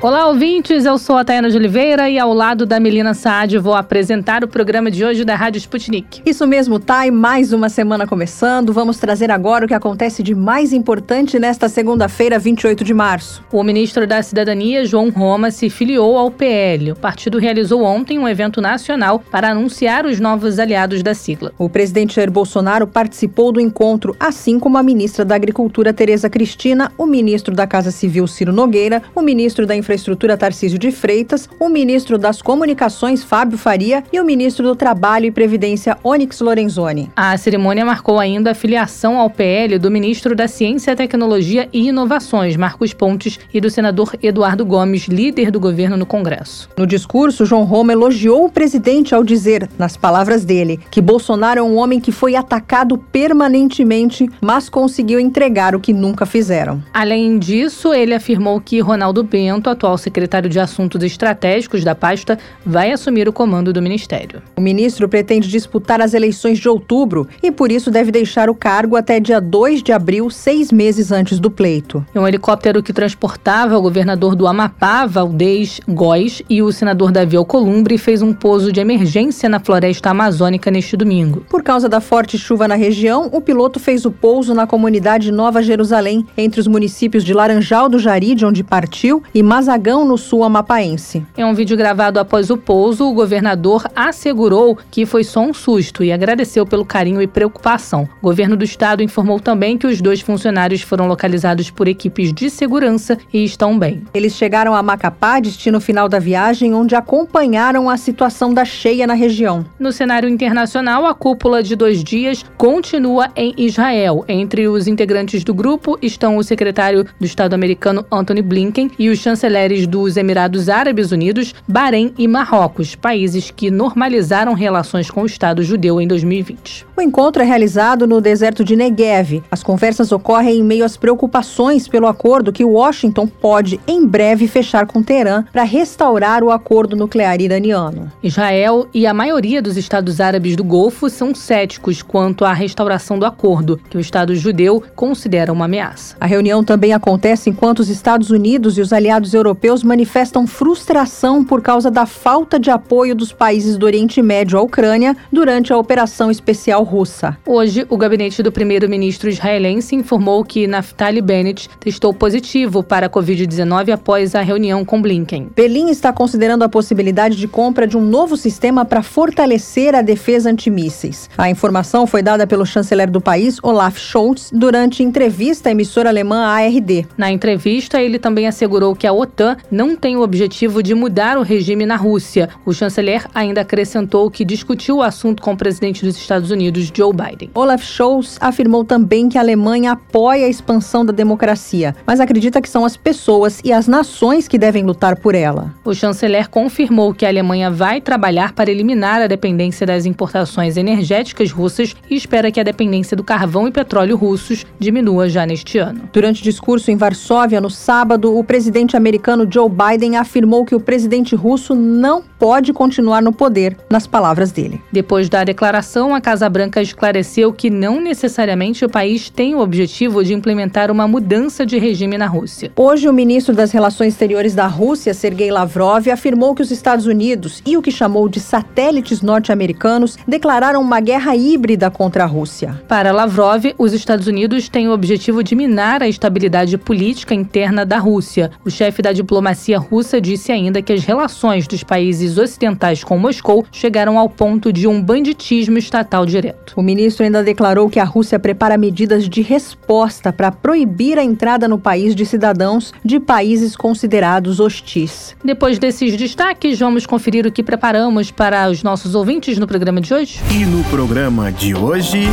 Olá, 0.00 0.28
ouvintes. 0.28 0.84
Eu 0.84 0.96
sou 0.96 1.16
a 1.16 1.24
Tayana 1.24 1.50
de 1.50 1.56
Oliveira 1.56 2.08
e 2.08 2.20
ao 2.20 2.32
lado 2.32 2.64
da 2.64 2.78
Melina 2.78 3.14
Saad 3.14 3.58
vou 3.58 3.74
apresentar 3.74 4.44
o 4.44 4.48
programa 4.48 4.92
de 4.92 5.04
hoje 5.04 5.24
da 5.24 5.34
Rádio 5.34 5.58
Sputnik. 5.58 6.22
Isso 6.24 6.46
mesmo, 6.46 6.78
Thay. 6.78 7.10
Mais 7.10 7.52
uma 7.52 7.68
semana 7.68 8.06
começando. 8.06 8.72
Vamos 8.72 8.98
trazer 8.98 9.28
agora 9.28 9.64
o 9.64 9.68
que 9.68 9.74
acontece 9.74 10.22
de 10.22 10.36
mais 10.36 10.72
importante 10.72 11.36
nesta 11.40 11.68
segunda-feira, 11.68 12.38
28 12.38 12.84
de 12.84 12.94
março. 12.94 13.42
O 13.50 13.64
ministro 13.64 14.06
da 14.06 14.22
Cidadania, 14.22 14.86
João 14.86 15.10
Roma, 15.10 15.50
se 15.50 15.68
filiou 15.68 16.16
ao 16.16 16.30
PL. 16.30 16.92
O 16.92 16.96
partido 16.96 17.36
realizou 17.36 17.82
ontem 17.82 18.20
um 18.20 18.28
evento 18.28 18.60
nacional 18.60 19.18
para 19.32 19.50
anunciar 19.50 20.06
os 20.06 20.20
novos 20.20 20.60
aliados 20.60 21.02
da 21.02 21.12
sigla. 21.12 21.52
O 21.58 21.68
presidente 21.68 22.14
Jair 22.14 22.30
Bolsonaro 22.30 22.86
participou 22.86 23.50
do 23.50 23.60
encontro, 23.60 24.14
assim 24.20 24.60
como 24.60 24.78
a 24.78 24.82
ministra 24.82 25.24
da 25.24 25.34
Agricultura, 25.34 25.92
Tereza 25.92 26.30
Cristina, 26.30 26.92
o 26.96 27.04
ministro 27.04 27.52
da 27.52 27.66
Casa 27.66 27.90
Civil, 27.90 28.28
Ciro 28.28 28.52
Nogueira, 28.52 29.02
o 29.12 29.20
ministro 29.20 29.66
da 29.66 29.74
Infraestrutura 29.74 29.87
Tarcísio 30.36 30.78
de 30.78 30.90
Freitas, 30.90 31.48
o 31.58 31.68
ministro 31.68 32.18
das 32.18 32.42
Comunicações 32.42 33.22
Fábio 33.22 33.56
Faria 33.56 34.04
e 34.12 34.20
o 34.20 34.24
ministro 34.24 34.66
do 34.66 34.76
Trabalho 34.76 35.26
e 35.26 35.30
Previdência 35.30 35.96
Onyx 36.04 36.40
Lorenzoni. 36.40 37.10
A 37.16 37.36
cerimônia 37.36 37.84
marcou 37.84 38.18
ainda 38.18 38.50
a 38.50 38.54
filiação 38.54 39.18
ao 39.18 39.30
PL 39.30 39.78
do 39.78 39.90
ministro 39.90 40.34
da 40.34 40.46
Ciência, 40.46 40.94
Tecnologia 40.94 41.68
e 41.72 41.88
Inovações, 41.88 42.56
Marcos 42.56 42.92
Pontes, 42.92 43.38
e 43.52 43.60
do 43.60 43.70
senador 43.70 44.14
Eduardo 44.22 44.64
Gomes, 44.64 45.08
líder 45.08 45.50
do 45.50 45.60
governo 45.60 45.96
no 45.96 46.06
Congresso. 46.06 46.68
No 46.76 46.86
discurso, 46.86 47.46
João 47.46 47.64
Roma 47.64 47.92
elogiou 47.92 48.44
o 48.44 48.50
presidente 48.50 49.14
ao 49.14 49.24
dizer, 49.24 49.68
nas 49.78 49.96
palavras 49.96 50.44
dele, 50.44 50.80
que 50.90 51.00
Bolsonaro 51.00 51.60
é 51.60 51.62
um 51.62 51.76
homem 51.76 52.00
que 52.00 52.12
foi 52.12 52.36
atacado 52.36 52.98
permanentemente, 52.98 54.28
mas 54.40 54.68
conseguiu 54.68 55.18
entregar 55.18 55.74
o 55.74 55.80
que 55.80 55.92
nunca 55.92 56.26
fizeram. 56.26 56.82
Além 56.92 57.38
disso, 57.38 57.94
ele 57.94 58.14
afirmou 58.14 58.60
que 58.60 58.80
Ronaldo 58.80 59.22
Bento, 59.22 59.70
atual 59.78 59.96
secretário 59.96 60.50
de 60.50 60.58
Assuntos 60.58 61.02
Estratégicos 61.04 61.84
da 61.84 61.94
pasta, 61.94 62.36
vai 62.66 62.90
assumir 62.90 63.28
o 63.28 63.32
comando 63.32 63.72
do 63.72 63.80
ministério. 63.80 64.42
O 64.56 64.60
ministro 64.60 65.08
pretende 65.08 65.48
disputar 65.48 66.00
as 66.00 66.14
eleições 66.14 66.58
de 66.58 66.68
outubro 66.68 67.28
e, 67.40 67.52
por 67.52 67.70
isso, 67.70 67.90
deve 67.90 68.10
deixar 68.10 68.50
o 68.50 68.54
cargo 68.54 68.96
até 68.96 69.20
dia 69.20 69.40
2 69.40 69.82
de 69.82 69.92
abril, 69.92 70.28
seis 70.30 70.72
meses 70.72 71.12
antes 71.12 71.38
do 71.38 71.50
pleito. 71.50 72.04
Um 72.14 72.26
helicóptero 72.26 72.82
que 72.82 72.92
transportava 72.92 73.78
o 73.78 73.82
governador 73.82 74.34
do 74.34 74.48
Amapá, 74.48 75.06
Valdez 75.06 75.80
Góes, 75.88 76.42
e 76.50 76.60
o 76.60 76.72
senador 76.72 77.12
Davi 77.12 77.36
Alcolumbre 77.36 77.96
fez 77.96 78.20
um 78.20 78.32
pouso 78.32 78.72
de 78.72 78.80
emergência 78.80 79.48
na 79.48 79.60
floresta 79.60 80.10
amazônica 80.10 80.70
neste 80.70 80.96
domingo. 80.96 81.44
Por 81.48 81.62
causa 81.62 81.88
da 81.88 82.00
forte 82.00 82.36
chuva 82.36 82.66
na 82.66 82.74
região, 82.74 83.28
o 83.32 83.40
piloto 83.40 83.78
fez 83.78 84.04
o 84.04 84.10
pouso 84.10 84.52
na 84.54 84.66
comunidade 84.66 85.30
Nova 85.30 85.62
Jerusalém, 85.62 86.26
entre 86.36 86.60
os 86.60 86.66
municípios 86.66 87.22
de 87.22 87.32
Laranjal 87.32 87.88
do 87.88 87.98
Jari, 87.98 88.34
de 88.34 88.44
onde 88.44 88.64
partiu, 88.64 89.22
e 89.32 89.42
Mazagão, 89.68 90.02
no 90.02 90.16
sul 90.16 90.44
amapaense. 90.44 91.26
Em 91.36 91.44
um 91.44 91.52
vídeo 91.52 91.76
gravado 91.76 92.18
após 92.18 92.48
o 92.48 92.56
pouso, 92.56 93.04
o 93.06 93.12
governador 93.12 93.84
assegurou 93.94 94.78
que 94.90 95.04
foi 95.04 95.22
só 95.22 95.40
um 95.40 95.52
susto 95.52 96.02
e 96.02 96.10
agradeceu 96.10 96.64
pelo 96.64 96.86
carinho 96.86 97.20
e 97.20 97.26
preocupação. 97.26 98.08
O 98.22 98.28
governo 98.28 98.56
do 98.56 98.64
estado 98.64 99.02
informou 99.02 99.38
também 99.38 99.76
que 99.76 99.86
os 99.86 100.00
dois 100.00 100.22
funcionários 100.22 100.80
foram 100.80 101.06
localizados 101.06 101.70
por 101.70 101.86
equipes 101.86 102.32
de 102.32 102.48
segurança 102.48 103.18
e 103.30 103.44
estão 103.44 103.78
bem. 103.78 104.04
Eles 104.14 104.32
chegaram 104.32 104.74
a 104.74 104.82
Macapá, 104.82 105.38
destino 105.38 105.82
final 105.82 106.08
da 106.08 106.18
viagem, 106.18 106.72
onde 106.72 106.94
acompanharam 106.94 107.90
a 107.90 107.98
situação 107.98 108.54
da 108.54 108.64
cheia 108.64 109.06
na 109.06 109.12
região. 109.12 109.66
No 109.78 109.92
cenário 109.92 110.30
internacional, 110.30 111.04
a 111.04 111.12
cúpula 111.12 111.62
de 111.62 111.76
dois 111.76 112.02
dias 112.02 112.42
continua 112.56 113.30
em 113.36 113.52
Israel. 113.58 114.24
Entre 114.28 114.66
os 114.66 114.86
integrantes 114.86 115.44
do 115.44 115.52
grupo 115.52 115.98
estão 116.00 116.38
o 116.38 116.42
secretário 116.42 117.04
do 117.20 117.26
Estado 117.26 117.52
americano 117.52 118.06
Anthony 118.10 118.40
Blinken 118.40 118.90
e 118.98 119.10
os 119.10 119.20
chanceleres 119.58 119.86
dos 119.86 120.16
Emirados 120.16 120.68
Árabes 120.68 121.10
Unidos, 121.10 121.54
Bahrein 121.66 122.12
e 122.16 122.28
Marrocos, 122.28 122.94
países 122.94 123.50
que 123.50 123.70
normalizaram 123.70 124.54
relações 124.54 125.10
com 125.10 125.22
o 125.22 125.26
Estado 125.26 125.62
judeu 125.62 126.00
em 126.00 126.06
2020. 126.06 126.86
O 126.96 127.02
encontro 127.02 127.42
é 127.42 127.44
realizado 127.44 128.06
no 128.06 128.20
deserto 128.20 128.64
de 128.64 128.76
Negev. 128.76 129.42
As 129.50 129.62
conversas 129.62 130.12
ocorrem 130.12 130.58
em 130.58 130.62
meio 130.62 130.84
às 130.84 130.96
preocupações 130.96 131.88
pelo 131.88 132.06
acordo 132.06 132.52
que 132.52 132.64
Washington 132.64 133.26
pode, 133.26 133.80
em 133.86 134.06
breve, 134.06 134.46
fechar 134.46 134.86
com 134.86 135.02
Teherã 135.02 135.44
para 135.52 135.64
restaurar 135.64 136.44
o 136.44 136.50
acordo 136.50 136.96
nuclear 136.96 137.40
iraniano. 137.40 138.12
Israel 138.22 138.86
e 138.94 139.06
a 139.06 139.14
maioria 139.14 139.60
dos 139.60 139.76
estados 139.76 140.20
árabes 140.20 140.54
do 140.54 140.64
Golfo 140.64 141.08
são 141.08 141.34
céticos 141.34 142.02
quanto 142.02 142.44
à 142.44 142.52
restauração 142.52 143.18
do 143.18 143.26
acordo, 143.26 143.80
que 143.90 143.96
o 143.96 144.00
Estado 144.00 144.34
judeu 144.34 144.82
considera 144.94 145.52
uma 145.52 145.64
ameaça. 145.64 146.16
A 146.20 146.26
reunião 146.26 146.62
também 146.62 146.92
acontece 146.92 147.50
enquanto 147.50 147.80
os 147.80 147.88
Estados 147.88 148.30
Unidos 148.30 148.78
e 148.78 148.80
os 148.80 148.92
aliados 148.92 149.34
europeus 149.34 149.47
manifestam 149.84 150.46
frustração 150.46 151.44
por 151.44 151.62
causa 151.62 151.90
da 151.90 152.06
falta 152.06 152.58
de 152.58 152.70
apoio 152.70 153.14
dos 153.14 153.32
países 153.32 153.76
do 153.76 153.86
Oriente 153.86 154.20
Médio 154.20 154.58
à 154.58 154.62
Ucrânia 154.62 155.16
durante 155.32 155.72
a 155.72 155.78
operação 155.78 156.30
especial 156.30 156.82
russa. 156.82 157.36
Hoje, 157.46 157.86
o 157.88 157.96
gabinete 157.96 158.42
do 158.42 158.50
primeiro-ministro 158.50 159.28
israelense 159.28 159.94
informou 159.94 160.44
que 160.44 160.66
Naftali 160.66 161.20
Bennett 161.20 161.68
testou 161.78 162.12
positivo 162.12 162.82
para 162.82 163.06
a 163.06 163.10
Covid-19 163.10 163.92
após 163.92 164.34
a 164.34 164.40
reunião 164.40 164.84
com 164.84 165.00
Blinken. 165.00 165.50
Berlim 165.54 165.90
está 165.90 166.12
considerando 166.12 166.64
a 166.64 166.68
possibilidade 166.68 167.36
de 167.36 167.46
compra 167.46 167.86
de 167.86 167.96
um 167.96 168.04
novo 168.04 168.36
sistema 168.36 168.84
para 168.84 169.02
fortalecer 169.02 169.94
a 169.94 170.02
defesa 170.02 170.50
antimísseis. 170.50 171.30
A 171.38 171.48
informação 171.48 172.06
foi 172.06 172.22
dada 172.22 172.46
pelo 172.46 172.66
chanceler 172.66 173.10
do 173.10 173.20
país, 173.20 173.58
Olaf 173.62 173.98
Scholz, 173.98 174.50
durante 174.52 175.02
entrevista 175.02 175.68
à 175.68 175.72
emissora 175.72 176.08
alemã 176.08 176.44
ARD. 176.46 177.06
Na 177.16 177.30
entrevista, 177.30 178.00
ele 178.00 178.18
também 178.18 178.46
assegurou 178.46 178.94
que 178.94 179.06
a 179.06 179.12
OTAN 179.12 179.37
não 179.70 179.94
tem 179.96 180.16
o 180.16 180.22
objetivo 180.22 180.82
de 180.82 180.94
mudar 180.94 181.38
o 181.38 181.42
regime 181.42 181.86
na 181.86 181.96
Rússia. 181.96 182.48
O 182.64 182.72
chanceler 182.72 183.26
ainda 183.34 183.60
acrescentou 183.60 184.30
que 184.30 184.44
discutiu 184.44 184.96
o 184.96 185.02
assunto 185.02 185.42
com 185.42 185.52
o 185.52 185.56
presidente 185.56 186.04
dos 186.04 186.16
Estados 186.16 186.50
Unidos, 186.50 186.90
Joe 186.94 187.12
Biden. 187.12 187.50
Olaf 187.54 187.84
Scholz 187.84 188.38
afirmou 188.40 188.84
também 188.84 189.28
que 189.28 189.38
a 189.38 189.40
Alemanha 189.40 189.92
apoia 189.92 190.46
a 190.46 190.48
expansão 190.48 191.04
da 191.04 191.12
democracia, 191.12 191.94
mas 192.06 192.20
acredita 192.20 192.60
que 192.60 192.68
são 192.68 192.84
as 192.84 192.96
pessoas 192.96 193.60
e 193.64 193.72
as 193.72 193.86
nações 193.86 194.48
que 194.48 194.58
devem 194.58 194.84
lutar 194.84 195.16
por 195.16 195.34
ela. 195.34 195.74
O 195.84 195.94
chanceler 195.94 196.48
confirmou 196.48 197.14
que 197.14 197.24
a 197.24 197.28
Alemanha 197.28 197.70
vai 197.70 198.00
trabalhar 198.00 198.52
para 198.52 198.70
eliminar 198.70 199.22
a 199.22 199.26
dependência 199.26 199.86
das 199.86 200.06
importações 200.06 200.76
energéticas 200.76 201.52
russas 201.52 201.94
e 202.10 202.16
espera 202.16 202.50
que 202.50 202.60
a 202.60 202.64
dependência 202.64 203.16
do 203.16 203.24
carvão 203.24 203.68
e 203.68 203.72
petróleo 203.72 204.16
russos 204.16 204.66
diminua 204.78 205.28
já 205.28 205.46
neste 205.46 205.78
ano. 205.78 206.08
Durante 206.12 206.42
discurso 206.42 206.90
em 206.90 206.96
Varsóvia 206.96 207.60
no 207.60 207.70
sábado, 207.70 208.36
o 208.36 208.42
presidente 208.42 208.96
americano 208.96 209.27
Joe 209.50 209.68
Biden 209.68 210.16
afirmou 210.16 210.64
que 210.64 210.74
o 210.74 210.80
presidente 210.80 211.34
russo 211.34 211.74
não 211.74 212.22
pode 212.38 212.72
continuar 212.72 213.20
no 213.20 213.32
poder, 213.32 213.76
nas 213.90 214.06
palavras 214.06 214.52
dele. 214.52 214.80
Depois 214.90 215.28
da 215.28 215.44
declaração, 215.44 216.14
a 216.14 216.20
Casa 216.20 216.48
Branca 216.48 216.80
esclareceu 216.80 217.52
que 217.52 217.68
não 217.68 218.00
necessariamente 218.00 218.84
o 218.84 218.88
país 218.88 219.28
tem 219.28 219.54
o 219.54 219.60
objetivo 219.60 220.24
de 220.24 220.32
implementar 220.32 220.90
uma 220.90 221.06
mudança 221.06 221.66
de 221.66 221.78
regime 221.78 222.16
na 222.16 222.26
Rússia. 222.26 222.72
Hoje, 222.74 223.08
o 223.08 223.12
ministro 223.12 223.54
das 223.54 223.70
Relações 223.72 224.14
Exteriores 224.14 224.54
da 224.54 224.66
Rússia, 224.66 225.12
Sergei 225.12 225.50
Lavrov, 225.50 226.08
afirmou 226.08 226.54
que 226.54 226.62
os 226.62 226.70
Estados 226.70 227.04
Unidos 227.04 227.62
e 227.66 227.76
o 227.76 227.82
que 227.82 227.90
chamou 227.90 228.28
de 228.28 228.40
satélites 228.40 229.20
norte-americanos 229.20 230.16
declararam 230.26 230.80
uma 230.80 231.00
guerra 231.00 231.36
híbrida 231.36 231.90
contra 231.90 232.24
a 232.24 232.26
Rússia. 232.26 232.80
Para 232.88 233.12
Lavrov, 233.12 233.64
os 233.76 233.92
Estados 233.92 234.26
Unidos 234.26 234.68
têm 234.68 234.88
o 234.88 234.92
objetivo 234.92 235.42
de 235.42 235.54
minar 235.54 236.02
a 236.02 236.08
estabilidade 236.08 236.78
política 236.78 237.34
interna 237.34 237.84
da 237.84 237.98
Rússia. 237.98 238.50
O 238.64 238.70
chefe 238.70 239.02
da 239.02 239.07
diplomacia 239.12 239.78
russa 239.78 240.20
disse 240.20 240.52
ainda 240.52 240.82
que 240.82 240.92
as 240.92 241.04
relações 241.04 241.66
dos 241.66 241.82
países 241.82 242.38
ocidentais 242.38 243.02
com 243.04 243.18
Moscou 243.18 243.64
chegaram 243.70 244.18
ao 244.18 244.28
ponto 244.28 244.72
de 244.72 244.86
um 244.86 245.02
banditismo 245.02 245.78
estatal 245.78 246.24
direto. 246.26 246.74
O 246.76 246.82
ministro 246.82 247.24
ainda 247.24 247.42
declarou 247.42 247.88
que 247.88 248.00
a 248.00 248.04
Rússia 248.04 248.38
prepara 248.38 248.78
medidas 248.78 249.28
de 249.28 249.42
resposta 249.42 250.32
para 250.32 250.52
proibir 250.52 251.18
a 251.18 251.24
entrada 251.24 251.68
no 251.68 251.78
país 251.78 252.14
de 252.14 252.24
cidadãos 252.24 252.92
de 253.04 253.18
países 253.20 253.76
considerados 253.76 254.60
hostis. 254.60 255.36
Depois 255.44 255.78
desses 255.78 256.16
destaques, 256.16 256.78
vamos 256.78 257.06
conferir 257.06 257.46
o 257.46 257.52
que 257.52 257.62
preparamos 257.62 258.30
para 258.30 258.68
os 258.70 258.82
nossos 258.82 259.14
ouvintes 259.14 259.58
no 259.58 259.66
programa 259.66 260.00
de 260.00 260.12
hoje. 260.12 260.40
E 260.50 260.64
no 260.64 260.82
programa 260.84 261.50
de 261.50 261.74
hoje. 261.74 262.28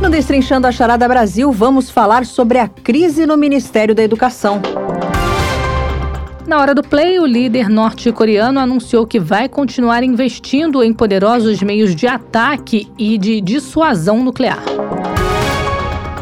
No 0.00 0.10
Destrinchando 0.10 0.66
a 0.66 0.72
Charada 0.72 1.08
Brasil, 1.08 1.50
vamos 1.50 1.88
falar 1.88 2.26
sobre 2.26 2.58
a 2.58 2.68
crise 2.68 3.24
no 3.24 3.36
Ministério 3.36 3.94
da 3.94 4.02
Educação. 4.02 4.60
Na 6.46 6.60
hora 6.60 6.72
do 6.72 6.82
play, 6.82 7.18
o 7.18 7.26
líder 7.26 7.68
norte-coreano 7.68 8.60
anunciou 8.60 9.04
que 9.04 9.18
vai 9.18 9.48
continuar 9.48 10.04
investindo 10.04 10.80
em 10.80 10.92
poderosos 10.92 11.60
meios 11.60 11.92
de 11.92 12.06
ataque 12.06 12.88
e 12.96 13.18
de 13.18 13.40
dissuasão 13.40 14.22
nuclear. 14.22 14.62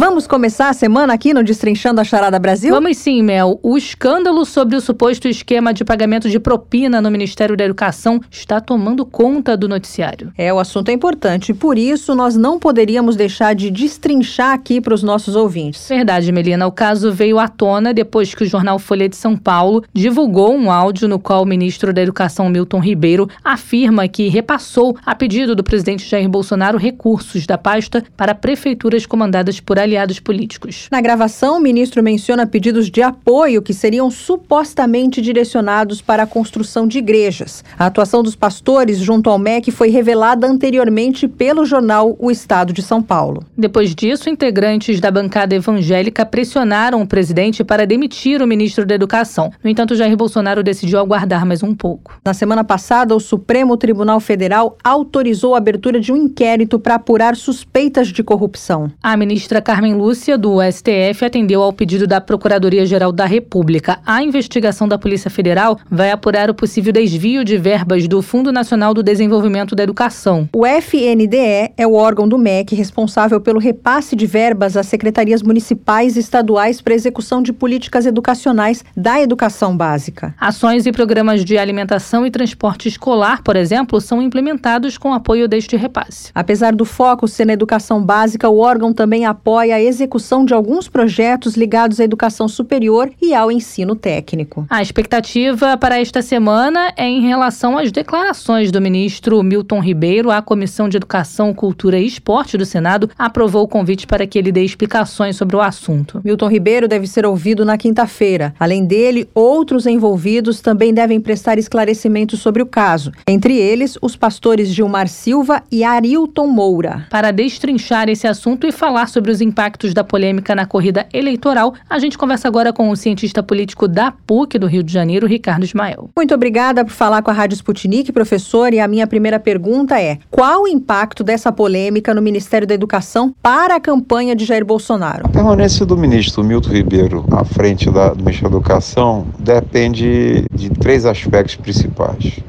Vamos 0.00 0.26
começar 0.26 0.70
a 0.70 0.72
semana 0.72 1.12
aqui 1.12 1.34
no 1.34 1.44
Destrinchando 1.44 2.00
a 2.00 2.04
Charada 2.04 2.38
Brasil? 2.38 2.72
Vamos 2.72 2.96
sim, 2.96 3.22
Mel. 3.22 3.60
O 3.62 3.76
escândalo 3.76 4.46
sobre 4.46 4.74
o 4.74 4.80
suposto 4.80 5.28
esquema 5.28 5.74
de 5.74 5.84
pagamento 5.84 6.26
de 6.30 6.40
propina 6.40 7.02
no 7.02 7.10
Ministério 7.10 7.54
da 7.54 7.64
Educação 7.64 8.18
está 8.30 8.62
tomando 8.62 9.04
conta 9.04 9.58
do 9.58 9.68
noticiário. 9.68 10.32
É, 10.38 10.50
o 10.54 10.58
assunto 10.58 10.88
é 10.88 10.92
importante. 10.94 11.52
Por 11.52 11.76
isso, 11.76 12.14
nós 12.14 12.34
não 12.34 12.58
poderíamos 12.58 13.14
deixar 13.14 13.54
de 13.54 13.70
destrinchar 13.70 14.54
aqui 14.54 14.80
para 14.80 14.94
os 14.94 15.02
nossos 15.02 15.36
ouvintes. 15.36 15.86
Verdade, 15.86 16.32
Melina. 16.32 16.66
O 16.66 16.72
caso 16.72 17.12
veio 17.12 17.38
à 17.38 17.46
tona 17.46 17.92
depois 17.92 18.34
que 18.34 18.44
o 18.44 18.48
jornal 18.48 18.78
Folha 18.78 19.06
de 19.06 19.16
São 19.16 19.36
Paulo 19.36 19.84
divulgou 19.92 20.56
um 20.56 20.72
áudio 20.72 21.08
no 21.08 21.18
qual 21.18 21.42
o 21.42 21.46
ministro 21.46 21.92
da 21.92 22.00
Educação, 22.00 22.48
Milton 22.48 22.80
Ribeiro, 22.80 23.28
afirma 23.44 24.08
que 24.08 24.30
repassou, 24.30 24.96
a 25.04 25.14
pedido 25.14 25.54
do 25.54 25.62
presidente 25.62 26.08
Jair 26.08 26.26
Bolsonaro, 26.26 26.78
recursos 26.78 27.44
da 27.44 27.58
pasta 27.58 28.02
para 28.16 28.34
prefeituras 28.34 29.04
comandadas 29.04 29.60
por 29.60 29.78
aliados 29.78 29.89
aliados 29.90 30.20
políticos. 30.20 30.86
Na 30.90 31.00
gravação, 31.00 31.58
o 31.58 31.60
ministro 31.60 32.02
menciona 32.02 32.46
pedidos 32.46 32.88
de 32.88 33.02
apoio 33.02 33.60
que 33.60 33.74
seriam 33.74 34.10
supostamente 34.10 35.20
direcionados 35.20 36.00
para 36.00 36.22
a 36.22 36.26
construção 36.26 36.86
de 36.86 36.98
igrejas. 36.98 37.64
A 37.78 37.86
atuação 37.86 38.22
dos 38.22 38.36
pastores 38.36 38.98
junto 38.98 39.28
ao 39.28 39.38
MEC 39.38 39.70
foi 39.70 39.88
revelada 39.88 40.46
anteriormente 40.46 41.26
pelo 41.26 41.64
jornal 41.64 42.16
O 42.18 42.30
Estado 42.30 42.72
de 42.72 42.82
São 42.82 43.02
Paulo. 43.02 43.44
Depois 43.56 43.94
disso, 43.94 44.30
integrantes 44.30 45.00
da 45.00 45.10
bancada 45.10 45.54
evangélica 45.54 46.24
pressionaram 46.24 47.02
o 47.02 47.06
presidente 47.06 47.64
para 47.64 47.86
demitir 47.86 48.40
o 48.40 48.46
ministro 48.46 48.86
da 48.86 48.94
Educação. 48.94 49.50
No 49.62 49.70
entanto, 49.70 49.96
Jair 49.96 50.16
Bolsonaro 50.16 50.62
decidiu 50.62 51.00
aguardar 51.00 51.44
mais 51.44 51.62
um 51.62 51.74
pouco. 51.74 52.20
Na 52.24 52.32
semana 52.32 52.62
passada, 52.62 53.16
o 53.16 53.20
Supremo 53.20 53.76
Tribunal 53.76 54.20
Federal 54.20 54.76
autorizou 54.84 55.54
a 55.54 55.58
abertura 55.58 55.98
de 55.98 56.12
um 56.12 56.16
inquérito 56.16 56.78
para 56.78 56.94
apurar 56.94 57.34
suspeitas 57.34 58.08
de 58.08 58.22
corrupção. 58.22 58.90
A 59.02 59.16
ministra 59.16 59.62
Carmen 59.62 59.79
Carmen 59.80 59.94
Lúcia, 59.94 60.36
do 60.36 60.58
STF, 60.60 61.24
atendeu 61.24 61.62
ao 61.62 61.72
pedido 61.72 62.06
da 62.06 62.20
Procuradoria-Geral 62.20 63.10
da 63.10 63.24
República. 63.24 63.98
A 64.04 64.22
investigação 64.22 64.86
da 64.86 64.98
Polícia 64.98 65.30
Federal 65.30 65.78
vai 65.90 66.10
apurar 66.10 66.50
o 66.50 66.54
possível 66.54 66.92
desvio 66.92 67.42
de 67.42 67.56
verbas 67.56 68.06
do 68.06 68.20
Fundo 68.20 68.52
Nacional 68.52 68.92
do 68.92 69.02
Desenvolvimento 69.02 69.74
da 69.74 69.82
Educação. 69.82 70.46
O 70.54 70.66
FNDE 70.66 71.72
é 71.78 71.86
o 71.86 71.94
órgão 71.94 72.28
do 72.28 72.36
MEC 72.36 72.74
responsável 72.74 73.40
pelo 73.40 73.58
repasse 73.58 74.14
de 74.14 74.26
verbas 74.26 74.76
às 74.76 74.84
secretarias 74.84 75.42
municipais 75.42 76.14
e 76.14 76.20
estaduais 76.20 76.82
para 76.82 76.92
execução 76.92 77.40
de 77.40 77.50
políticas 77.50 78.04
educacionais 78.04 78.84
da 78.94 79.18
educação 79.22 79.74
básica. 79.74 80.34
Ações 80.38 80.84
e 80.84 80.92
programas 80.92 81.42
de 81.42 81.56
alimentação 81.56 82.26
e 82.26 82.30
transporte 82.30 82.86
escolar, 82.86 83.42
por 83.42 83.56
exemplo, 83.56 83.98
são 83.98 84.20
implementados 84.20 84.98
com 84.98 85.14
apoio 85.14 85.48
deste 85.48 85.74
repasse. 85.74 86.30
Apesar 86.34 86.74
do 86.74 86.84
foco 86.84 87.26
ser 87.26 87.46
na 87.46 87.54
educação 87.54 88.02
básica, 88.02 88.46
o 88.46 88.58
órgão 88.58 88.92
também 88.92 89.24
apoia 89.24 89.69
a 89.72 89.82
execução 89.82 90.44
de 90.44 90.54
alguns 90.54 90.88
projetos 90.88 91.56
ligados 91.56 92.00
à 92.00 92.04
educação 92.04 92.48
superior 92.48 93.10
e 93.20 93.34
ao 93.34 93.50
ensino 93.50 93.94
técnico. 93.94 94.66
A 94.68 94.82
expectativa 94.82 95.76
para 95.76 96.00
esta 96.00 96.22
semana 96.22 96.92
é 96.96 97.06
em 97.06 97.20
relação 97.22 97.78
às 97.78 97.92
declarações 97.92 98.70
do 98.70 98.80
ministro 98.80 99.42
Milton 99.42 99.80
Ribeiro. 99.80 100.30
A 100.30 100.42
Comissão 100.42 100.88
de 100.88 100.96
Educação, 100.96 101.54
Cultura 101.54 101.98
e 101.98 102.06
Esporte 102.06 102.58
do 102.58 102.66
Senado 102.66 103.10
aprovou 103.18 103.64
o 103.64 103.68
convite 103.68 104.06
para 104.06 104.26
que 104.26 104.38
ele 104.38 104.52
dê 104.52 104.64
explicações 104.64 105.36
sobre 105.36 105.56
o 105.56 105.60
assunto. 105.60 106.20
Milton 106.24 106.48
Ribeiro 106.48 106.88
deve 106.88 107.06
ser 107.06 107.24
ouvido 107.24 107.64
na 107.64 107.78
quinta-feira. 107.78 108.54
Além 108.58 108.84
dele, 108.84 109.28
outros 109.34 109.86
envolvidos 109.86 110.60
também 110.60 110.92
devem 110.92 111.20
prestar 111.20 111.58
esclarecimentos 111.58 112.40
sobre 112.40 112.62
o 112.62 112.66
caso. 112.66 113.12
Entre 113.26 113.56
eles, 113.56 113.96
os 114.02 114.16
pastores 114.16 114.68
Gilmar 114.68 115.08
Silva 115.08 115.62
e 115.70 115.84
Arilton 115.84 116.46
Moura. 116.46 117.06
Para 117.10 117.30
destrinchar 117.30 118.08
esse 118.08 118.26
assunto 118.26 118.66
e 118.66 118.72
falar 118.72 119.08
sobre 119.08 119.30
os 119.30 119.40
impactos 119.40 119.59
impactos 119.60 119.92
da 119.92 120.02
polêmica 120.02 120.54
na 120.54 120.64
corrida 120.64 121.06
eleitoral, 121.12 121.74
a 121.88 121.98
gente 121.98 122.16
conversa 122.16 122.48
agora 122.48 122.72
com 122.72 122.88
o 122.88 122.96
cientista 122.96 123.42
político 123.42 123.86
da 123.86 124.10
PUC 124.10 124.58
do 124.58 124.66
Rio 124.66 124.82
de 124.82 124.90
Janeiro, 124.90 125.26
Ricardo 125.26 125.64
Ismael. 125.64 126.08
Muito 126.16 126.34
obrigada 126.34 126.82
por 126.82 126.92
falar 126.92 127.20
com 127.20 127.30
a 127.30 127.34
Rádio 127.34 127.56
Sputnik, 127.56 128.10
professor. 128.10 128.72
E 128.72 128.80
a 128.80 128.88
minha 128.88 129.06
primeira 129.06 129.38
pergunta 129.38 130.00
é: 130.00 130.16
qual 130.30 130.62
o 130.62 130.68
impacto 130.68 131.22
dessa 131.22 131.52
polêmica 131.52 132.14
no 132.14 132.22
Ministério 132.22 132.66
da 132.66 132.72
Educação 132.72 133.34
para 133.42 133.76
a 133.76 133.80
campanha 133.80 134.34
de 134.34 134.46
Jair 134.46 134.64
Bolsonaro? 134.64 135.26
A 135.26 135.28
permanência 135.28 135.84
do 135.84 135.94
ministro 135.94 136.42
Milton 136.42 136.70
Ribeiro 136.70 137.26
à 137.30 137.44
frente 137.44 137.90
da, 137.90 138.14
do 138.14 138.24
Ministério 138.24 138.48
da 138.48 138.56
Educação 138.56 139.26
depende 139.38 140.46
de 140.54 140.70
três 140.70 141.04
aspectos 141.04 141.56
principais. 141.56 142.40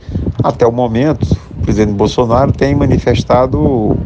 Até 0.41 0.65
o 0.65 0.71
momento, 0.71 1.27
o 1.57 1.61
presidente 1.61 1.93
Bolsonaro 1.93 2.53
tem 2.53 2.73
manifestado, 2.73 3.97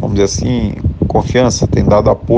vamos 0.00 0.12
dizer 0.12 0.24
assim, 0.24 0.74
confiança, 1.16 1.66
tem 1.66 1.82
dado 1.82 2.10
apoio 2.10 2.35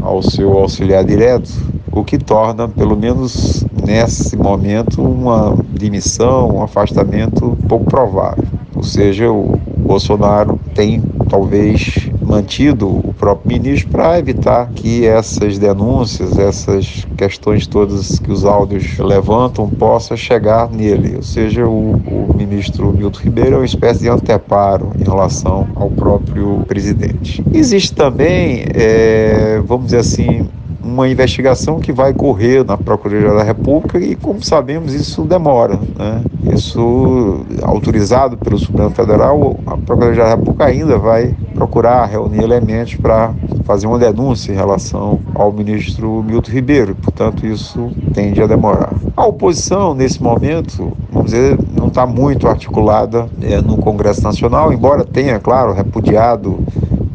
ao 0.00 0.22
seu 0.22 0.58
auxiliar 0.58 1.04
direto, 1.04 1.50
o 1.92 2.02
que 2.02 2.18
torna, 2.18 2.68
pelo 2.68 2.96
menos 2.96 3.64
nesse 3.84 4.36
momento, 4.36 5.02
uma 5.02 5.56
demissão, 5.70 6.56
um 6.56 6.62
afastamento 6.62 7.56
pouco 7.68 7.84
provável. 7.84 8.44
Ou 8.74 8.82
seja, 8.82 9.30
o 9.30 9.58
Bolsonaro 9.92 10.58
tem 10.74 11.02
talvez 11.28 12.08
mantido 12.22 12.88
o 12.88 13.12
próprio 13.12 13.58
ministro 13.58 13.90
para 13.90 14.18
evitar 14.18 14.70
que 14.74 15.06
essas 15.06 15.58
denúncias, 15.58 16.38
essas 16.38 17.06
questões 17.14 17.66
todas 17.66 18.18
que 18.18 18.32
os 18.32 18.46
áudios 18.46 18.96
levantam, 18.98 19.68
possa 19.68 20.16
chegar 20.16 20.70
nele. 20.70 21.16
Ou 21.16 21.22
seja, 21.22 21.66
o, 21.66 21.92
o 22.06 22.34
ministro 22.34 22.90
Milton 22.90 23.20
Ribeiro 23.20 23.56
é 23.56 23.58
uma 23.58 23.66
espécie 23.66 24.00
de 24.00 24.08
anteparo 24.08 24.92
em 24.98 25.04
relação 25.04 25.68
ao 25.74 25.90
próprio 25.90 26.64
presidente. 26.66 27.44
Existe 27.52 27.92
também, 27.92 28.64
é, 28.74 29.60
vamos 29.62 29.86
dizer 29.86 29.98
assim, 29.98 30.48
uma 30.82 31.08
investigação 31.08 31.78
que 31.78 31.92
vai 31.92 32.12
correr 32.12 32.64
na 32.64 32.76
Procuradoria 32.76 33.34
da 33.34 33.42
República 33.42 33.98
e, 33.98 34.16
como 34.16 34.42
sabemos, 34.42 34.92
isso 34.92 35.22
demora. 35.22 35.78
Né? 35.96 36.22
Isso, 36.52 37.44
autorizado 37.62 38.36
pelo 38.36 38.58
Supremo 38.58 38.90
Federal, 38.90 39.56
a 39.66 39.76
Procuradoria 39.76 40.24
da 40.24 40.30
República 40.30 40.64
ainda 40.64 40.98
vai 40.98 41.34
procurar 41.54 42.06
reunir 42.06 42.42
elementos 42.42 42.94
para 42.96 43.32
fazer 43.64 43.86
uma 43.86 43.98
denúncia 43.98 44.52
em 44.52 44.56
relação 44.56 45.20
ao 45.34 45.52
ministro 45.52 46.22
Milton 46.22 46.50
Ribeiro. 46.50 46.94
Portanto, 46.96 47.46
isso 47.46 47.90
tende 48.12 48.42
a 48.42 48.46
demorar. 48.46 48.92
A 49.16 49.26
oposição, 49.26 49.94
nesse 49.94 50.22
momento, 50.22 50.92
vamos 51.10 51.30
dizer, 51.30 51.58
não 51.76 51.88
está 51.88 52.06
muito 52.06 52.48
articulada 52.48 53.28
é, 53.40 53.60
no 53.60 53.76
Congresso 53.76 54.22
Nacional, 54.22 54.72
embora 54.72 55.04
tenha, 55.04 55.38
claro, 55.38 55.72
repudiado 55.72 56.58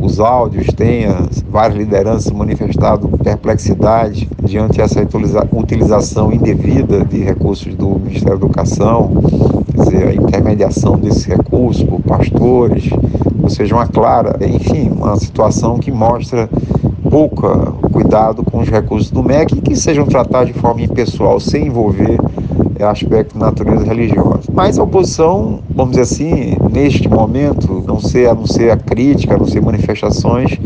os 0.08 0.22
áudios, 0.22 0.68
tenha 0.68 1.28
várias 1.50 1.78
lideranças 1.78 2.32
manifestado 2.32 3.10
perplexidade 3.22 4.30
diante 4.42 4.78
dessa 4.78 5.06
utilização 5.52 6.32
indevida 6.32 7.04
de 7.04 7.20
recursos 7.20 7.76
do 7.76 8.00
Ministério 8.00 8.40
da 8.40 8.46
Educação, 8.46 9.12
quer 9.70 9.82
dizer, 9.84 10.08
a 10.08 10.16
intermediação 10.16 10.98
desses 10.98 11.26
recursos 11.26 11.84
por 11.84 12.00
pastores, 12.00 12.90
ou 13.44 13.50
seja, 13.50 13.76
uma 13.76 13.86
clara, 13.86 14.38
enfim, 14.48 14.90
uma 14.90 15.18
situação 15.18 15.78
que 15.78 15.92
mostra 15.92 16.50
pouca 17.10 17.74
cuidado 17.92 18.44
com 18.44 18.60
os 18.60 18.70
recursos 18.70 19.12
do 19.12 19.22
MEC 19.22 19.58
e 19.58 19.62
que 19.62 19.76
sejam 19.76 20.06
tratados 20.06 20.54
de 20.54 20.60
forma 20.60 20.82
impessoal, 20.82 21.38
sem 21.40 21.68
envolver 21.68 22.18
aspecto 22.84 23.34
de 23.34 23.40
natureza 23.40 23.86
religiosa. 23.86 24.44
Mas 24.54 24.78
a 24.78 24.84
oposição, 24.84 25.60
vamos 25.70 25.92
dizer 25.92 26.04
assim, 26.04 26.56
neste 26.72 27.08
momento, 27.08 27.84
não 27.86 28.00
ser 28.00 28.30
a 28.30 28.34
não 28.34 28.46
ser 28.46 28.72
a 28.72 28.78
crítica, 28.78 29.36
a 29.36 29.38
não 29.38 29.46
ser 29.46 29.62
manifestações, 29.62 30.60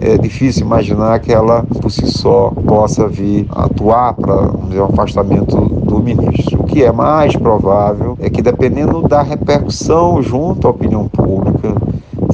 é 0.00 0.16
difícil 0.18 0.66
imaginar 0.66 1.18
que 1.20 1.32
ela 1.32 1.64
por 1.80 1.90
si 1.90 2.06
só 2.06 2.52
possa 2.66 3.08
vir 3.08 3.46
atuar 3.50 4.14
para 4.14 4.52
o 4.52 4.84
afastamento 4.84 5.56
do 5.56 5.98
ministro. 6.00 6.60
O 6.60 6.64
que 6.64 6.84
é 6.84 6.92
mais 6.92 7.34
provável 7.34 8.16
é 8.20 8.28
que, 8.28 8.42
dependendo 8.42 9.02
da 9.02 9.22
repercussão 9.22 10.22
junto 10.22 10.68
à 10.68 10.70
opinião 10.70 11.08
pública, 11.08 11.74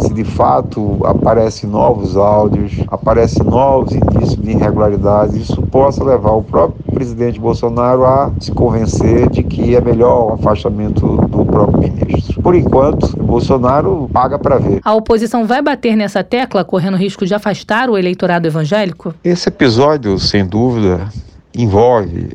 se 0.02 0.12
de 0.12 0.24
fato 0.24 0.98
aparecem 1.04 1.68
novos 1.68 2.16
áudios, 2.16 2.72
aparecem 2.88 3.44
novos 3.44 3.92
indícios 3.92 4.36
de 4.36 4.50
irregularidades, 4.50 5.34
isso 5.34 5.62
possa 5.62 6.04
levar 6.04 6.32
o 6.32 6.42
próprio 6.42 6.82
presidente 6.92 7.40
Bolsonaro 7.40 8.04
a 8.04 8.30
se 8.40 8.52
convencer 8.52 9.28
de 9.30 9.42
que 9.42 9.74
é 9.74 9.80
melhor 9.80 10.30
o 10.30 10.34
afastamento 10.34 11.16
do 11.28 11.44
próprio 11.44 11.80
ministro. 11.80 12.42
Por 12.42 12.54
enquanto, 12.54 13.16
Bolsonaro 13.16 14.08
paga 14.12 14.38
para 14.38 14.58
ver. 14.58 14.80
A 14.84 14.94
oposição 14.94 15.46
vai 15.46 15.62
bater 15.62 15.96
nessa 15.96 16.22
tecla, 16.22 16.64
correndo 16.64 16.96
risco 16.96 17.24
de 17.24 17.34
afastar 17.34 17.88
o 17.88 17.96
eleitorado 17.96 18.46
evangélico? 18.46 19.14
Esse 19.24 19.48
episódio, 19.48 20.18
sem 20.18 20.44
dúvida, 20.44 21.08
envolve 21.56 22.30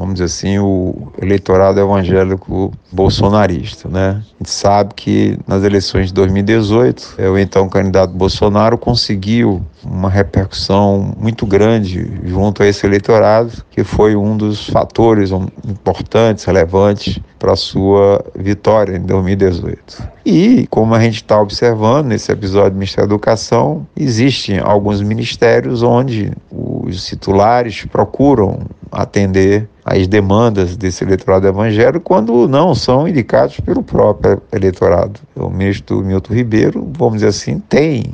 vamos 0.00 0.14
dizer 0.14 0.24
assim, 0.24 0.58
o 0.58 1.12
eleitorado 1.20 1.78
evangélico 1.78 2.72
bolsonarista, 2.90 3.86
né? 3.86 4.22
A 4.22 4.38
gente 4.38 4.50
sabe 4.50 4.94
que 4.94 5.38
nas 5.46 5.62
eleições 5.62 6.06
de 6.06 6.14
2018, 6.14 7.16
o 7.30 7.38
então 7.38 7.68
candidato 7.68 8.14
Bolsonaro 8.14 8.78
conseguiu 8.78 9.62
uma 9.84 10.08
repercussão 10.08 11.14
muito 11.18 11.44
grande 11.44 12.10
junto 12.24 12.62
a 12.62 12.66
esse 12.66 12.86
eleitorado, 12.86 13.52
que 13.70 13.84
foi 13.84 14.16
um 14.16 14.38
dos 14.38 14.66
fatores 14.70 15.30
importantes, 15.68 16.44
relevantes 16.44 17.20
para 17.38 17.52
a 17.52 17.56
sua 17.56 18.24
vitória 18.34 18.96
em 18.96 19.02
2018. 19.02 20.02
E, 20.24 20.66
como 20.70 20.94
a 20.94 21.00
gente 21.00 21.16
está 21.16 21.38
observando 21.38 22.06
nesse 22.06 22.32
episódio 22.32 22.70
do 22.70 22.76
Ministério 22.76 23.08
da 23.08 23.14
Educação, 23.14 23.86
existem 23.94 24.58
alguns 24.58 25.02
ministérios 25.02 25.82
onde 25.82 26.32
os 26.50 27.06
titulares 27.06 27.84
procuram 27.84 28.60
atender 28.90 29.68
às 29.84 30.06
demandas 30.06 30.76
desse 30.76 31.04
eleitorado 31.04 31.46
evangélico 31.46 32.00
quando 32.00 32.48
não 32.48 32.74
são 32.74 33.06
indicados 33.06 33.58
pelo 33.60 33.82
próprio 33.82 34.42
eleitorado. 34.52 35.20
O 35.34 35.48
ministro 35.48 36.02
Milton 36.02 36.34
Ribeiro, 36.34 36.90
vamos 36.96 37.14
dizer 37.14 37.28
assim, 37.28 37.60
tem 37.60 38.04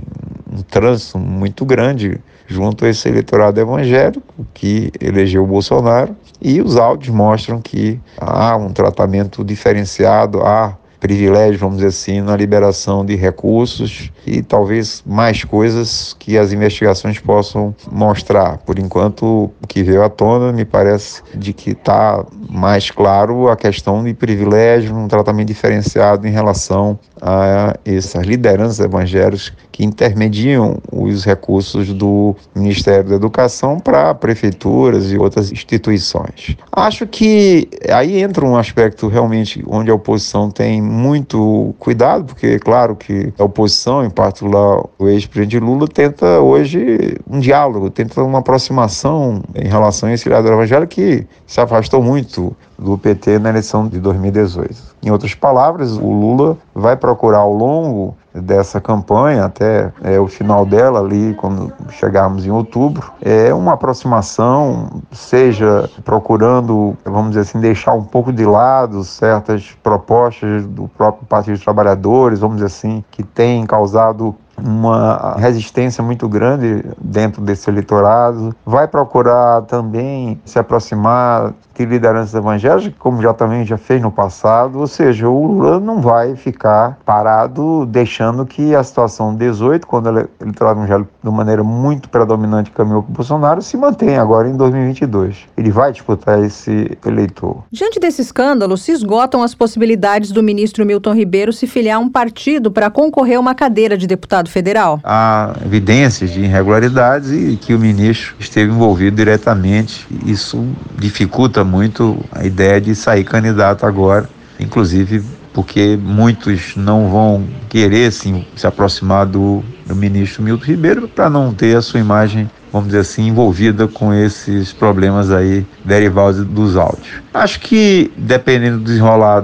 um 0.52 0.62
trânsito 0.62 1.18
muito 1.18 1.64
grande 1.64 2.20
junto 2.46 2.84
a 2.84 2.88
esse 2.88 3.08
eleitorado 3.08 3.60
evangélico 3.60 4.46
que 4.54 4.92
elegeu 5.00 5.42
o 5.42 5.46
Bolsonaro 5.46 6.14
e 6.40 6.60
os 6.60 6.76
áudios 6.76 7.14
mostram 7.14 7.60
que 7.60 8.00
há 8.20 8.56
um 8.56 8.72
tratamento 8.72 9.44
diferenciado, 9.44 10.42
há 10.42 10.76
privilégio, 11.00 11.58
vamos 11.58 11.76
dizer 11.76 11.88
assim, 11.88 12.20
na 12.20 12.36
liberação 12.36 13.04
de 13.04 13.14
recursos 13.14 14.10
e 14.26 14.42
talvez 14.42 15.02
mais 15.06 15.44
coisas 15.44 16.14
que 16.18 16.36
as 16.36 16.52
investigações 16.52 17.18
possam 17.18 17.74
mostrar. 17.90 18.58
Por 18.58 18.78
enquanto, 18.78 19.50
o 19.62 19.66
que 19.66 19.82
veio 19.82 20.02
à 20.02 20.08
tona 20.08 20.52
me 20.52 20.64
parece 20.64 21.22
de 21.34 21.52
que 21.52 21.70
está 21.70 22.24
mais 22.48 22.90
claro 22.90 23.48
a 23.48 23.56
questão 23.56 24.02
de 24.02 24.14
privilégio, 24.14 24.94
um 24.94 25.08
tratamento 25.08 25.48
diferenciado 25.48 26.26
em 26.26 26.30
relação 26.30 26.98
a 27.20 27.74
essas 27.84 28.24
lideranças 28.26 28.80
evangélicas 28.80 29.52
que 29.72 29.84
intermediam 29.84 30.78
os 30.92 31.24
recursos 31.24 31.92
do 31.92 32.34
Ministério 32.54 33.10
da 33.10 33.16
Educação 33.16 33.78
para 33.78 34.14
prefeituras 34.14 35.10
e 35.10 35.18
outras 35.18 35.52
instituições. 35.52 36.56
Acho 36.72 37.06
que 37.06 37.68
aí 37.90 38.20
entra 38.20 38.44
um 38.44 38.56
aspecto 38.56 39.08
realmente 39.08 39.62
onde 39.66 39.90
a 39.90 39.94
oposição 39.94 40.50
tem 40.50 40.80
muito 40.86 41.74
cuidado, 41.78 42.24
porque 42.24 42.58
claro 42.58 42.96
que 42.96 43.32
a 43.38 43.44
oposição, 43.44 44.04
em 44.04 44.10
particular 44.10 44.82
o 44.98 45.08
ex-presidente 45.08 45.58
Lula, 45.58 45.86
tenta 45.86 46.40
hoje 46.40 47.18
um 47.28 47.38
diálogo, 47.38 47.90
tenta 47.90 48.22
uma 48.22 48.38
aproximação 48.38 49.42
em 49.54 49.68
relação 49.68 50.08
a 50.08 50.12
esse 50.12 50.28
lado 50.28 50.48
evangélico 50.48 50.92
que 50.92 51.26
se 51.46 51.60
afastou 51.60 52.02
muito 52.02 52.56
do 52.78 52.96
PT 52.96 53.38
na 53.38 53.50
eleição 53.50 53.88
de 53.88 53.98
2018. 53.98 54.95
Em 55.06 55.10
outras 55.10 55.36
palavras, 55.36 55.96
o 55.96 56.10
Lula 56.10 56.58
vai 56.74 56.96
procurar 56.96 57.38
ao 57.38 57.52
longo 57.52 58.16
dessa 58.34 58.80
campanha 58.80 59.44
até 59.44 59.92
é, 60.02 60.18
o 60.18 60.26
final 60.26 60.66
dela 60.66 60.98
ali 60.98 61.32
quando 61.34 61.72
chegarmos 61.90 62.44
em 62.44 62.50
outubro 62.50 63.10
é 63.22 63.54
uma 63.54 63.72
aproximação 63.72 65.00
seja 65.10 65.88
procurando 66.04 66.94
vamos 67.02 67.30
dizer 67.30 67.40
assim 67.40 67.58
deixar 67.58 67.94
um 67.94 68.04
pouco 68.04 68.30
de 68.30 68.44
lado 68.44 69.02
certas 69.04 69.74
propostas 69.82 70.66
do 70.66 70.86
próprio 70.86 71.24
Partido 71.26 71.54
dos 71.54 71.64
Trabalhadores 71.64 72.40
vamos 72.40 72.56
dizer 72.56 72.66
assim 72.66 73.02
que 73.10 73.22
tem 73.22 73.64
causado 73.64 74.36
uma 74.58 75.36
resistência 75.38 76.02
muito 76.02 76.28
grande 76.28 76.84
dentro 76.98 77.42
desse 77.42 77.68
eleitorado. 77.68 78.54
Vai 78.64 78.88
procurar 78.88 79.62
também 79.62 80.40
se 80.44 80.58
aproximar 80.58 81.52
de 81.84 81.90
lideranças 81.90 82.34
evangélicas, 82.34 82.92
como 82.98 83.20
já 83.20 83.32
também 83.32 83.64
já 83.64 83.76
fez 83.76 84.00
no 84.00 84.10
passado. 84.10 84.78
Ou 84.78 84.86
seja, 84.86 85.28
o 85.28 85.46
Lula 85.46 85.80
não 85.80 86.00
vai 86.00 86.36
ficar 86.36 86.98
parado 87.04 87.86
deixando 87.86 88.44
que 88.46 88.74
a 88.74 88.82
situação 88.82 89.34
18, 89.34 89.86
quando 89.86 90.06
o 90.06 90.28
eleitorado 90.40 90.80
evangélico 90.80 91.10
de 91.22 91.30
maneira 91.30 91.64
muito 91.64 92.08
predominante 92.08 92.70
caminhou 92.70 93.02
para 93.02 93.10
o 93.10 93.14
Bolsonaro, 93.14 93.62
se 93.62 93.76
mantenha 93.76 94.20
agora 94.20 94.48
em 94.48 94.56
2022. 94.56 95.46
Ele 95.56 95.70
vai 95.70 95.92
disputar 95.92 96.42
esse 96.42 96.96
eleitor. 97.04 97.64
Diante 97.70 97.98
desse 97.98 98.22
escândalo, 98.22 98.76
se 98.76 98.92
esgotam 98.92 99.42
as 99.42 99.54
possibilidades 99.54 100.30
do 100.30 100.42
ministro 100.42 100.84
Milton 100.84 101.14
Ribeiro 101.14 101.52
se 101.52 101.66
filiar 101.66 101.96
a 101.96 102.00
um 102.00 102.08
partido 102.08 102.70
para 102.70 102.90
concorrer 102.90 103.36
a 103.36 103.40
uma 103.40 103.54
cadeira 103.54 103.96
de 103.96 104.06
deputado 104.06 104.26
deputado 104.36 104.48
federal? 104.50 105.00
Há 105.04 105.54
evidências 105.64 106.30
de 106.30 106.40
irregularidades 106.40 107.30
e 107.30 107.56
que 107.56 107.74
o 107.74 107.78
ministro 107.78 108.34
esteve 108.38 108.72
envolvido 108.72 109.16
diretamente. 109.16 110.06
Isso 110.24 110.64
dificulta 110.98 111.64
muito 111.66 112.24
a 112.32 112.44
ideia 112.44 112.80
de 112.80 112.94
sair 112.94 113.24
candidato 113.24 113.84
agora, 113.84 114.28
inclusive 114.58 115.22
porque 115.52 115.98
muitos 116.00 116.76
não 116.76 117.08
vão 117.08 117.46
querer 117.68 118.12
sim, 118.12 118.44
se 118.54 118.66
aproximar 118.66 119.24
do, 119.24 119.64
do 119.86 119.96
ministro 119.96 120.42
Milton 120.42 120.64
Ribeiro 120.64 121.08
para 121.08 121.30
não 121.30 121.52
ter 121.52 121.74
a 121.76 121.82
sua 121.82 121.98
imagem 121.98 122.48
vamos 122.76 122.88
dizer 122.88 123.00
assim, 123.00 123.28
envolvida 123.28 123.88
com 123.88 124.12
esses 124.12 124.70
problemas 124.70 125.30
aí 125.30 125.64
derivados 125.82 126.44
dos 126.44 126.76
áudios. 126.76 127.22
Acho 127.32 127.58
que, 127.60 128.12
dependendo 128.18 128.78
do 128.78 128.84
desenrolar 128.84 129.42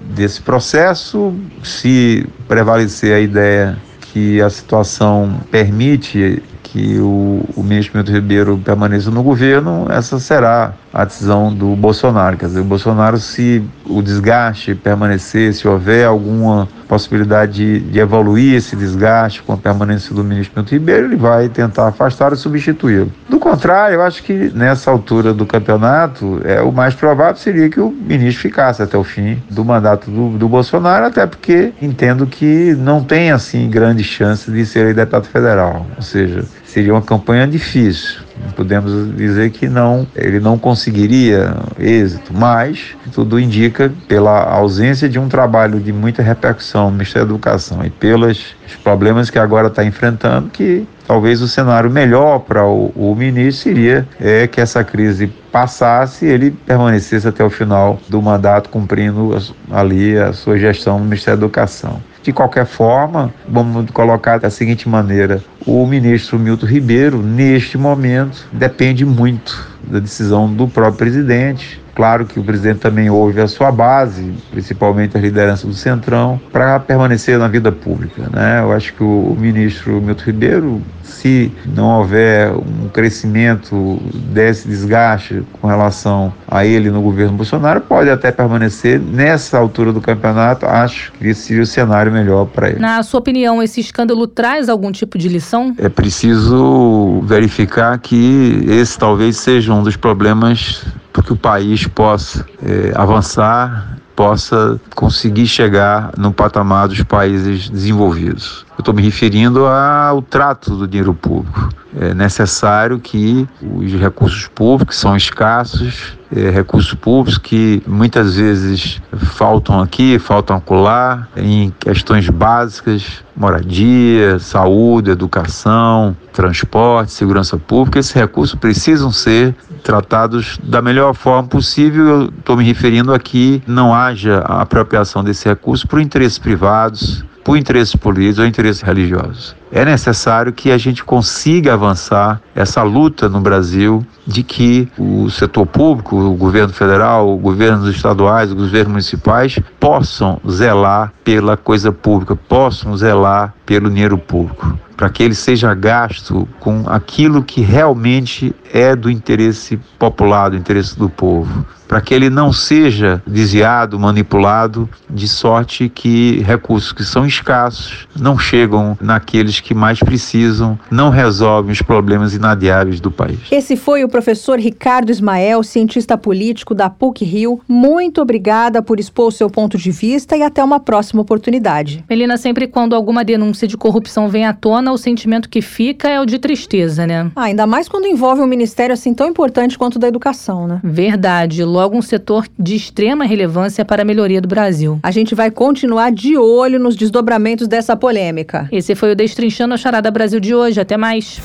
desse 0.00 0.40
processo, 0.40 1.34
se 1.62 2.26
prevalecer 2.48 3.12
a 3.12 3.20
ideia 3.20 3.76
que 4.00 4.40
a 4.40 4.48
situação 4.48 5.40
permite 5.50 6.42
que 6.70 6.98
o, 7.00 7.44
o 7.56 7.62
ministro 7.64 7.98
Milton 7.98 8.12
Ribeiro 8.12 8.58
permaneça 8.58 9.10
no 9.10 9.24
governo, 9.24 9.86
essa 9.90 10.20
será 10.20 10.72
a 10.92 11.04
decisão 11.04 11.52
do 11.52 11.74
Bolsonaro. 11.74 12.36
Quer 12.36 12.46
dizer, 12.46 12.60
o 12.60 12.64
Bolsonaro, 12.64 13.18
se 13.18 13.62
o 13.86 14.00
desgaste 14.00 14.74
permanecer, 14.74 15.52
se 15.52 15.66
houver 15.66 16.06
alguma 16.06 16.68
possibilidade 16.88 17.52
de, 17.52 17.80
de 17.80 17.98
evoluir 17.98 18.54
esse 18.54 18.74
desgaste 18.76 19.42
com 19.42 19.52
a 19.52 19.56
permanência 19.56 20.14
do 20.14 20.22
ministro 20.22 20.60
Milton 20.60 20.74
Ribeiro, 20.74 21.06
ele 21.06 21.16
vai 21.16 21.48
tentar 21.48 21.88
afastar 21.88 22.32
e 22.32 22.36
substituí-lo. 22.36 23.12
Do 23.28 23.38
contrário, 23.38 23.94
eu 23.94 24.02
acho 24.02 24.22
que 24.22 24.50
nessa 24.54 24.90
altura 24.90 25.32
do 25.32 25.46
campeonato, 25.46 26.40
é, 26.44 26.60
o 26.60 26.72
mais 26.72 26.94
provável 26.94 27.36
seria 27.36 27.68
que 27.68 27.80
o 27.80 27.90
ministro 27.90 28.42
ficasse 28.42 28.82
até 28.82 28.96
o 28.96 29.04
fim 29.04 29.42
do 29.50 29.64
mandato 29.64 30.10
do, 30.10 30.30
do 30.38 30.48
Bolsonaro, 30.48 31.06
até 31.06 31.26
porque 31.26 31.72
entendo 31.80 32.26
que 32.26 32.74
não 32.74 33.02
tem 33.02 33.30
assim 33.30 33.68
grande 33.68 34.02
chance 34.02 34.50
de 34.50 34.66
ser 34.66 34.94
deputado 34.94 35.26
federal. 35.26 35.86
Ou 35.96 36.02
seja, 36.02 36.44
seria 36.72 36.94
uma 36.94 37.02
campanha 37.02 37.46
difícil. 37.46 38.20
Podemos 38.56 39.14
dizer 39.16 39.50
que 39.50 39.68
não, 39.68 40.06
ele 40.14 40.40
não 40.40 40.56
conseguiria 40.56 41.54
êxito, 41.78 42.32
mas 42.32 42.96
tudo 43.12 43.38
indica 43.38 43.92
pela 44.08 44.44
ausência 44.44 45.08
de 45.08 45.18
um 45.18 45.28
trabalho 45.28 45.80
de 45.80 45.92
muita 45.92 46.22
repercussão 46.22 46.86
no 46.86 46.92
Ministério 46.92 47.26
da 47.26 47.34
Educação 47.34 47.84
e 47.84 47.90
pelos 47.90 48.54
problemas 48.84 49.28
que 49.28 49.38
agora 49.38 49.66
está 49.66 49.84
enfrentando, 49.84 50.48
que 50.48 50.86
talvez 51.06 51.42
o 51.42 51.48
cenário 51.48 51.90
melhor 51.90 52.38
para 52.40 52.64
o, 52.64 52.92
o, 52.94 53.14
ministro 53.16 53.64
seria 53.64 54.08
é, 54.20 54.46
que 54.46 54.60
essa 54.60 54.84
crise 54.84 55.26
passasse 55.50 56.24
e 56.24 56.28
ele 56.28 56.52
permanecesse 56.52 57.26
até 57.26 57.44
o 57.44 57.50
final 57.50 57.98
do 58.08 58.22
mandato 58.22 58.70
cumprindo 58.70 59.36
ali 59.70 60.16
a 60.16 60.32
sua 60.32 60.56
gestão 60.56 60.98
no 60.98 61.04
Ministério 61.04 61.40
da 61.40 61.46
Educação. 61.46 62.00
De 62.22 62.32
qualquer 62.32 62.66
forma, 62.66 63.32
vamos 63.48 63.90
colocar 63.92 64.38
da 64.38 64.50
seguinte 64.50 64.88
maneira: 64.88 65.42
o 65.66 65.86
ministro 65.86 66.38
Milton 66.38 66.66
Ribeiro, 66.66 67.22
neste 67.22 67.78
momento, 67.78 68.46
depende 68.52 69.04
muito 69.06 69.79
da 69.86 69.98
decisão 69.98 70.52
do 70.52 70.68
próprio 70.68 70.98
presidente. 70.98 71.80
Claro 71.94 72.24
que 72.24 72.38
o 72.38 72.44
presidente 72.44 72.78
também 72.78 73.10
ouve 73.10 73.40
a 73.40 73.48
sua 73.48 73.70
base, 73.70 74.32
principalmente 74.50 75.16
a 75.16 75.20
liderança 75.20 75.66
do 75.66 75.74
Centrão, 75.74 76.40
para 76.52 76.78
permanecer 76.78 77.38
na 77.38 77.48
vida 77.48 77.70
pública. 77.72 78.28
Né? 78.32 78.60
Eu 78.60 78.72
acho 78.72 78.94
que 78.94 79.02
o 79.02 79.36
ministro 79.38 80.00
Milton 80.00 80.24
Ribeiro, 80.24 80.82
se 81.02 81.52
não 81.66 81.98
houver 81.98 82.52
um 82.52 82.88
crescimento 82.88 84.00
desse 84.32 84.68
desgaste 84.68 85.42
com 85.60 85.66
relação 85.66 86.32
a 86.48 86.64
ele 86.64 86.90
no 86.90 87.02
governo 87.02 87.36
Bolsonaro, 87.36 87.80
pode 87.80 88.08
até 88.08 88.30
permanecer 88.30 88.98
nessa 88.98 89.58
altura 89.58 89.92
do 89.92 90.00
campeonato. 90.00 90.66
Acho 90.66 91.12
que 91.12 91.28
esse 91.28 91.42
seria 91.42 91.62
o 91.62 91.66
cenário 91.66 92.10
melhor 92.10 92.46
para 92.46 92.70
ele. 92.70 92.78
Na 92.78 93.02
sua 93.02 93.20
opinião, 93.20 93.62
esse 93.62 93.80
escândalo 93.80 94.26
traz 94.26 94.68
algum 94.68 94.92
tipo 94.92 95.18
de 95.18 95.28
lição? 95.28 95.74
É 95.76 95.88
preciso 95.88 97.20
verificar 97.24 97.98
que 97.98 98.64
esse 98.68 98.96
talvez 98.96 99.36
seja 99.36 99.69
um 99.72 99.82
dos 99.82 99.96
problemas 99.96 100.84
para 101.12 101.22
que 101.22 101.32
o 101.32 101.36
país 101.36 101.86
possa 101.86 102.46
é, 102.62 102.92
avançar, 102.94 103.96
possa 104.14 104.80
conseguir 104.94 105.46
chegar 105.46 106.12
no 106.16 106.32
patamar 106.32 106.88
dos 106.88 107.02
países 107.02 107.70
desenvolvidos. 107.70 108.66
Eu 108.80 108.82
estou 108.82 108.94
me 108.94 109.02
referindo 109.02 109.66
ao 109.66 110.22
trato 110.22 110.74
do 110.74 110.88
dinheiro 110.88 111.12
público. 111.12 111.68
É 111.94 112.14
necessário 112.14 112.98
que 112.98 113.46
os 113.60 113.92
recursos 113.92 114.48
públicos 114.48 114.96
são 114.96 115.14
escassos, 115.14 116.16
é, 116.34 116.48
recursos 116.48 116.94
públicos 116.94 117.36
que 117.36 117.82
muitas 117.86 118.36
vezes 118.36 119.02
faltam 119.12 119.82
aqui, 119.82 120.18
faltam 120.18 120.56
acolá, 120.56 121.28
em 121.36 121.74
questões 121.78 122.26
básicas, 122.30 123.22
moradia, 123.36 124.38
saúde, 124.38 125.10
educação, 125.10 126.16
transporte, 126.32 127.12
segurança 127.12 127.58
pública, 127.58 127.98
esses 127.98 128.12
recursos 128.12 128.54
precisam 128.54 129.12
ser 129.12 129.54
tratados 129.82 130.58
da 130.62 130.80
melhor 130.80 131.12
forma 131.12 131.48
possível. 131.48 132.06
Eu 132.06 132.24
estou 132.28 132.56
me 132.56 132.64
referindo 132.64 133.12
aqui 133.12 133.62
não 133.66 133.92
haja 133.92 134.38
a 134.38 134.62
apropriação 134.62 135.22
desse 135.22 135.46
recurso 135.46 135.86
por 135.86 136.00
interesses 136.00 136.38
privados, 136.38 137.24
por 137.44 137.56
interesses 137.56 137.94
políticos 137.96 138.38
ou 138.38 138.46
interesses 138.46 138.82
religiosos. 138.82 139.56
É 139.72 139.84
necessário 139.84 140.52
que 140.52 140.70
a 140.70 140.78
gente 140.78 141.04
consiga 141.04 141.74
avançar 141.74 142.40
essa 142.54 142.82
luta 142.82 143.28
no 143.28 143.40
Brasil 143.40 144.04
de 144.26 144.42
que 144.42 144.88
o 144.98 145.30
setor 145.30 145.64
público, 145.66 146.16
o 146.16 146.34
governo 146.34 146.72
federal, 146.72 147.36
os 147.36 147.40
governos 147.40 147.88
estaduais, 147.94 148.50
os 148.50 148.56
governos 148.56 148.90
municipais 148.90 149.58
possam 149.78 150.40
zelar 150.48 151.12
pela 151.22 151.56
coisa 151.56 151.92
pública, 151.92 152.34
possam 152.34 152.96
zelar 152.96 153.54
pelo 153.64 153.88
dinheiro 153.88 154.18
público, 154.18 154.78
para 154.96 155.08
que 155.08 155.22
ele 155.22 155.34
seja 155.34 155.72
gasto 155.72 156.48
com 156.58 156.84
aquilo 156.88 157.42
que 157.42 157.60
realmente 157.60 158.54
é 158.72 158.96
do 158.96 159.10
interesse 159.10 159.78
popular, 159.98 160.50
do 160.50 160.56
interesse 160.56 160.98
do 160.98 161.08
povo 161.08 161.64
para 161.90 162.00
que 162.00 162.14
ele 162.14 162.30
não 162.30 162.52
seja 162.52 163.20
desviado, 163.26 163.98
manipulado, 163.98 164.88
de 165.10 165.26
sorte 165.26 165.88
que 165.88 166.38
recursos 166.46 166.92
que 166.92 167.02
são 167.02 167.26
escassos 167.26 168.06
não 168.16 168.38
chegam 168.38 168.96
naqueles 169.00 169.58
que 169.58 169.74
mais 169.74 169.98
precisam, 169.98 170.78
não 170.88 171.10
resolvem 171.10 171.72
os 171.72 171.82
problemas 171.82 172.32
inadiáveis 172.32 173.00
do 173.00 173.10
país. 173.10 173.40
Esse 173.50 173.76
foi 173.76 174.04
o 174.04 174.08
professor 174.08 174.56
Ricardo 174.60 175.10
Ismael, 175.10 175.64
cientista 175.64 176.16
político 176.16 176.76
da 176.76 176.88
PUC 176.88 177.24
Rio. 177.24 177.60
Muito 177.66 178.22
obrigada 178.22 178.80
por 178.80 179.00
expor 179.00 179.26
o 179.26 179.32
seu 179.32 179.50
ponto 179.50 179.76
de 179.76 179.90
vista 179.90 180.36
e 180.36 180.44
até 180.44 180.62
uma 180.62 180.78
próxima 180.78 181.22
oportunidade. 181.22 182.04
Melina, 182.08 182.36
sempre 182.36 182.68
quando 182.68 182.94
alguma 182.94 183.24
denúncia 183.24 183.66
de 183.66 183.76
corrupção 183.76 184.28
vem 184.28 184.46
à 184.46 184.52
tona, 184.52 184.92
o 184.92 184.96
sentimento 184.96 185.48
que 185.48 185.60
fica 185.60 186.08
é 186.08 186.20
o 186.20 186.24
de 186.24 186.38
tristeza, 186.38 187.04
né? 187.04 187.32
Ah, 187.34 187.46
ainda 187.46 187.66
mais 187.66 187.88
quando 187.88 188.06
envolve 188.06 188.40
um 188.40 188.46
ministério 188.46 188.92
assim 188.92 189.12
tão 189.12 189.26
importante 189.26 189.76
quanto 189.76 189.96
o 189.96 189.98
da 189.98 190.06
educação, 190.06 190.68
né? 190.68 190.80
Verdade 190.84 191.64
logo 191.64 191.79
um 191.86 192.02
setor 192.02 192.46
de 192.58 192.74
extrema 192.74 193.24
relevância 193.24 193.84
para 193.84 194.02
a 194.02 194.04
melhoria 194.04 194.40
do 194.40 194.48
Brasil. 194.48 194.98
A 195.02 195.10
gente 195.10 195.34
vai 195.34 195.50
continuar 195.50 196.10
de 196.10 196.36
olho 196.36 196.78
nos 196.78 196.96
desdobramentos 196.96 197.68
dessa 197.68 197.96
polêmica. 197.96 198.68
Esse 198.72 198.94
foi 198.94 199.12
o 199.12 199.16
Destrinchando 199.16 199.74
a 199.74 199.76
Charada 199.76 200.10
Brasil 200.10 200.40
de 200.40 200.54
hoje. 200.54 200.80
Até 200.80 200.96
mais. 200.96 201.40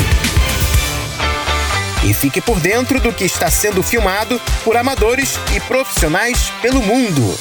E 2.04 2.14
fique 2.14 2.40
por 2.40 2.60
dentro 2.60 3.00
do 3.00 3.12
que 3.12 3.24
está 3.24 3.50
sendo 3.50 3.82
filmado 3.82 4.40
por 4.62 4.76
amadores 4.76 5.36
e 5.52 5.58
profissionais 5.62 6.52
pelo 6.62 6.80
mundo. 6.80 7.36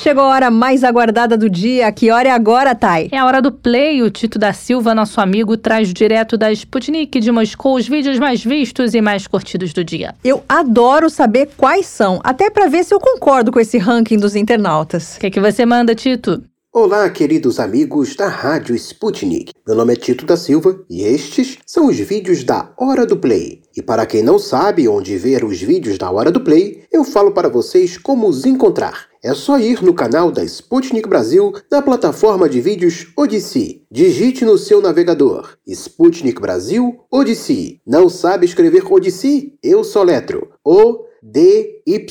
Chegou 0.00 0.22
a 0.22 0.28
hora 0.28 0.48
mais 0.48 0.84
aguardada 0.84 1.36
do 1.36 1.50
dia. 1.50 1.90
Que 1.90 2.12
hora 2.12 2.28
é 2.28 2.30
agora, 2.30 2.72
Thay? 2.72 3.08
É 3.10 3.18
a 3.18 3.26
hora 3.26 3.42
do 3.42 3.50
play. 3.50 4.00
O 4.00 4.08
Tito 4.08 4.38
da 4.38 4.52
Silva, 4.52 4.94
nosso 4.94 5.20
amigo, 5.20 5.56
traz 5.56 5.92
direto 5.92 6.38
da 6.38 6.52
Sputnik 6.52 7.18
de 7.18 7.32
Moscou 7.32 7.74
os 7.74 7.88
vídeos 7.88 8.16
mais 8.16 8.44
vistos 8.44 8.94
e 8.94 9.00
mais 9.00 9.26
curtidos 9.26 9.72
do 9.72 9.82
dia. 9.82 10.14
Eu 10.22 10.44
adoro 10.48 11.10
saber 11.10 11.50
quais 11.56 11.86
são, 11.86 12.20
até 12.22 12.48
para 12.48 12.68
ver 12.68 12.84
se 12.84 12.94
eu 12.94 13.00
concordo 13.00 13.50
com 13.50 13.58
esse 13.58 13.76
ranking 13.76 14.18
dos 14.18 14.36
internautas. 14.36 15.16
O 15.16 15.20
que, 15.20 15.32
que 15.32 15.40
você 15.40 15.66
manda, 15.66 15.96
Tito? 15.96 16.44
Olá, 16.72 17.10
queridos 17.10 17.58
amigos 17.58 18.14
da 18.14 18.28
Rádio 18.28 18.76
Sputnik. 18.76 19.52
Meu 19.66 19.74
nome 19.74 19.94
é 19.94 19.96
Tito 19.96 20.24
da 20.24 20.36
Silva 20.36 20.78
e 20.88 21.02
estes 21.02 21.58
são 21.66 21.88
os 21.88 21.98
vídeos 21.98 22.44
da 22.44 22.70
Hora 22.78 23.04
do 23.04 23.16
Play. 23.16 23.62
E 23.76 23.82
para 23.82 24.06
quem 24.06 24.22
não 24.22 24.38
sabe 24.38 24.86
onde 24.86 25.18
ver 25.18 25.44
os 25.44 25.60
vídeos 25.60 25.98
da 25.98 26.08
Hora 26.08 26.30
do 26.30 26.40
Play, 26.40 26.84
eu 26.92 27.02
falo 27.02 27.32
para 27.32 27.48
vocês 27.48 27.98
como 27.98 28.28
os 28.28 28.46
encontrar. 28.46 29.07
É 29.22 29.34
só 29.34 29.58
ir 29.58 29.82
no 29.82 29.92
canal 29.92 30.30
da 30.30 30.44
Sputnik 30.44 31.08
Brasil 31.08 31.52
na 31.70 31.82
plataforma 31.82 32.48
de 32.48 32.60
vídeos 32.60 33.08
Odyssey. 33.16 33.82
Digite 33.90 34.44
no 34.44 34.56
seu 34.56 34.80
navegador 34.80 35.56
Sputnik 35.66 36.40
Brasil 36.40 37.00
Odyssey. 37.10 37.80
Não 37.84 38.08
sabe 38.08 38.46
escrever 38.46 38.84
Odyssey? 38.90 39.58
Eu 39.60 39.82
soletro 39.82 40.50
O 40.64 41.04
D 41.20 41.82
Y 41.84 42.06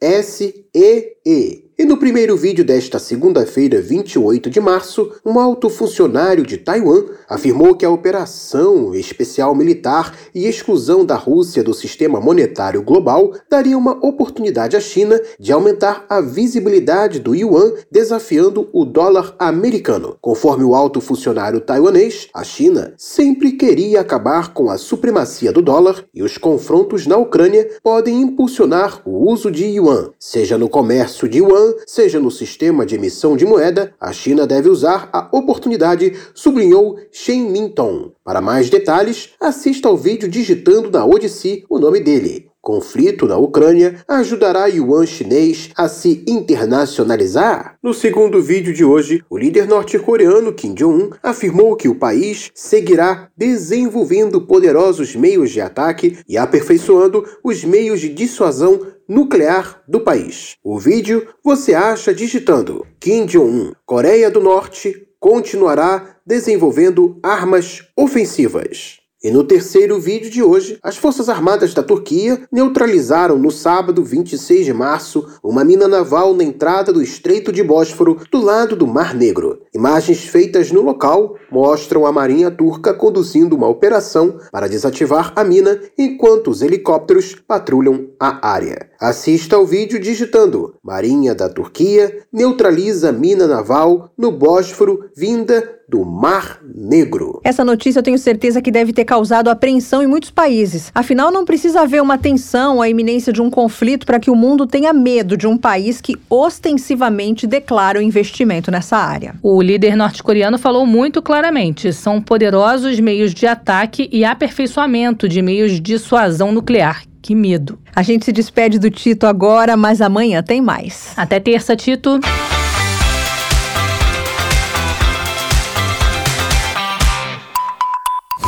S 0.00 0.66
E 0.72 1.16
E. 1.26 1.63
E 1.76 1.84
no 1.84 1.96
primeiro 1.96 2.36
vídeo 2.36 2.64
desta 2.64 3.00
segunda-feira, 3.00 3.80
28 3.80 4.48
de 4.48 4.60
março, 4.60 5.10
um 5.26 5.40
alto 5.40 5.68
funcionário 5.68 6.46
de 6.46 6.56
Taiwan 6.56 7.02
afirmou 7.28 7.74
que 7.74 7.84
a 7.84 7.90
operação 7.90 8.94
especial 8.94 9.56
militar 9.56 10.16
e 10.32 10.46
exclusão 10.46 11.04
da 11.04 11.16
Rússia 11.16 11.64
do 11.64 11.74
sistema 11.74 12.20
monetário 12.20 12.80
global 12.80 13.32
daria 13.50 13.76
uma 13.76 13.90
oportunidade 14.06 14.76
à 14.76 14.80
China 14.80 15.20
de 15.36 15.52
aumentar 15.52 16.06
a 16.08 16.20
visibilidade 16.20 17.18
do 17.18 17.34
yuan, 17.34 17.72
desafiando 17.90 18.68
o 18.72 18.84
dólar 18.84 19.34
americano. 19.36 20.16
Conforme 20.20 20.62
o 20.62 20.76
alto 20.76 21.00
funcionário 21.00 21.60
taiwanês, 21.60 22.28
a 22.32 22.44
China 22.44 22.94
sempre 22.96 23.50
queria 23.50 24.00
acabar 24.00 24.54
com 24.54 24.70
a 24.70 24.78
supremacia 24.78 25.52
do 25.52 25.60
dólar 25.60 26.04
e 26.14 26.22
os 26.22 26.38
confrontos 26.38 27.04
na 27.04 27.16
Ucrânia 27.16 27.68
podem 27.82 28.22
impulsionar 28.22 29.02
o 29.04 29.28
uso 29.28 29.50
de 29.50 29.64
yuan, 29.64 30.12
seja 30.20 30.56
no 30.56 30.68
comércio 30.68 31.28
de 31.28 31.38
yuan 31.38 31.63
seja 31.86 32.18
no 32.18 32.30
sistema 32.30 32.84
de 32.86 32.94
emissão 32.94 33.36
de 33.36 33.46
moeda, 33.46 33.94
a 34.00 34.12
China 34.12 34.46
deve 34.46 34.68
usar 34.68 35.08
a 35.12 35.28
oportunidade, 35.36 36.12
sublinhou 36.34 36.98
Shen 37.12 37.50
Minton. 37.50 38.12
Para 38.24 38.40
mais 38.40 38.70
detalhes, 38.70 39.30
assista 39.40 39.88
ao 39.88 39.96
vídeo 39.96 40.28
digitando 40.28 40.90
na 40.90 41.04
Odyssey 41.04 41.64
o 41.68 41.78
nome 41.78 42.00
dele. 42.00 42.53
Conflito 42.64 43.26
na 43.26 43.36
Ucrânia 43.36 44.02
ajudará 44.08 44.66
Yuan 44.68 45.04
chinês 45.04 45.68
a 45.76 45.86
se 45.86 46.24
internacionalizar? 46.26 47.76
No 47.82 47.92
segundo 47.92 48.40
vídeo 48.40 48.72
de 48.72 48.82
hoje, 48.82 49.22
o 49.28 49.36
líder 49.36 49.68
norte-coreano 49.68 50.50
Kim 50.50 50.72
Jong-un 50.72 51.10
afirmou 51.22 51.76
que 51.76 51.88
o 51.88 51.94
país 51.94 52.50
seguirá 52.54 53.28
desenvolvendo 53.36 54.40
poderosos 54.40 55.14
meios 55.14 55.50
de 55.50 55.60
ataque 55.60 56.18
e 56.26 56.38
aperfeiçoando 56.38 57.22
os 57.44 57.62
meios 57.62 58.00
de 58.00 58.08
dissuasão 58.08 58.80
nuclear 59.06 59.82
do 59.86 60.00
país. 60.00 60.56
O 60.64 60.78
vídeo 60.78 61.28
você 61.44 61.74
acha 61.74 62.14
digitando 62.14 62.86
Kim 62.98 63.26
Jong-un, 63.26 63.72
Coreia 63.84 64.30
do 64.30 64.40
Norte 64.40 65.06
continuará 65.20 66.16
desenvolvendo 66.26 67.18
armas 67.22 67.82
ofensivas. 67.94 69.03
E 69.24 69.30
no 69.30 69.42
terceiro 69.42 69.98
vídeo 69.98 70.28
de 70.28 70.42
hoje, 70.42 70.78
as 70.82 70.98
Forças 70.98 71.30
Armadas 71.30 71.72
da 71.72 71.82
Turquia 71.82 72.42
neutralizaram 72.52 73.38
no 73.38 73.50
sábado 73.50 74.04
26 74.04 74.66
de 74.66 74.72
março 74.74 75.26
uma 75.42 75.64
mina 75.64 75.88
naval 75.88 76.34
na 76.34 76.44
entrada 76.44 76.92
do 76.92 77.00
Estreito 77.00 77.50
de 77.50 77.62
Bósforo, 77.62 78.20
do 78.30 78.38
lado 78.38 78.76
do 78.76 78.86
Mar 78.86 79.14
Negro. 79.14 79.62
Imagens 79.74 80.26
feitas 80.26 80.70
no 80.70 80.82
local 80.82 81.36
mostram 81.50 82.04
a 82.04 82.12
Marinha 82.12 82.50
Turca 82.50 82.92
conduzindo 82.92 83.56
uma 83.56 83.66
operação 83.66 84.38
para 84.52 84.68
desativar 84.68 85.32
a 85.34 85.42
mina 85.42 85.80
enquanto 85.96 86.50
os 86.50 86.60
helicópteros 86.60 87.34
patrulham 87.34 88.10
a 88.20 88.46
área. 88.46 88.90
Assista 89.00 89.56
ao 89.56 89.66
vídeo 89.66 89.98
digitando 89.98 90.74
Marinha 90.82 91.34
da 91.34 91.48
Turquia 91.48 92.22
neutraliza 92.32 93.12
mina 93.12 93.46
naval 93.46 94.10
no 94.16 94.30
Bósforo 94.30 95.10
vinda 95.16 95.74
do 95.88 96.04
Mar 96.04 96.60
Negro. 96.62 97.40
Essa 97.44 97.64
notícia 97.64 97.98
eu 97.98 98.02
tenho 98.02 98.18
certeza 98.18 98.62
que 98.62 98.70
deve 98.70 98.92
ter 98.92 99.04
causado 99.04 99.48
apreensão 99.48 100.02
em 100.02 100.06
muitos 100.06 100.30
países. 100.30 100.90
Afinal, 100.94 101.30
não 101.30 101.44
precisa 101.44 101.82
haver 101.82 102.00
uma 102.00 102.16
tensão, 102.16 102.80
a 102.80 102.88
iminência 102.88 103.32
de 103.32 103.42
um 103.42 103.50
conflito 103.50 104.06
para 104.06 104.18
que 104.18 104.30
o 104.30 104.36
mundo 104.36 104.66
tenha 104.66 104.92
medo 104.92 105.36
de 105.36 105.46
um 105.46 105.58
país 105.58 106.00
que 106.00 106.16
ostensivamente 106.28 107.46
declara 107.46 107.98
o 107.98 108.02
investimento 108.02 108.70
nessa 108.70 108.96
área. 108.96 109.34
O 109.42 109.60
líder 109.60 109.96
norte-coreano 109.96 110.58
falou 110.58 110.86
muito 110.86 111.20
claramente: 111.20 111.92
são 111.92 112.20
poderosos 112.20 112.98
meios 112.98 113.34
de 113.34 113.46
ataque 113.46 114.08
e 114.10 114.24
aperfeiçoamento 114.24 115.28
de 115.28 115.42
meios 115.42 115.72
de 115.72 115.80
dissuasão 115.80 116.52
nuclear. 116.52 117.02
Que 117.24 117.34
medo. 117.34 117.78
A 117.96 118.02
gente 118.02 118.26
se 118.26 118.32
despede 118.32 118.78
do 118.78 118.90
Tito 118.90 119.26
agora, 119.26 119.78
mas 119.78 120.02
amanhã 120.02 120.42
tem 120.42 120.60
mais. 120.60 121.14
Até 121.16 121.40
terça, 121.40 121.74
Tito. 121.74 122.20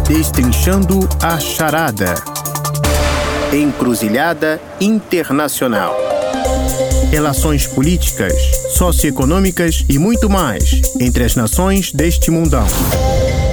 Destrinchando 0.07 1.07
a 1.21 1.39
Charada. 1.39 2.15
Encruzilhada 3.53 4.59
Internacional. 4.81 5.95
Relações 7.11 7.67
políticas, 7.67 8.33
socioeconômicas 8.75 9.85
e 9.87 9.99
muito 9.99 10.27
mais 10.27 10.81
entre 10.99 11.23
as 11.23 11.35
nações 11.35 11.91
deste 11.91 12.31
mundão. 12.31 12.65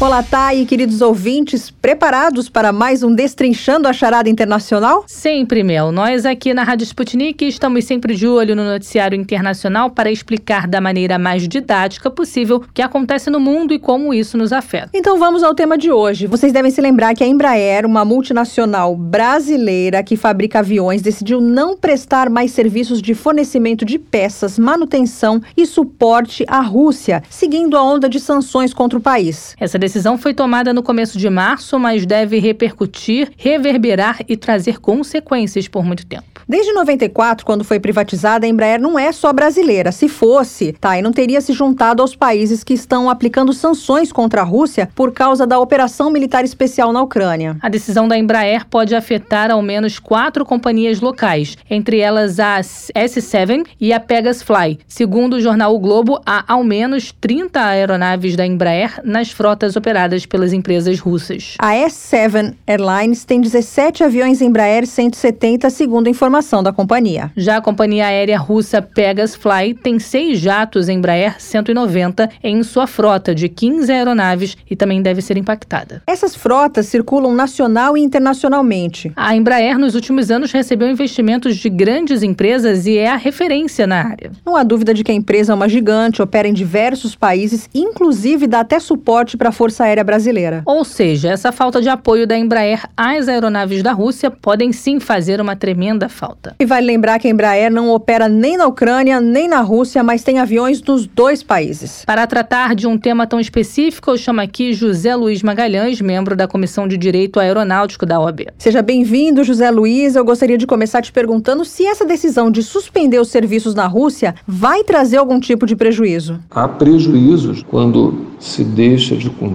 Olá, 0.00 0.24
Thay, 0.24 0.66
queridos 0.66 1.00
ouvintes, 1.00 1.70
preparados 1.70 2.48
para 2.48 2.72
mais 2.72 3.04
um 3.04 3.14
Destrinchando 3.14 3.86
a 3.86 3.92
Charada 3.92 4.28
Internacional? 4.28 5.04
Sempre, 5.06 5.62
Mel. 5.62 5.92
Nós 5.92 6.26
aqui 6.26 6.52
na 6.52 6.64
Rádio 6.64 6.84
Sputnik 6.84 7.46
estamos 7.46 7.84
sempre 7.84 8.16
de 8.16 8.26
olho 8.26 8.56
no 8.56 8.64
noticiário 8.64 9.18
internacional 9.18 9.90
para 9.90 10.10
explicar 10.10 10.66
da 10.66 10.80
maneira 10.80 11.16
mais 11.16 11.46
didática 11.46 12.10
possível 12.10 12.56
o 12.56 12.72
que 12.74 12.82
acontece 12.82 13.30
no 13.30 13.38
mundo 13.38 13.72
e 13.72 13.78
como 13.78 14.12
isso 14.12 14.36
nos 14.36 14.52
afeta. 14.52 14.90
Então 14.92 15.16
vamos 15.16 15.44
ao 15.44 15.54
tema 15.54 15.78
de 15.78 15.92
hoje. 15.92 16.26
Vocês 16.26 16.52
devem 16.52 16.72
se 16.72 16.80
lembrar 16.80 17.14
que 17.14 17.22
a 17.22 17.26
Embraer, 17.26 17.86
uma 17.86 18.04
multinacional 18.04 18.96
brasileira 18.96 20.02
que 20.02 20.16
fabrica 20.16 20.58
aviões, 20.58 21.02
decidiu 21.02 21.40
não 21.40 21.76
prestar 21.76 22.28
mais 22.28 22.50
serviços 22.50 23.00
de 23.00 23.14
fornecimento 23.14 23.84
de 23.84 24.00
peças, 24.00 24.58
manutenção 24.58 25.40
e 25.56 25.64
suporte 25.64 26.44
à 26.48 26.60
Rússia, 26.60 27.22
seguindo 27.30 27.76
a 27.76 27.82
onda 27.82 28.08
de 28.08 28.18
sanções 28.18 28.74
contra 28.74 28.98
o 28.98 29.02
país. 29.02 29.54
Essa 29.58 29.83
decisão 29.84 30.16
foi 30.16 30.32
tomada 30.32 30.72
no 30.72 30.82
começo 30.82 31.18
de 31.18 31.28
março, 31.28 31.78
mas 31.78 32.06
deve 32.06 32.38
repercutir, 32.38 33.30
reverberar 33.36 34.20
e 34.26 34.36
trazer 34.36 34.80
consequências 34.80 35.68
por 35.68 35.84
muito 35.84 36.06
tempo. 36.06 36.34
Desde 36.46 36.72
94, 36.74 37.44
quando 37.44 37.64
foi 37.64 37.80
privatizada, 37.80 38.44
a 38.44 38.48
Embraer 38.48 38.78
não 38.78 38.98
é 38.98 39.12
só 39.12 39.32
brasileira. 39.32 39.90
Se 39.90 40.08
fosse, 40.08 40.72
tá, 40.72 40.98
e 40.98 41.02
não 41.02 41.10
teria 41.10 41.40
se 41.40 41.54
juntado 41.54 42.02
aos 42.02 42.14
países 42.14 42.62
que 42.62 42.74
estão 42.74 43.08
aplicando 43.08 43.52
sanções 43.54 44.12
contra 44.12 44.42
a 44.42 44.44
Rússia 44.44 44.90
por 44.94 45.12
causa 45.12 45.46
da 45.46 45.58
operação 45.58 46.10
militar 46.10 46.44
especial 46.44 46.92
na 46.92 47.00
Ucrânia. 47.00 47.56
A 47.62 47.68
decisão 47.70 48.06
da 48.06 48.18
Embraer 48.18 48.66
pode 48.66 48.94
afetar 48.94 49.50
ao 49.50 49.62
menos 49.62 49.98
quatro 49.98 50.44
companhias 50.44 51.00
locais, 51.00 51.56
entre 51.70 51.98
elas 51.98 52.38
a 52.38 52.60
S7 52.60 53.64
e 53.80 53.92
a 53.92 53.98
Pegasus 53.98 54.42
Fly. 54.42 54.78
Segundo 54.86 55.34
o 55.34 55.40
jornal 55.40 55.74
o 55.74 55.78
Globo, 55.78 56.20
há 56.26 56.44
ao 56.46 56.62
menos 56.62 57.10
30 57.10 57.58
aeronaves 57.58 58.36
da 58.36 58.46
Embraer 58.46 59.00
nas 59.02 59.30
frotas 59.30 59.73
operadas 59.76 60.26
pelas 60.26 60.52
empresas 60.52 60.98
russas. 60.98 61.54
A 61.58 61.72
S7 61.72 62.54
Airlines 62.66 63.24
tem 63.24 63.40
17 63.40 64.04
aviões 64.04 64.40
Embraer 64.40 64.86
170, 64.86 65.68
segundo 65.70 66.08
informação 66.08 66.62
da 66.62 66.72
companhia. 66.72 67.30
Já 67.36 67.56
a 67.56 67.60
companhia 67.60 68.06
aérea 68.06 68.38
russa 68.38 68.80
Pegasus 68.80 69.36
Fly 69.36 69.74
tem 69.74 69.98
seis 69.98 70.38
jatos 70.38 70.88
Embraer 70.88 71.40
190 71.40 72.30
em 72.42 72.62
sua 72.62 72.86
frota 72.86 73.34
de 73.34 73.48
15 73.48 73.90
aeronaves 73.90 74.56
e 74.70 74.76
também 74.76 75.02
deve 75.02 75.20
ser 75.22 75.36
impactada. 75.36 76.02
Essas 76.06 76.34
frotas 76.34 76.86
circulam 76.86 77.34
nacional 77.34 77.96
e 77.96 78.00
internacionalmente. 78.00 79.12
A 79.16 79.34
Embraer, 79.34 79.78
nos 79.78 79.94
últimos 79.94 80.30
anos, 80.30 80.52
recebeu 80.52 80.88
investimentos 80.88 81.56
de 81.56 81.68
grandes 81.68 82.22
empresas 82.22 82.86
e 82.86 82.96
é 82.98 83.08
a 83.08 83.16
referência 83.16 83.86
na 83.86 84.02
área. 84.02 84.30
Não 84.44 84.56
há 84.56 84.62
dúvida 84.62 84.94
de 84.94 85.02
que 85.02 85.12
a 85.12 85.14
empresa 85.14 85.52
é 85.52 85.54
uma 85.54 85.68
gigante, 85.68 86.22
opera 86.22 86.48
em 86.48 86.52
diversos 86.52 87.14
países, 87.14 87.68
inclusive 87.74 88.46
dá 88.46 88.60
até 88.60 88.78
suporte 88.78 89.36
para 89.36 89.48
a 89.48 89.52
Força 89.64 89.84
Aérea 89.84 90.04
Brasileira. 90.04 90.62
Ou 90.66 90.84
seja, 90.84 91.30
essa 91.30 91.50
falta 91.50 91.80
de 91.80 91.88
apoio 91.88 92.26
da 92.26 92.36
Embraer 92.36 92.82
às 92.94 93.28
aeronaves 93.28 93.82
da 93.82 93.92
Rússia 93.92 94.30
podem 94.30 94.74
sim 94.74 95.00
fazer 95.00 95.40
uma 95.40 95.56
tremenda 95.56 96.06
falta. 96.06 96.54
E 96.60 96.66
vale 96.66 96.86
lembrar 96.86 97.18
que 97.18 97.26
a 97.26 97.30
Embraer 97.30 97.72
não 97.72 97.88
opera 97.88 98.28
nem 98.28 98.58
na 98.58 98.66
Ucrânia 98.66 99.22
nem 99.22 99.48
na 99.48 99.62
Rússia, 99.62 100.02
mas 100.02 100.22
tem 100.22 100.38
aviões 100.38 100.82
nos 100.82 101.06
dois 101.06 101.42
países. 101.42 102.04
Para 102.04 102.26
tratar 102.26 102.74
de 102.74 102.86
um 102.86 102.98
tema 102.98 103.26
tão 103.26 103.40
específico, 103.40 104.10
eu 104.10 104.18
chamo 104.18 104.42
aqui 104.42 104.74
José 104.74 105.16
Luiz 105.16 105.42
Magalhães, 105.42 105.98
membro 105.98 106.36
da 106.36 106.46
Comissão 106.46 106.86
de 106.86 106.98
Direito 106.98 107.40
Aeronáutico 107.40 108.04
da 108.04 108.20
OAB. 108.20 108.48
Seja 108.58 108.82
bem-vindo, 108.82 109.42
José 109.42 109.70
Luiz. 109.70 110.14
Eu 110.14 110.26
gostaria 110.26 110.58
de 110.58 110.66
começar 110.66 111.00
te 111.00 111.10
perguntando 111.10 111.64
se 111.64 111.86
essa 111.86 112.04
decisão 112.04 112.50
de 112.50 112.62
suspender 112.62 113.18
os 113.18 113.28
serviços 113.28 113.74
na 113.74 113.86
Rússia 113.86 114.34
vai 114.46 114.84
trazer 114.84 115.16
algum 115.16 115.40
tipo 115.40 115.64
de 115.64 115.74
prejuízo. 115.74 116.38
Há 116.50 116.68
prejuízos 116.68 117.62
quando 117.62 118.26
se 118.38 118.62
deixa 118.62 119.16
de 119.16 119.30
cumprir 119.30 119.53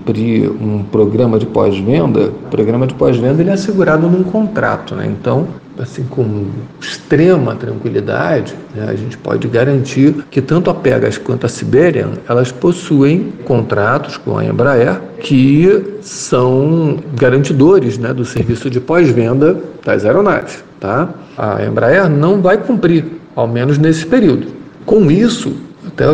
um 0.62 0.84
programa 0.84 1.38
de 1.38 1.46
pós-venda. 1.46 2.28
O 2.28 2.50
programa 2.50 2.88
de 2.88 2.94
pós-venda 2.94 3.42
ele 3.42 3.50
é 3.50 3.54
assegurado 3.54 4.08
num 4.08 4.24
contrato, 4.24 4.96
né? 4.96 5.06
Então, 5.06 5.48
assim, 5.82 6.04
com 6.04 6.46
extrema 6.82 7.56
tranquilidade, 7.56 8.54
né, 8.76 8.86
a 8.90 8.96
gente 8.96 9.18
pode 9.18 9.48
garantir 9.48 10.14
que 10.30 10.42
tanto 10.42 10.70
a 10.70 10.74
Pegas 10.74 11.18
quanto 11.18 11.46
a 11.46 11.50
Siberian, 11.50 12.12
elas 12.28 12.52
possuem 12.52 13.34
contratos 13.46 14.18
com 14.18 14.38
a 14.38 14.46
Embraer 14.46 15.00
que 15.22 16.00
são 16.02 16.98
garantidores 17.16 17.98
né, 17.98 18.14
do 18.14 18.26
serviço 18.26 18.70
de 18.70 18.80
pós-venda 18.80 19.58
das 19.86 20.06
aeronaves. 20.06 20.64
Tá? 20.80 21.10
A 21.38 21.66
Embraer 21.66 22.10
não 22.10 22.42
vai 22.42 22.58
cumprir, 22.58 23.06
ao 23.36 23.48
menos 23.48 23.78
nesse 23.78 24.06
período. 24.06 24.48
Com 24.86 25.10
isso, 25.10 25.54
até 25.88 26.06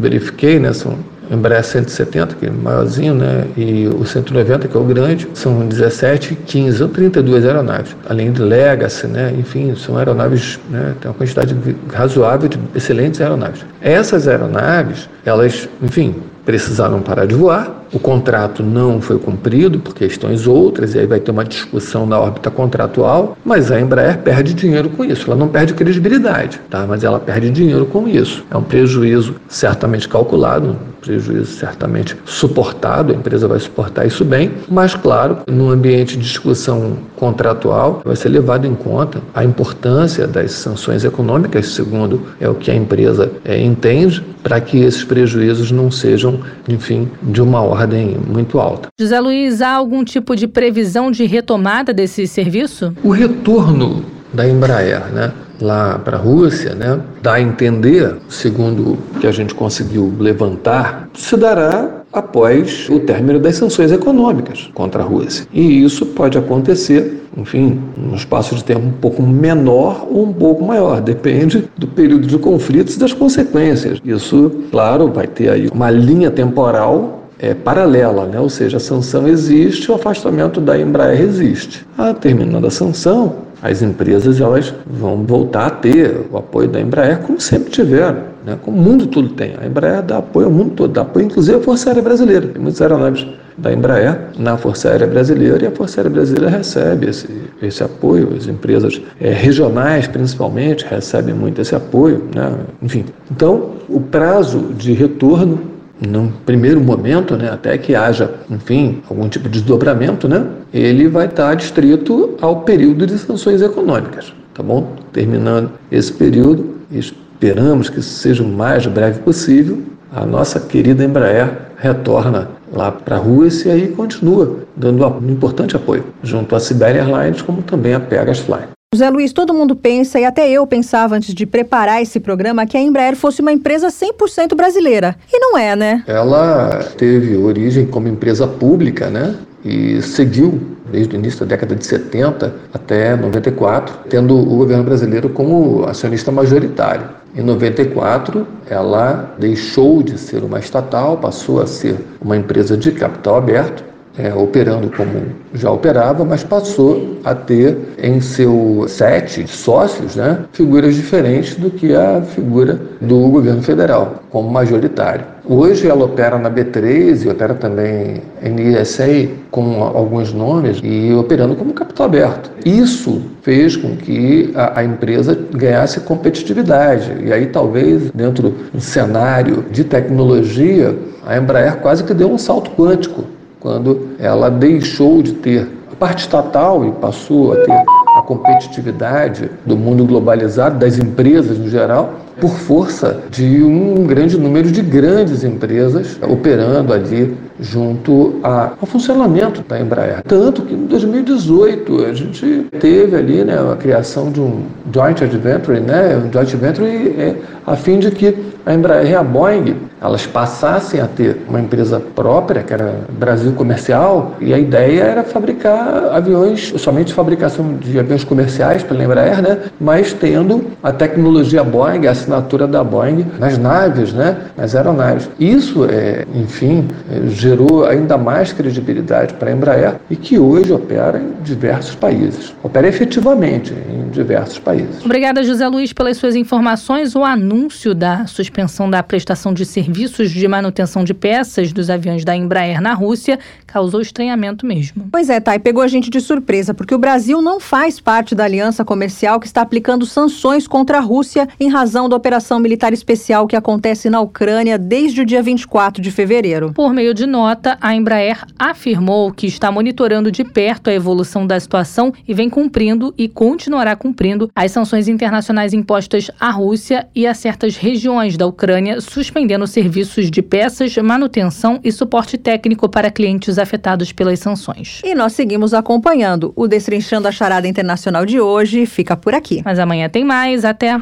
verifiquei, 0.00 0.58
né, 0.58 0.72
são 0.72 0.96
Embraer 1.32 1.64
170, 1.64 2.34
que 2.34 2.46
é 2.46 2.50
maiorzinho, 2.50 3.14
né? 3.14 3.46
E 3.56 3.88
o 3.88 4.04
190, 4.04 4.68
que 4.68 4.76
é 4.76 4.80
o 4.80 4.84
grande, 4.84 5.26
são 5.34 5.66
17, 5.66 6.34
15 6.46 6.82
ou 6.82 6.88
32 6.90 7.46
aeronaves. 7.46 7.96
Além 8.08 8.30
de 8.30 8.42
Legacy, 8.42 9.06
né? 9.06 9.34
Enfim, 9.38 9.74
são 9.74 9.96
aeronaves, 9.96 10.60
né? 10.68 10.94
Tem 11.00 11.10
uma 11.10 11.16
quantidade 11.16 11.56
razoável 11.92 12.48
de 12.48 12.58
excelentes 12.74 13.20
aeronaves. 13.20 13.64
Essas 13.80 14.28
aeronaves, 14.28 15.08
elas, 15.24 15.68
enfim, 15.80 16.14
precisaram 16.44 17.00
parar 17.00 17.26
de 17.26 17.34
voar. 17.34 17.82
O 17.92 17.98
contrato 17.98 18.62
não 18.62 19.00
foi 19.00 19.18
cumprido 19.18 19.78
por 19.78 19.94
questões 19.94 20.46
outras, 20.46 20.94
e 20.94 20.98
aí 20.98 21.06
vai 21.06 21.20
ter 21.20 21.30
uma 21.30 21.44
discussão 21.44 22.06
na 22.06 22.18
órbita 22.18 22.50
contratual, 22.50 23.36
mas 23.44 23.70
a 23.70 23.80
Embraer 23.80 24.18
perde 24.18 24.54
dinheiro 24.54 24.88
com 24.90 25.04
isso. 25.04 25.26
Ela 25.26 25.36
não 25.36 25.48
perde 25.48 25.74
credibilidade, 25.74 26.60
tá? 26.70 26.86
mas 26.88 27.04
ela 27.04 27.20
perde 27.20 27.50
dinheiro 27.50 27.86
com 27.86 28.08
isso. 28.08 28.44
É 28.50 28.56
um 28.56 28.62
prejuízo 28.62 29.36
certamente 29.48 30.08
calculado, 30.08 30.76
prejuízo 31.02 31.46
certamente 31.46 32.16
suportado, 32.24 33.12
a 33.12 33.16
empresa 33.16 33.48
vai 33.48 33.58
suportar 33.58 34.06
isso 34.06 34.24
bem, 34.24 34.52
mas 34.68 34.94
claro, 34.94 35.38
no 35.46 35.70
ambiente 35.70 36.16
de 36.16 36.22
discussão 36.22 36.96
contratual 37.16 38.00
vai 38.04 38.16
ser 38.16 38.28
levado 38.28 38.66
em 38.66 38.74
conta 38.74 39.20
a 39.34 39.44
importância 39.44 40.26
das 40.26 40.52
sanções 40.52 41.04
econômicas, 41.04 41.66
segundo 41.66 42.22
é 42.40 42.48
o 42.48 42.54
que 42.54 42.70
a 42.70 42.74
empresa 42.74 43.30
é, 43.44 43.60
entende, 43.60 44.24
para 44.42 44.60
que 44.60 44.78
esses 44.78 45.04
prejuízos 45.04 45.70
não 45.70 45.90
sejam, 45.90 46.40
enfim, 46.68 47.08
de 47.22 47.40
uma 47.42 47.60
ordem 47.60 48.16
muito 48.26 48.58
alta. 48.58 48.88
José 48.98 49.20
Luiz, 49.20 49.60
há 49.60 49.72
algum 49.72 50.04
tipo 50.04 50.34
de 50.34 50.46
previsão 50.48 51.10
de 51.10 51.24
retomada 51.26 51.92
desse 51.92 52.26
serviço? 52.26 52.92
O 53.02 53.10
retorno 53.10 54.04
da 54.32 54.48
Embraer, 54.48 55.12
né? 55.12 55.32
Lá 55.62 55.98
para 55.98 56.16
a 56.16 56.20
Rússia, 56.20 56.74
né, 56.74 57.00
dá 57.22 57.34
a 57.34 57.40
entender, 57.40 58.16
segundo 58.28 58.92
o 58.92 59.20
que 59.20 59.26
a 59.26 59.32
gente 59.32 59.54
conseguiu 59.54 60.12
levantar, 60.18 61.08
se 61.14 61.36
dará 61.36 62.02
após 62.12 62.88
o 62.90 63.00
término 63.00 63.38
das 63.38 63.56
sanções 63.56 63.90
econômicas 63.90 64.70
contra 64.74 65.02
a 65.02 65.06
Rússia. 65.06 65.46
E 65.52 65.82
isso 65.82 66.04
pode 66.06 66.36
acontecer, 66.36 67.22
enfim, 67.36 67.80
num 67.96 68.14
espaço 68.14 68.54
de 68.54 68.62
tempo 68.62 68.86
um 68.86 68.92
pouco 68.92 69.22
menor 69.22 70.06
ou 70.10 70.24
um 70.26 70.32
pouco 70.32 70.64
maior, 70.64 71.00
depende 71.00 71.70
do 71.78 71.86
período 71.86 72.26
de 72.26 72.36
conflitos 72.36 72.96
e 72.96 72.98
das 72.98 73.14
consequências. 73.14 73.98
Isso, 74.04 74.50
claro, 74.70 75.08
vai 75.08 75.26
ter 75.26 75.48
aí 75.48 75.68
uma 75.72 75.90
linha 75.90 76.30
temporal 76.30 77.22
é, 77.38 77.54
paralela, 77.54 78.26
né? 78.26 78.38
ou 78.38 78.48
seja, 78.48 78.76
a 78.76 78.80
sanção 78.80 79.26
existe, 79.26 79.90
o 79.90 79.94
afastamento 79.94 80.60
da 80.60 80.78
Embraer 80.78 81.22
existe. 81.22 81.84
A 81.98 82.14
terminando 82.14 82.66
a 82.66 82.70
sanção, 82.70 83.34
as 83.62 83.80
empresas 83.80 84.40
elas 84.40 84.74
vão 84.84 85.24
voltar 85.24 85.66
a 85.66 85.70
ter 85.70 86.26
o 86.30 86.36
apoio 86.36 86.68
da 86.68 86.80
Embraer 86.80 87.20
como 87.20 87.40
sempre 87.40 87.70
tiveram, 87.70 88.24
né? 88.44 88.58
como 88.60 88.76
o 88.76 88.80
mundo 88.80 89.06
todo 89.06 89.28
tem. 89.28 89.54
A 89.60 89.66
Embraer 89.66 90.02
dá 90.02 90.18
apoio 90.18 90.46
ao 90.46 90.52
mundo 90.52 90.72
todo, 90.72 90.92
dá 90.92 91.02
apoio 91.02 91.26
inclusive 91.26 91.58
à 91.58 91.60
Força 91.60 91.90
Aérea 91.90 92.02
Brasileira. 92.02 92.48
Tem 92.48 92.60
muitas 92.60 92.82
aeronaves 92.82 93.24
da 93.56 93.72
Embraer 93.72 94.18
na 94.36 94.56
Força 94.56 94.90
Aérea 94.90 95.06
Brasileira 95.06 95.62
e 95.62 95.66
a 95.68 95.70
Força 95.70 96.00
Aérea 96.00 96.10
Brasileira 96.10 96.50
recebe 96.56 97.08
esse, 97.08 97.28
esse 97.62 97.84
apoio, 97.84 98.34
as 98.36 98.48
empresas 98.48 99.00
é, 99.20 99.30
regionais 99.30 100.08
principalmente 100.08 100.84
recebem 100.84 101.34
muito 101.34 101.60
esse 101.60 101.74
apoio, 101.74 102.24
né? 102.34 102.52
enfim. 102.82 103.04
Então, 103.30 103.74
o 103.88 104.00
prazo 104.00 104.72
de 104.76 104.92
retorno 104.92 105.71
num 106.06 106.30
primeiro 106.44 106.80
momento, 106.80 107.36
né, 107.36 107.50
até 107.50 107.76
que 107.78 107.94
haja, 107.94 108.34
enfim, 108.50 109.02
algum 109.08 109.28
tipo 109.28 109.48
de 109.48 109.60
desdobramento, 109.60 110.28
né, 110.28 110.44
ele 110.72 111.08
vai 111.08 111.26
estar 111.26 111.50
adstrito 111.50 112.36
ao 112.40 112.62
período 112.62 113.06
de 113.06 113.18
sanções 113.18 113.62
econômicas, 113.62 114.32
tá 114.52 114.62
bom? 114.62 114.94
Terminando 115.12 115.70
esse 115.90 116.12
período, 116.12 116.76
esperamos 116.90 117.88
que 117.88 118.02
seja 118.02 118.42
o 118.42 118.48
mais 118.48 118.86
breve 118.86 119.20
possível, 119.20 119.82
a 120.14 120.26
nossa 120.26 120.60
querida 120.60 121.04
Embraer 121.04 121.50
retorna 121.76 122.48
lá 122.72 122.92
para 122.92 123.16
a 123.16 123.18
Rússia 123.18 123.70
e 123.70 123.72
aí 123.72 123.88
continua 123.88 124.58
dando 124.76 125.06
um 125.06 125.30
importante 125.30 125.76
apoio, 125.76 126.04
junto 126.22 126.54
à 126.54 126.60
Sibéria 126.60 127.02
Airlines, 127.02 127.42
como 127.42 127.62
também 127.62 127.94
a 127.94 128.00
Pegasus 128.00 128.44
Fly. 128.44 128.62
José 128.94 129.08
Luiz, 129.08 129.32
todo 129.32 129.54
mundo 129.54 129.74
pensa, 129.74 130.20
e 130.20 130.24
até 130.26 130.50
eu 130.50 130.66
pensava 130.66 131.16
antes 131.16 131.32
de 131.32 131.46
preparar 131.46 132.02
esse 132.02 132.20
programa, 132.20 132.66
que 132.66 132.76
a 132.76 132.80
Embraer 132.80 133.16
fosse 133.16 133.40
uma 133.40 133.50
empresa 133.50 133.88
100% 133.88 134.54
brasileira. 134.54 135.16
E 135.32 135.38
não 135.38 135.56
é, 135.56 135.74
né? 135.74 136.04
Ela 136.06 136.84
teve 136.98 137.34
origem 137.34 137.86
como 137.86 138.06
empresa 138.06 138.46
pública, 138.46 139.08
né? 139.08 139.34
E 139.64 140.02
seguiu 140.02 140.60
desde 140.92 141.16
o 141.16 141.18
início 141.18 141.40
da 141.40 141.46
década 141.46 141.74
de 141.74 141.86
70 141.86 142.54
até 142.74 143.16
94, 143.16 143.94
tendo 144.10 144.36
o 144.36 144.58
governo 144.58 144.84
brasileiro 144.84 145.30
como 145.30 145.86
acionista 145.86 146.30
majoritário. 146.30 147.08
Em 147.34 147.40
94, 147.40 148.46
ela 148.68 149.34
deixou 149.38 150.02
de 150.02 150.18
ser 150.18 150.44
uma 150.44 150.58
estatal, 150.58 151.16
passou 151.16 151.62
a 151.62 151.66
ser 151.66 151.96
uma 152.20 152.36
empresa 152.36 152.76
de 152.76 152.92
capital 152.92 153.36
aberto 153.36 153.91
é, 154.18 154.32
operando 154.34 154.90
como 154.90 155.10
já 155.54 155.70
operava, 155.70 156.24
mas 156.24 156.44
passou 156.44 157.18
a 157.24 157.34
ter 157.34 157.76
em 158.02 158.20
seu 158.20 158.84
sete 158.88 159.46
sócios 159.46 160.16
né, 160.16 160.40
figuras 160.52 160.94
diferentes 160.94 161.56
do 161.56 161.70
que 161.70 161.94
a 161.94 162.22
figura 162.22 162.78
do 163.00 163.28
governo 163.28 163.62
federal, 163.62 164.22
como 164.30 164.50
majoritário. 164.50 165.24
Hoje 165.44 165.88
ela 165.88 166.04
opera 166.04 166.38
na 166.38 166.50
B3 166.50 167.24
e 167.24 167.28
opera 167.28 167.54
também 167.54 168.22
em 168.42 168.80
ISA 168.80 169.28
com 169.50 169.82
alguns 169.82 170.32
nomes 170.32 170.78
e 170.82 171.12
operando 171.14 171.56
como 171.56 171.72
capital 171.74 172.06
aberto. 172.06 172.50
Isso 172.64 173.22
fez 173.42 173.76
com 173.76 173.96
que 173.96 174.52
a, 174.54 174.80
a 174.80 174.84
empresa 174.84 175.36
ganhasse 175.52 176.00
competitividade 176.00 177.12
e 177.24 177.32
aí 177.32 177.46
talvez 177.46 178.10
dentro 178.12 178.54
do 178.72 178.80
cenário 178.80 179.64
de 179.70 179.82
tecnologia 179.82 180.96
a 181.26 181.36
Embraer 181.36 181.78
quase 181.78 182.04
que 182.04 182.14
deu 182.14 182.30
um 182.30 182.38
salto 182.38 182.70
quântico 182.70 183.24
quando 183.62 184.08
ela 184.18 184.50
deixou 184.50 185.22
de 185.22 185.34
ter 185.34 185.68
a 185.92 185.94
parte 185.94 186.20
estatal 186.20 186.84
e 186.84 186.90
passou 186.90 187.52
a 187.52 187.56
ter 187.56 187.72
a 188.16 188.22
competitividade 188.22 189.48
do 189.64 189.76
mundo 189.76 190.04
globalizado, 190.04 190.78
das 190.78 190.98
empresas 190.98 191.56
no 191.58 191.68
geral, 191.68 192.12
por 192.40 192.50
força 192.50 193.20
de 193.30 193.62
um 193.62 194.04
grande 194.04 194.36
número 194.36 194.70
de 194.70 194.82
grandes 194.82 195.44
empresas 195.44 196.18
operando 196.22 196.92
ali 196.92 197.36
junto 197.60 198.40
a, 198.42 198.72
ao 198.80 198.86
funcionamento 198.86 199.62
da 199.62 199.80
Embraer. 199.80 200.22
Tanto 200.26 200.62
que 200.62 200.74
em 200.74 200.86
2018 200.86 202.04
a 202.04 202.12
gente 202.12 202.66
teve 202.80 203.16
ali 203.16 203.44
né, 203.44 203.54
a 203.54 203.76
criação 203.76 204.32
de 204.32 204.40
um 204.40 204.62
joint 204.92 205.20
venture, 205.20 205.78
né, 205.78 206.16
um 206.16 206.32
joint 206.32 206.56
venture 206.56 206.88
é, 206.88 207.36
a 207.66 207.76
fim 207.76 207.98
de 207.98 208.10
que 208.10 208.36
a 208.66 208.74
Embraer 208.74 209.10
e 209.10 209.14
a 209.14 209.22
Boeing 209.22 209.76
elas 210.00 210.26
passassem 210.26 211.00
a 211.00 211.06
ter 211.06 211.41
uma 211.52 211.60
empresa 211.60 212.00
própria, 212.00 212.62
que 212.62 212.72
era 212.72 213.00
Brasil 213.10 213.52
Comercial, 213.52 214.34
e 214.40 214.54
a 214.54 214.58
ideia 214.58 215.02
era 215.02 215.22
fabricar 215.22 216.10
aviões, 216.12 216.72
somente 216.78 217.12
fabricação 217.12 217.74
de 217.74 217.98
aviões 217.98 218.24
comerciais 218.24 218.82
pela 218.82 219.04
Embraer, 219.04 219.42
né, 219.42 219.58
mas 219.78 220.14
tendo 220.14 220.64
a 220.82 220.90
tecnologia 220.90 221.62
Boeing, 221.62 222.06
a 222.06 222.12
assinatura 222.12 222.66
da 222.66 222.82
Boeing 222.82 223.26
nas 223.38 223.58
naves, 223.58 224.14
né, 224.14 224.36
nas 224.56 224.74
aeronaves. 224.74 225.28
Isso, 225.38 225.84
é, 225.84 226.24
enfim, 226.34 226.88
gerou 227.28 227.84
ainda 227.84 228.16
mais 228.16 228.52
credibilidade 228.52 229.34
para 229.34 229.50
a 229.50 229.52
Embraer 229.52 229.94
e 230.10 230.16
que 230.16 230.38
hoje 230.38 230.72
opera 230.72 231.18
em 231.18 231.42
diversos 231.42 231.94
países. 231.94 232.54
Opera 232.62 232.88
efetivamente 232.88 233.74
em 233.74 234.08
diversos 234.08 234.58
países. 234.58 235.04
Obrigada, 235.04 235.42
José 235.42 235.68
Luiz, 235.68 235.92
pelas 235.92 236.16
suas 236.16 236.34
informações. 236.34 237.14
O 237.14 237.22
anúncio 237.22 237.94
da 237.94 238.26
suspensão 238.26 238.88
da 238.88 239.02
prestação 239.02 239.52
de 239.52 239.66
serviços 239.66 240.30
de 240.30 240.48
manutenção 240.48 241.04
de 241.04 241.12
peças 241.12 241.41
dos 241.72 241.90
aviões 241.90 242.24
da 242.24 242.36
Embraer 242.36 242.80
na 242.80 242.94
Rússia 242.94 243.38
causou 243.66 244.00
estranhamento 244.00 244.66
mesmo. 244.66 245.08
Pois 245.10 245.28
é, 245.30 245.40
Thay, 245.40 245.58
pegou 245.58 245.82
a 245.82 245.88
gente 245.88 246.10
de 246.10 246.20
surpresa, 246.20 246.74
porque 246.74 246.94
o 246.94 246.98
Brasil 246.98 247.40
não 247.40 247.58
faz 247.58 248.00
parte 248.00 248.34
da 248.34 248.44
aliança 248.44 248.84
comercial 248.84 249.40
que 249.40 249.46
está 249.46 249.62
aplicando 249.62 250.06
sanções 250.06 250.66
contra 250.66 250.98
a 250.98 251.00
Rússia 251.00 251.48
em 251.58 251.68
razão 251.68 252.08
da 252.08 252.16
operação 252.16 252.58
militar 252.58 252.92
especial 252.92 253.46
que 253.46 253.56
acontece 253.56 254.10
na 254.10 254.20
Ucrânia 254.20 254.78
desde 254.78 255.22
o 255.22 255.24
dia 255.24 255.42
24 255.42 256.02
de 256.02 256.10
fevereiro. 256.10 256.72
Por 256.72 256.92
meio 256.92 257.14
de 257.14 257.26
nota, 257.26 257.78
a 257.80 257.94
Embraer 257.94 258.44
afirmou 258.58 259.32
que 259.32 259.46
está 259.46 259.70
monitorando 259.70 260.30
de 260.30 260.44
perto 260.44 260.90
a 260.90 260.92
evolução 260.92 261.46
da 261.46 261.58
situação 261.58 262.12
e 262.26 262.34
vem 262.34 262.48
cumprindo 262.48 263.14
e 263.16 263.28
continuará 263.28 263.96
cumprindo 263.96 264.50
as 264.54 264.70
sanções 264.70 265.08
internacionais 265.08 265.72
impostas 265.72 266.30
à 266.38 266.50
Rússia 266.50 267.06
e 267.14 267.26
a 267.26 267.34
certas 267.34 267.76
regiões 267.76 268.36
da 268.36 268.46
Ucrânia, 268.46 269.00
suspendendo 269.00 269.66
serviços 269.66 270.30
de 270.30 270.42
peças, 270.42 270.96
manutenção 271.32 271.80
e 271.82 271.90
suporte 271.90 272.36
técnico 272.36 272.88
para 272.88 273.10
clientes 273.10 273.58
afetados 273.58 274.12
pelas 274.12 274.38
sanções. 274.38 275.00
E 275.02 275.14
nós 275.14 275.32
seguimos 275.32 275.72
acompanhando. 275.72 276.52
O 276.54 276.68
Destrinchando 276.68 277.26
a 277.26 277.32
Charada 277.32 277.66
Internacional 277.66 278.26
de 278.26 278.38
hoje 278.38 278.84
fica 278.84 279.16
por 279.16 279.34
aqui. 279.34 279.62
Mas 279.64 279.78
amanhã 279.78 280.08
tem 280.08 280.24
mais. 280.24 280.64
Até. 280.64 280.98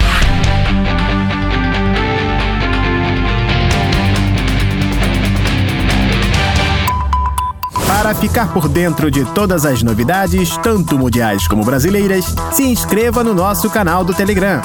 Para 7.87 8.15
ficar 8.15 8.53
por 8.53 8.69
dentro 8.69 9.11
de 9.11 9.25
todas 9.35 9.67
as 9.67 9.83
novidades, 9.83 10.57
tanto 10.59 10.97
mundiais 10.97 11.49
como 11.49 11.65
brasileiras, 11.65 12.25
se 12.53 12.63
inscreva 12.63 13.25
no 13.25 13.35
nosso 13.35 13.69
canal 13.69 14.05
do 14.05 14.15
Telegram. 14.15 14.63